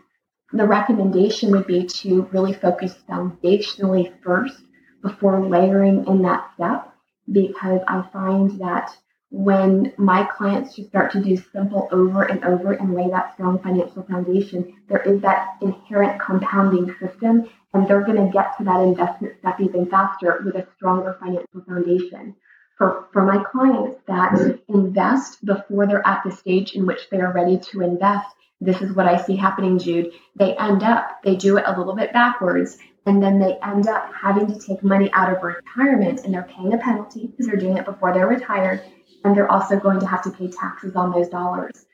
the 0.52 0.66
recommendation 0.68 1.52
would 1.52 1.68
be 1.68 1.86
to 1.86 2.24
really 2.32 2.54
focus 2.54 2.96
foundationally 3.10 4.12
first 4.24 4.62
before 5.02 5.46
layering 5.48 6.08
in 6.08 6.22
that 6.24 6.52
step, 6.56 6.94
because 7.32 7.82
I 7.88 8.04
find 8.12 8.60
that 8.60 8.96
when 9.34 9.92
my 9.98 10.24
clients 10.24 10.76
just 10.76 10.90
start 10.90 11.12
to 11.12 11.20
do 11.20 11.36
simple 11.36 11.90
over 11.92 12.22
and 12.22 12.46
over 12.46 12.74
and 12.74 12.94
lay 12.94 13.10
that 13.10 13.34
strong 13.34 13.58
financial 13.58 14.04
foundation, 14.04 14.76
there 14.88 15.02
is 15.02 15.20
that 15.22 15.58
inherent 15.60 16.22
compounding 16.22 16.94
system, 17.00 17.50
and 17.74 17.88
they're 17.88 18.04
going 18.04 18.24
to 18.24 18.32
get 18.32 18.56
to 18.56 18.64
that 18.64 18.80
investment 18.82 19.34
step 19.40 19.60
even 19.60 19.88
faster 19.88 20.44
with 20.46 20.54
a 20.54 20.68
stronger 20.76 21.18
financial 21.20 21.62
foundation. 21.68 22.36
For, 22.78 23.08
for 23.12 23.26
my 23.26 23.44
clients 23.44 24.00
that 24.06 24.60
invest 24.70 25.44
before 25.44 25.88
they're 25.88 26.08
at 26.08 26.22
the 26.24 26.32
stage 26.32 26.74
in 26.74 26.86
which 26.86 27.10
they 27.10 27.20
are 27.20 27.34
ready 27.34 27.58
to 27.58 27.82
invest, 27.82 28.28
this 28.62 28.84
is 28.84 28.96
what 28.96 29.08
I 29.08 29.20
see 29.20 29.36
happening, 29.36 29.80
Jude. 29.80 30.12
They 30.36 30.56
end 30.58 30.84
up, 30.84 31.24
they 31.24 31.36
do 31.38 31.58
it 31.58 31.64
a 31.66 31.76
little 31.76 31.96
bit 31.96 32.14
backwards, 32.14 32.78
and 33.08 33.22
then 33.22 33.40
they 33.40 33.58
end 33.64 33.88
up 33.88 34.12
having 34.14 34.46
to 34.48 34.60
take 34.60 34.84
money 34.84 35.10
out 35.12 35.36
of 35.36 35.42
retirement 35.42 36.22
and 36.24 36.34
they're 36.34 36.48
paying 36.56 36.74
a 36.74 36.78
penalty 36.78 37.28
because 37.28 37.48
they're 37.48 37.58
doing 37.58 37.78
it 37.78 37.86
before 37.86 38.14
they're 38.14 38.28
retired 38.28 38.82
and 39.24 39.36
they're 39.36 39.52
also 39.52 39.80
going 39.80 40.00
to 40.00 40.08
have 40.08 40.24
to 40.24 40.32
pay 40.32 40.50
taxes 40.50 40.96
on 40.96 41.12
those 41.12 41.30
dollars. 41.30 41.86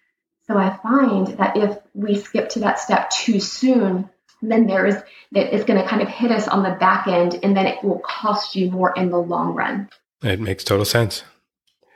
So 0.47 0.57
I 0.57 0.77
find 0.81 1.27
that 1.37 1.57
if 1.57 1.77
we 1.93 2.15
skip 2.15 2.49
to 2.49 2.59
that 2.61 2.79
step 2.79 3.11
too 3.11 3.39
soon, 3.39 4.09
then 4.41 4.65
there 4.65 4.85
is 4.85 4.95
that 5.31 5.53
it's 5.53 5.65
going 5.65 5.79
to 5.79 5.87
kind 5.87 6.01
of 6.01 6.07
hit 6.07 6.31
us 6.31 6.47
on 6.47 6.63
the 6.63 6.71
back 6.71 7.07
end 7.07 7.39
and 7.43 7.55
then 7.55 7.67
it 7.67 7.83
will 7.83 7.99
cost 7.99 8.55
you 8.55 8.71
more 8.71 8.93
in 8.95 9.11
the 9.11 9.17
long 9.17 9.53
run. 9.53 9.89
It 10.23 10.39
makes 10.39 10.63
total 10.63 10.85
sense. 10.85 11.23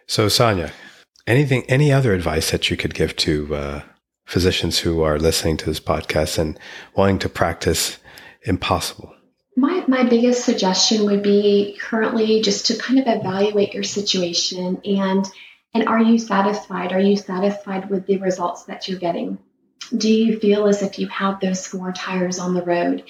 So 0.07 0.27
Sonia, 0.27 0.71
anything 1.25 1.63
any 1.67 1.91
other 1.91 2.13
advice 2.13 2.51
that 2.51 2.69
you 2.69 2.77
could 2.77 2.93
give 2.93 3.15
to 3.17 3.55
uh, 3.55 3.81
physicians 4.25 4.79
who 4.79 5.01
are 5.01 5.17
listening 5.17 5.57
to 5.57 5.65
this 5.65 5.79
podcast 5.79 6.37
and 6.37 6.59
wanting 6.95 7.19
to 7.19 7.29
practice 7.29 7.97
impossible? 8.43 9.15
My, 9.55 9.83
my 9.87 10.03
biggest 10.03 10.45
suggestion 10.45 11.05
would 11.05 11.21
be 11.21 11.77
currently 11.79 12.41
just 12.41 12.67
to 12.67 12.77
kind 12.77 12.99
of 12.99 13.05
evaluate 13.07 13.73
your 13.73 13.83
situation 13.83 14.81
and 14.85 15.25
and 15.75 15.87
are 15.87 16.01
you 16.01 16.19
satisfied? 16.19 16.91
Are 16.91 16.99
you 16.99 17.17
satisfied 17.17 17.89
with 17.89 18.05
the 18.05 18.17
results 18.17 18.65
that 18.65 18.87
you're 18.87 18.99
getting? 18.99 19.39
Do 19.95 20.11
you 20.11 20.39
feel 20.39 20.67
as 20.67 20.83
if 20.83 20.99
you 20.99 21.07
have 21.07 21.39
those 21.39 21.65
four 21.65 21.91
tires 21.91 22.39
on 22.39 22.53
the 22.53 22.61
road? 22.63 23.03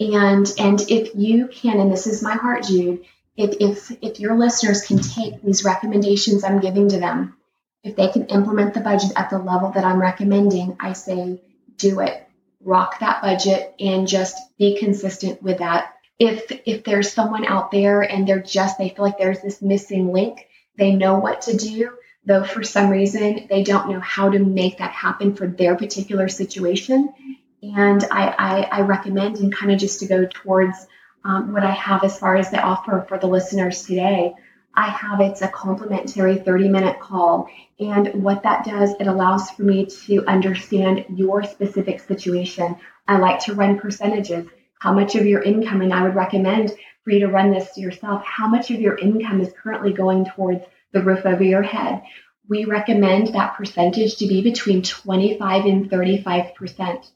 And 0.00 0.50
and 0.58 0.80
if 0.88 1.14
you 1.14 1.48
can, 1.48 1.78
and 1.78 1.92
this 1.92 2.06
is 2.06 2.22
my 2.22 2.34
heart, 2.34 2.64
Jude, 2.64 3.04
if 3.36 3.56
if 3.60 3.96
if 4.02 4.20
your 4.20 4.36
listeners 4.36 4.86
can 4.86 4.98
take 4.98 5.42
these 5.42 5.64
recommendations 5.64 6.44
I'm 6.44 6.60
giving 6.60 6.88
to 6.88 6.98
them, 6.98 7.36
if 7.82 7.96
they 7.96 8.08
can 8.08 8.26
implement 8.26 8.74
the 8.74 8.80
budget 8.80 9.12
at 9.16 9.30
the 9.30 9.38
level 9.38 9.70
that 9.72 9.84
I'm 9.84 10.00
recommending, 10.00 10.76
I 10.80 10.94
say 10.94 11.40
do 11.76 12.00
it 12.00 12.25
rock 12.66 12.98
that 13.00 13.22
budget 13.22 13.74
and 13.80 14.08
just 14.08 14.36
be 14.58 14.76
consistent 14.78 15.42
with 15.42 15.58
that. 15.58 15.94
If 16.18 16.50
if 16.66 16.84
there's 16.84 17.12
someone 17.12 17.46
out 17.46 17.70
there 17.70 18.02
and 18.02 18.26
they're 18.26 18.40
just 18.40 18.78
they 18.78 18.88
feel 18.88 19.04
like 19.04 19.18
there's 19.18 19.40
this 19.40 19.62
missing 19.62 20.12
link, 20.12 20.46
they 20.76 20.94
know 20.94 21.18
what 21.18 21.42
to 21.42 21.56
do, 21.56 21.92
though 22.24 22.44
for 22.44 22.62
some 22.62 22.90
reason 22.90 23.46
they 23.48 23.62
don't 23.62 23.90
know 23.90 24.00
how 24.00 24.30
to 24.30 24.38
make 24.38 24.78
that 24.78 24.90
happen 24.90 25.34
for 25.34 25.46
their 25.46 25.76
particular 25.76 26.28
situation. 26.28 27.14
And 27.62 28.04
I, 28.10 28.34
I, 28.38 28.60
I 28.78 28.80
recommend 28.82 29.38
and 29.38 29.54
kind 29.54 29.72
of 29.72 29.78
just 29.78 30.00
to 30.00 30.06
go 30.06 30.26
towards 30.26 30.86
um, 31.24 31.52
what 31.52 31.64
I 31.64 31.72
have 31.72 32.04
as 32.04 32.18
far 32.18 32.36
as 32.36 32.50
the 32.50 32.60
offer 32.60 33.04
for 33.08 33.18
the 33.18 33.26
listeners 33.26 33.84
today. 33.84 34.34
I 34.76 34.88
have 34.88 35.20
it's 35.20 35.42
a 35.42 35.48
complimentary 35.48 36.36
30 36.36 36.68
minute 36.68 37.00
call. 37.00 37.48
And 37.80 38.22
what 38.22 38.42
that 38.42 38.64
does, 38.64 38.94
it 39.00 39.06
allows 39.06 39.50
for 39.50 39.62
me 39.62 39.86
to 40.06 40.24
understand 40.26 41.06
your 41.08 41.44
specific 41.44 42.00
situation. 42.00 42.76
I 43.08 43.18
like 43.18 43.40
to 43.40 43.54
run 43.54 43.78
percentages. 43.78 44.46
How 44.78 44.92
much 44.92 45.14
of 45.14 45.26
your 45.26 45.42
income, 45.42 45.80
and 45.80 45.92
I 45.92 46.02
would 46.02 46.14
recommend 46.14 46.72
for 47.04 47.10
you 47.10 47.20
to 47.20 47.28
run 47.28 47.50
this 47.50 47.78
yourself, 47.78 48.22
how 48.24 48.48
much 48.48 48.70
of 48.70 48.80
your 48.80 48.98
income 48.98 49.40
is 49.40 49.52
currently 49.62 49.92
going 49.92 50.26
towards 50.26 50.64
the 50.92 51.02
roof 51.02 51.24
over 51.24 51.42
your 51.42 51.62
head? 51.62 52.02
We 52.48 52.64
recommend 52.64 53.28
that 53.28 53.56
percentage 53.56 54.16
to 54.16 54.26
be 54.26 54.42
between 54.42 54.82
25 54.82 55.64
and 55.64 55.90
35%. 55.90 57.10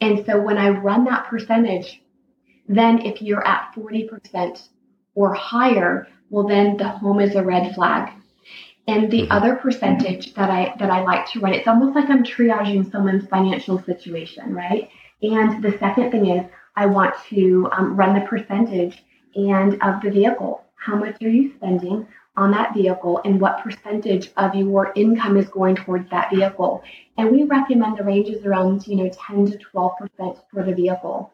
And 0.00 0.26
so 0.26 0.40
when 0.40 0.58
I 0.58 0.70
run 0.70 1.04
that 1.04 1.26
percentage, 1.26 2.00
Then 2.68 3.02
if 3.02 3.20
you're 3.20 3.46
at 3.46 3.72
40% 3.74 4.68
or 5.14 5.34
higher, 5.34 6.08
well 6.34 6.48
then 6.48 6.76
the 6.76 6.88
home 6.88 7.20
is 7.20 7.36
a 7.36 7.44
red 7.44 7.72
flag. 7.76 8.12
And 8.88 9.08
the 9.10 9.22
mm-hmm. 9.22 9.32
other 9.32 9.54
percentage 9.54 10.34
that 10.34 10.50
I 10.50 10.74
that 10.80 10.90
I 10.90 11.00
like 11.02 11.30
to 11.30 11.40
run, 11.40 11.54
it's 11.54 11.68
almost 11.68 11.94
like 11.94 12.10
I'm 12.10 12.24
triaging 12.24 12.90
someone's 12.90 13.28
financial 13.28 13.80
situation, 13.82 14.52
right? 14.52 14.90
And 15.22 15.62
the 15.62 15.78
second 15.78 16.10
thing 16.10 16.26
is 16.26 16.44
I 16.74 16.86
want 16.86 17.14
to 17.30 17.68
um, 17.72 17.96
run 17.96 18.18
the 18.18 18.26
percentage 18.26 19.04
and 19.36 19.80
of 19.80 20.02
the 20.02 20.10
vehicle. 20.10 20.64
How 20.74 20.96
much 20.96 21.22
are 21.22 21.28
you 21.28 21.54
spending 21.54 22.06
on 22.36 22.50
that 22.50 22.74
vehicle 22.74 23.20
and 23.24 23.40
what 23.40 23.62
percentage 23.62 24.32
of 24.36 24.56
your 24.56 24.92
income 24.96 25.36
is 25.36 25.48
going 25.48 25.76
towards 25.76 26.10
that 26.10 26.30
vehicle? 26.34 26.82
And 27.16 27.30
we 27.30 27.44
recommend 27.44 27.96
the 27.96 28.04
ranges 28.04 28.44
around, 28.44 28.88
you 28.88 28.96
know, 28.96 29.08
10 29.08 29.52
to 29.52 29.58
12% 29.72 30.40
for 30.52 30.64
the 30.64 30.74
vehicle. 30.74 31.32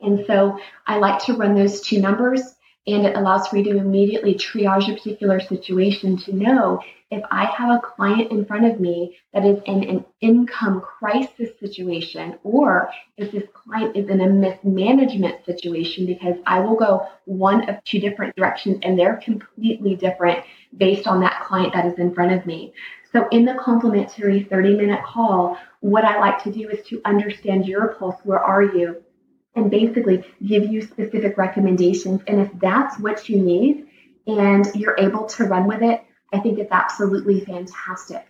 And 0.00 0.24
so 0.26 0.58
I 0.88 0.98
like 0.98 1.24
to 1.26 1.34
run 1.34 1.54
those 1.54 1.80
two 1.80 2.00
numbers 2.00 2.56
and 2.86 3.06
it 3.06 3.16
allows 3.16 3.46
for 3.46 3.58
you 3.58 3.64
to 3.64 3.78
immediately 3.78 4.34
triage 4.34 4.90
a 4.90 4.94
particular 4.94 5.40
situation 5.40 6.16
to 6.18 6.34
know 6.34 6.80
if 7.12 7.22
I 7.30 7.44
have 7.44 7.76
a 7.76 7.80
client 7.80 8.32
in 8.32 8.46
front 8.46 8.64
of 8.64 8.80
me 8.80 9.18
that 9.34 9.44
is 9.44 9.60
in 9.66 9.84
an 9.84 10.04
income 10.22 10.80
crisis 10.80 11.50
situation, 11.60 12.38
or 12.42 12.90
if 13.18 13.30
this 13.32 13.44
client 13.52 13.96
is 13.96 14.08
in 14.08 14.22
a 14.22 14.28
mismanagement 14.30 15.44
situation, 15.44 16.06
because 16.06 16.36
I 16.46 16.60
will 16.60 16.74
go 16.74 17.06
one 17.26 17.68
of 17.68 17.84
two 17.84 18.00
different 18.00 18.34
directions 18.34 18.78
and 18.82 18.98
they're 18.98 19.20
completely 19.22 19.94
different 19.94 20.42
based 20.76 21.06
on 21.06 21.20
that 21.20 21.44
client 21.46 21.74
that 21.74 21.84
is 21.84 21.98
in 21.98 22.14
front 22.14 22.32
of 22.32 22.46
me. 22.46 22.72
So, 23.12 23.28
in 23.30 23.44
the 23.44 23.54
complimentary 23.62 24.44
30 24.44 24.76
minute 24.76 25.04
call, 25.04 25.58
what 25.80 26.06
I 26.06 26.18
like 26.18 26.42
to 26.44 26.50
do 26.50 26.70
is 26.70 26.84
to 26.86 27.02
understand 27.04 27.66
your 27.66 27.88
pulse. 27.88 28.16
Where 28.24 28.40
are 28.40 28.62
you? 28.62 29.02
And 29.54 29.70
basically 29.70 30.24
give 30.44 30.66
you 30.66 30.82
specific 30.82 31.36
recommendations. 31.36 32.20
And 32.26 32.40
if 32.40 32.50
that's 32.60 32.98
what 32.98 33.28
you 33.28 33.40
need 33.40 33.86
and 34.26 34.66
you're 34.74 34.96
able 34.98 35.26
to 35.26 35.44
run 35.44 35.66
with 35.66 35.82
it, 35.82 36.02
I 36.32 36.38
think 36.38 36.58
it's 36.58 36.72
absolutely 36.72 37.40
fantastic. 37.40 38.26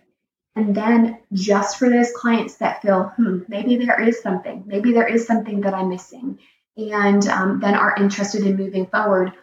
And 0.55 0.75
then 0.75 1.19
just 1.31 1.79
for 1.79 1.89
those 1.89 2.11
clients 2.11 2.55
that 2.55 2.81
feel, 2.81 3.13
hmm, 3.15 3.39
maybe 3.47 3.77
there 3.77 4.01
is 4.01 4.21
something, 4.21 4.63
maybe 4.65 4.93
there 4.93 5.07
is 5.07 5.25
something 5.25 5.61
that 5.61 5.73
I'm 5.73 5.89
missing, 5.89 6.39
and 6.77 7.27
um, 7.27 7.59
then 7.59 7.75
are 7.75 7.95
interested 7.95 8.45
in 8.45 8.55
moving 8.55 8.85
forward, 8.85 9.33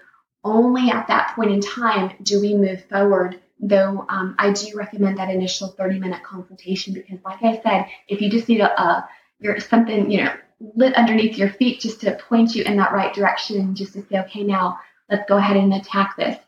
only 0.44 0.90
at 0.90 1.08
that 1.08 1.34
point 1.34 1.50
in 1.50 1.60
time 1.60 2.12
do 2.22 2.40
we 2.40 2.54
move 2.54 2.84
forward. 2.84 3.40
Though 3.62 4.06
um, 4.08 4.36
I 4.38 4.52
do 4.52 4.74
recommend 4.74 5.18
that 5.18 5.28
initial 5.28 5.68
30 5.68 5.98
minute 5.98 6.22
consultation 6.22 6.94
because, 6.94 7.18
like 7.24 7.42
I 7.42 7.60
said, 7.60 7.86
if 8.08 8.22
you 8.22 8.30
just 8.30 8.48
need 8.48 8.60
a, 8.60 8.80
a 8.80 9.08
you're 9.38 9.60
something, 9.60 10.10
you 10.10 10.24
know, 10.24 10.32
lit 10.60 10.94
underneath 10.94 11.38
your 11.38 11.50
feet 11.50 11.80
just 11.80 12.00
to 12.02 12.12
point 12.28 12.54
you 12.54 12.62
in 12.64 12.76
that 12.76 12.92
right 12.92 13.14
direction, 13.14 13.74
just 13.74 13.94
to 13.94 14.02
say, 14.02 14.20
okay, 14.20 14.42
now 14.42 14.78
let's 15.08 15.28
go 15.28 15.36
ahead 15.36 15.56
and 15.56 15.74
attack 15.74 16.16
this. 16.16 16.38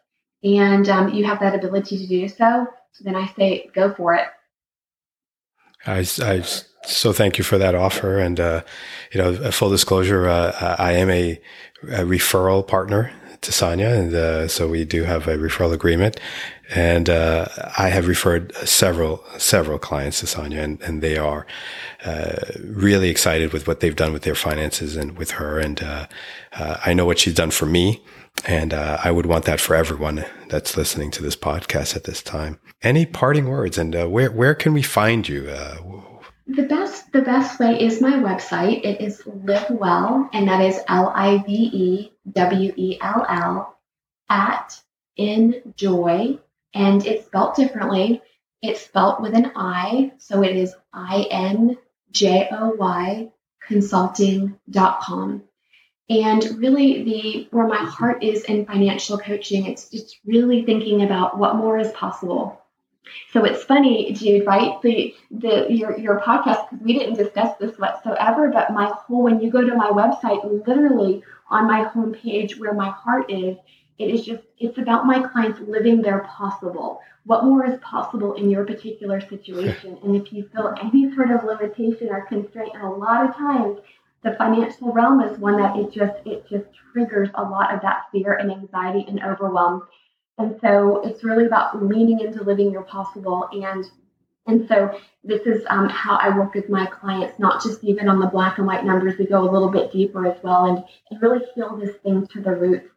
And 0.44 0.88
um, 0.88 1.12
you 1.12 1.24
have 1.24 1.40
that 1.40 1.54
ability 1.54 1.98
to 1.98 2.06
do 2.06 2.28
so. 2.28 2.66
So 2.92 3.04
then 3.04 3.16
I 3.16 3.26
say, 3.34 3.70
go 3.74 3.92
for 3.94 4.14
it. 4.14 4.26
I, 5.86 6.06
I 6.20 6.44
so 6.84 7.12
thank 7.12 7.38
you 7.38 7.44
for 7.44 7.58
that 7.58 7.74
offer. 7.74 8.18
And, 8.18 8.40
uh, 8.40 8.62
you 9.12 9.20
know, 9.20 9.30
a 9.30 9.52
full 9.52 9.70
disclosure, 9.70 10.28
uh, 10.28 10.76
I 10.78 10.92
am 10.92 11.10
a, 11.10 11.40
a, 11.84 12.04
referral 12.04 12.66
partner 12.66 13.12
to 13.40 13.52
Sonia. 13.52 13.88
And, 13.88 14.14
uh, 14.14 14.48
so 14.48 14.68
we 14.68 14.84
do 14.84 15.04
have 15.04 15.28
a 15.28 15.36
referral 15.36 15.72
agreement. 15.72 16.18
And, 16.74 17.08
uh, 17.08 17.46
I 17.78 17.88
have 17.88 18.08
referred 18.08 18.54
several, 18.56 19.22
several 19.38 19.78
clients 19.78 20.20
to 20.20 20.26
Sonia 20.26 20.62
and, 20.62 20.80
and 20.82 21.02
they 21.02 21.18
are, 21.18 21.46
uh, 22.04 22.36
really 22.64 23.10
excited 23.10 23.52
with 23.52 23.66
what 23.66 23.80
they've 23.80 23.94
done 23.94 24.12
with 24.12 24.22
their 24.22 24.34
finances 24.34 24.96
and 24.96 25.16
with 25.16 25.32
her. 25.32 25.58
And, 25.58 25.82
uh, 25.82 26.06
I 26.52 26.94
know 26.94 27.06
what 27.06 27.18
she's 27.18 27.34
done 27.34 27.50
for 27.50 27.66
me. 27.66 28.02
And 28.44 28.74
uh, 28.74 28.98
I 29.02 29.10
would 29.10 29.26
want 29.26 29.44
that 29.44 29.60
for 29.60 29.76
everyone 29.76 30.24
that's 30.48 30.76
listening 30.76 31.10
to 31.12 31.22
this 31.22 31.36
podcast 31.36 31.94
at 31.94 32.04
this 32.04 32.22
time. 32.22 32.58
Any 32.82 33.06
parting 33.06 33.48
words, 33.48 33.78
and 33.78 33.94
uh, 33.94 34.08
where 34.08 34.32
where 34.32 34.54
can 34.54 34.72
we 34.72 34.82
find 34.82 35.28
you? 35.28 35.48
Uh, 35.48 35.76
the 36.46 36.64
best 36.64 37.12
the 37.12 37.22
best 37.22 37.60
way 37.60 37.80
is 37.80 38.00
my 38.00 38.14
website. 38.14 38.84
It 38.84 39.00
is 39.00 39.22
Live 39.26 39.70
Well, 39.70 40.28
and 40.32 40.48
that 40.48 40.60
is 40.60 40.80
L 40.88 41.12
I 41.14 41.38
V 41.46 41.52
E 41.52 42.12
W 42.32 42.72
E 42.76 42.98
L 43.00 43.24
L 43.28 43.78
at 44.28 44.80
Enjoy, 45.16 46.38
and 46.74 47.06
it's 47.06 47.26
spelled 47.26 47.54
differently. 47.54 48.22
It's 48.60 48.80
spelled 48.80 49.22
with 49.22 49.34
an 49.34 49.52
I, 49.54 50.12
so 50.18 50.42
it 50.42 50.56
is 50.56 50.74
I 50.92 51.26
N 51.30 51.78
J 52.10 52.48
O 52.50 52.70
Y 52.70 53.30
consulting.com. 53.66 55.42
And 56.10 56.44
really, 56.58 57.02
the 57.04 57.48
where 57.50 57.66
my 57.66 57.76
heart 57.84 58.22
is 58.22 58.44
in 58.44 58.66
financial 58.66 59.18
coaching, 59.18 59.66
it's 59.66 59.88
just 59.88 60.18
really 60.24 60.64
thinking 60.64 61.02
about 61.02 61.38
what 61.38 61.56
more 61.56 61.78
is 61.78 61.90
possible. 61.92 62.60
So 63.30 63.44
it's 63.44 63.64
funny, 63.64 64.12
Jude, 64.12 64.46
right? 64.46 64.80
The 64.82 65.14
the 65.30 65.66
your 65.72 65.98
your 65.98 66.20
podcast 66.20 66.70
because 66.70 66.84
we 66.84 66.98
didn't 66.98 67.14
discuss 67.16 67.56
this 67.58 67.78
whatsoever, 67.78 68.50
but 68.50 68.72
my 68.72 68.86
whole 68.86 69.22
when 69.24 69.40
you 69.40 69.50
go 69.50 69.62
to 69.62 69.74
my 69.74 69.90
website, 69.90 70.66
literally 70.66 71.22
on 71.50 71.66
my 71.66 71.84
homepage 71.84 72.58
where 72.58 72.74
my 72.74 72.90
heart 72.90 73.30
is, 73.30 73.56
it 73.98 74.10
is 74.14 74.24
just 74.24 74.42
it's 74.58 74.78
about 74.78 75.06
my 75.06 75.20
clients 75.22 75.60
living 75.60 76.02
their 76.02 76.20
possible. 76.20 77.00
What 77.24 77.44
more 77.44 77.64
is 77.66 77.78
possible 77.80 78.34
in 78.34 78.50
your 78.50 78.64
particular 78.64 79.20
situation? 79.20 79.98
And 80.02 80.16
if 80.16 80.32
you 80.32 80.48
feel 80.48 80.74
any 80.82 81.14
sort 81.14 81.30
of 81.30 81.44
limitation 81.44 82.08
or 82.10 82.22
constraint, 82.26 82.72
and 82.74 82.82
a 82.82 82.90
lot 82.90 83.28
of 83.28 83.36
times 83.36 83.78
the 84.22 84.34
financial 84.34 84.92
realm 84.92 85.20
is 85.20 85.38
one 85.38 85.56
that 85.56 85.76
it 85.76 85.92
just 85.92 86.14
it 86.24 86.46
just 86.48 86.66
triggers 86.92 87.28
a 87.34 87.42
lot 87.42 87.74
of 87.74 87.82
that 87.82 88.04
fear 88.12 88.34
and 88.34 88.50
anxiety 88.50 89.04
and 89.08 89.22
overwhelm. 89.22 89.82
And 90.38 90.58
so 90.60 91.02
it's 91.04 91.24
really 91.24 91.46
about 91.46 91.82
leaning 91.82 92.20
into 92.20 92.42
living 92.42 92.70
your 92.70 92.82
possible 92.82 93.48
and 93.52 93.84
and 94.46 94.66
so 94.68 94.98
this 95.22 95.42
is 95.42 95.64
um, 95.70 95.88
how 95.88 96.16
I 96.16 96.36
work 96.36 96.54
with 96.54 96.68
my 96.68 96.86
clients, 96.86 97.38
not 97.38 97.62
just 97.62 97.84
even 97.84 98.08
on 98.08 98.18
the 98.18 98.26
black 98.26 98.58
and 98.58 98.66
white 98.66 98.84
numbers. 98.84 99.16
We 99.16 99.26
go 99.26 99.48
a 99.48 99.50
little 99.50 99.70
bit 99.70 99.92
deeper 99.92 100.26
as 100.26 100.42
well 100.42 100.64
and, 100.64 100.84
and 101.10 101.22
really 101.22 101.44
heal 101.54 101.76
this 101.76 101.96
thing 101.98 102.26
to 102.28 102.40
the 102.40 102.50
roots. 102.50 102.88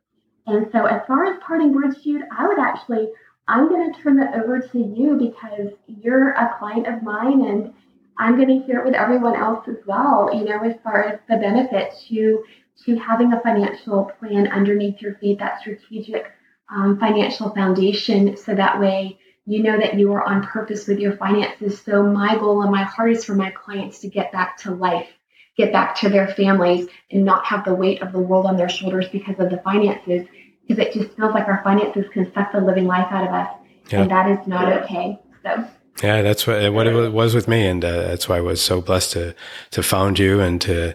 And 0.47 0.67
so 0.71 0.85
as 0.85 1.05
far 1.07 1.25
as 1.25 1.39
parting 1.43 1.73
words, 1.73 2.01
Jude, 2.03 2.23
I 2.35 2.47
would 2.47 2.59
actually, 2.59 3.09
I'm 3.47 3.69
going 3.69 3.93
to 3.93 4.01
turn 4.01 4.19
it 4.19 4.33
over 4.33 4.59
to 4.59 4.79
you 4.79 5.17
because 5.17 5.71
you're 5.87 6.31
a 6.31 6.55
client 6.57 6.87
of 6.87 7.03
mine 7.03 7.45
and 7.45 7.73
I'm 8.17 8.37
going 8.37 8.59
to 8.59 8.65
hear 8.65 8.79
it 8.79 8.85
with 8.85 8.95
everyone 8.95 9.35
else 9.35 9.67
as 9.67 9.77
well, 9.85 10.29
you 10.33 10.45
know, 10.45 10.61
as 10.63 10.75
far 10.83 11.03
as 11.03 11.19
the 11.29 11.37
benefit 11.37 11.93
to 12.07 12.43
to 12.85 12.97
having 12.97 13.31
a 13.31 13.39
financial 13.39 14.11
plan 14.19 14.47
underneath 14.47 15.01
your 15.01 15.15
feet, 15.15 15.39
that 15.39 15.61
strategic 15.61 16.31
um, 16.69 16.99
financial 16.99 17.49
foundation, 17.51 18.35
so 18.35 18.53
that 18.53 18.79
way 18.79 19.17
you 19.45 19.61
know 19.61 19.77
that 19.77 19.97
you 19.97 20.11
are 20.11 20.23
on 20.23 20.43
purpose 20.43 20.87
with 20.87 20.99
your 20.99 21.15
finances. 21.17 21.81
So 21.81 22.03
my 22.03 22.35
goal 22.37 22.63
and 22.63 22.71
my 22.71 22.83
heart 22.83 23.11
is 23.11 23.23
for 23.23 23.35
my 23.35 23.51
clients 23.51 23.99
to 23.99 24.07
get 24.07 24.31
back 24.31 24.57
to 24.59 24.71
life, 24.71 25.07
get 25.55 25.71
back 25.71 25.95
to 25.97 26.09
their 26.09 26.27
families, 26.27 26.87
and 27.11 27.23
not 27.23 27.45
have 27.45 27.63
the 27.63 27.73
weight 27.73 28.01
of 28.01 28.11
the 28.11 28.19
world 28.19 28.45
on 28.45 28.57
their 28.57 28.69
shoulders 28.69 29.07
because 29.09 29.39
of 29.39 29.49
the 29.49 29.57
finances, 29.59 30.27
because 30.67 30.83
it 30.83 30.93
just 30.93 31.15
feels 31.15 31.33
like 31.33 31.47
our 31.47 31.61
finances 31.63 32.05
can 32.11 32.31
suck 32.33 32.51
the 32.51 32.59
living 32.59 32.87
life 32.87 33.07
out 33.11 33.27
of 33.27 33.33
us, 33.33 33.49
yeah. 33.89 34.01
and 34.01 34.11
that 34.11 34.29
is 34.31 34.47
not 34.47 34.71
okay. 34.83 35.19
So. 35.43 35.67
Yeah, 36.03 36.21
that's 36.23 36.45
what 36.45 36.73
what 36.73 36.87
it 36.87 37.13
was 37.13 37.33
with 37.33 37.47
me, 37.47 37.65
and 37.65 37.83
uh, 37.83 38.01
that's 38.01 38.27
why 38.27 38.37
I 38.37 38.41
was 38.41 38.61
so 38.61 38.81
blessed 38.81 39.13
to 39.13 39.33
to 39.71 39.81
found 39.81 40.19
you 40.19 40.41
and 40.41 40.59
to 40.61 40.93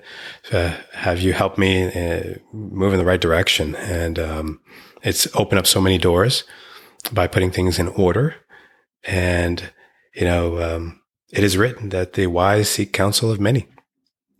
uh, 0.52 0.76
have 0.92 1.20
you 1.20 1.32
help 1.32 1.56
me 1.56 1.84
uh, 1.86 2.34
move 2.52 2.92
in 2.92 2.98
the 2.98 3.04
right 3.04 3.20
direction. 3.20 3.74
And 3.76 4.18
um, 4.18 4.60
it's 5.02 5.26
opened 5.34 5.58
up 5.58 5.66
so 5.66 5.80
many 5.80 5.96
doors 5.96 6.44
by 7.12 7.26
putting 7.26 7.50
things 7.50 7.78
in 7.78 7.88
order. 7.88 8.36
And 9.04 9.72
you 10.14 10.26
know, 10.26 10.60
um, 10.60 11.00
it 11.32 11.44
is 11.44 11.56
written 11.56 11.88
that 11.90 12.12
the 12.12 12.26
wise 12.26 12.68
seek 12.68 12.92
counsel 12.92 13.30
of 13.30 13.40
many 13.40 13.68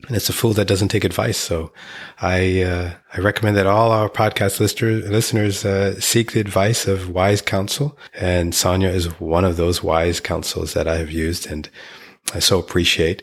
and 0.07 0.17
it's 0.17 0.29
a 0.29 0.33
fool 0.33 0.53
that 0.55 0.67
doesn't 0.69 0.89
take 0.89 1.05
advice. 1.05 1.37
So 1.37 1.73
I, 2.21 2.63
uh, 2.63 2.95
I 3.13 3.21
recommend 3.21 3.57
that 3.57 3.67
all 3.67 3.93
our 3.93 4.09
podcast 4.09 4.59
listeners, 4.61 5.09
listeners, 5.09 5.65
uh, 5.65 6.01
seek 6.01 6.33
the 6.33 6.41
advice 6.41 6.87
of 6.87 7.11
wise 7.11 7.43
counsel. 7.43 7.99
And 8.15 8.55
Sonia 8.55 8.89
is 8.89 9.21
one 9.21 9.45
of 9.45 9.57
those 9.57 9.83
wise 9.83 10.21
counsels 10.21 10.75
that 10.75 10.89
I 10.89 10.97
have 10.97 11.11
used 11.11 11.47
and 11.47 11.69
I 12.35 12.41
so 12.41 12.59
appreciate. 12.59 13.23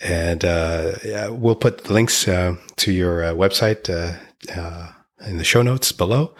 And, 0.00 0.44
uh, 0.44 0.92
yeah, 1.04 1.28
we'll 1.28 1.54
put 1.54 1.90
links, 1.90 2.26
uh, 2.26 2.56
to 2.76 2.92
your 2.92 3.24
uh, 3.24 3.32
website, 3.34 3.90
uh, 3.90 4.86
in 5.26 5.38
the 5.38 5.44
show 5.44 5.62
notes 5.62 5.92
below. 5.92 6.34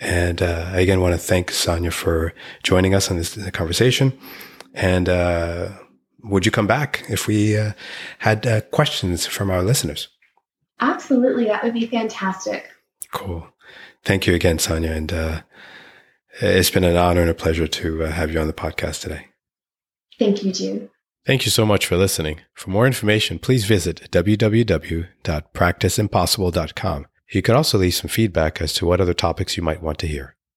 And, 0.00 0.40
I 0.42 0.80
again 0.80 1.00
want 1.00 1.14
to 1.14 1.18
thank 1.18 1.50
Sonia 1.50 1.90
for 1.90 2.32
joining 2.62 2.94
us 2.94 3.10
on 3.10 3.16
this 3.16 3.36
conversation. 3.50 4.18
And, 4.74 5.08
would 6.24 6.46
you 6.46 6.52
come 6.52 6.66
back 6.66 7.04
if 7.08 7.26
we 7.26 7.56
uh, 7.56 7.72
had 8.18 8.46
uh, 8.46 8.60
questions 8.62 9.26
from 9.26 9.50
our 9.50 9.62
listeners? 9.62 10.08
Absolutely. 10.80 11.46
That 11.46 11.62
would 11.62 11.74
be 11.74 11.86
fantastic. 11.86 12.68
Cool. 13.12 13.46
Thank 14.04 14.26
you 14.26 14.34
again, 14.34 14.58
Sonia. 14.58 14.92
And 14.92 15.12
uh, 15.12 15.42
it's 16.40 16.70
been 16.70 16.84
an 16.84 16.96
honor 16.96 17.20
and 17.20 17.30
a 17.30 17.34
pleasure 17.34 17.66
to 17.66 18.04
uh, 18.04 18.10
have 18.10 18.32
you 18.32 18.40
on 18.40 18.46
the 18.46 18.52
podcast 18.52 19.02
today. 19.02 19.26
Thank 20.18 20.42
you, 20.42 20.52
Jude. 20.52 20.88
Thank 21.26 21.44
you 21.44 21.50
so 21.50 21.66
much 21.66 21.84
for 21.86 21.96
listening. 21.96 22.40
For 22.54 22.70
more 22.70 22.86
information, 22.86 23.38
please 23.38 23.66
visit 23.66 24.10
www.practiceimpossible.com. 24.10 27.06
You 27.32 27.42
could 27.42 27.54
also 27.54 27.78
leave 27.78 27.94
some 27.94 28.08
feedback 28.08 28.60
as 28.60 28.72
to 28.74 28.86
what 28.86 29.00
other 29.00 29.14
topics 29.14 29.56
you 29.56 29.62
might 29.62 29.80
want 29.82 29.98
to 29.98 30.08
hear. 30.08 30.34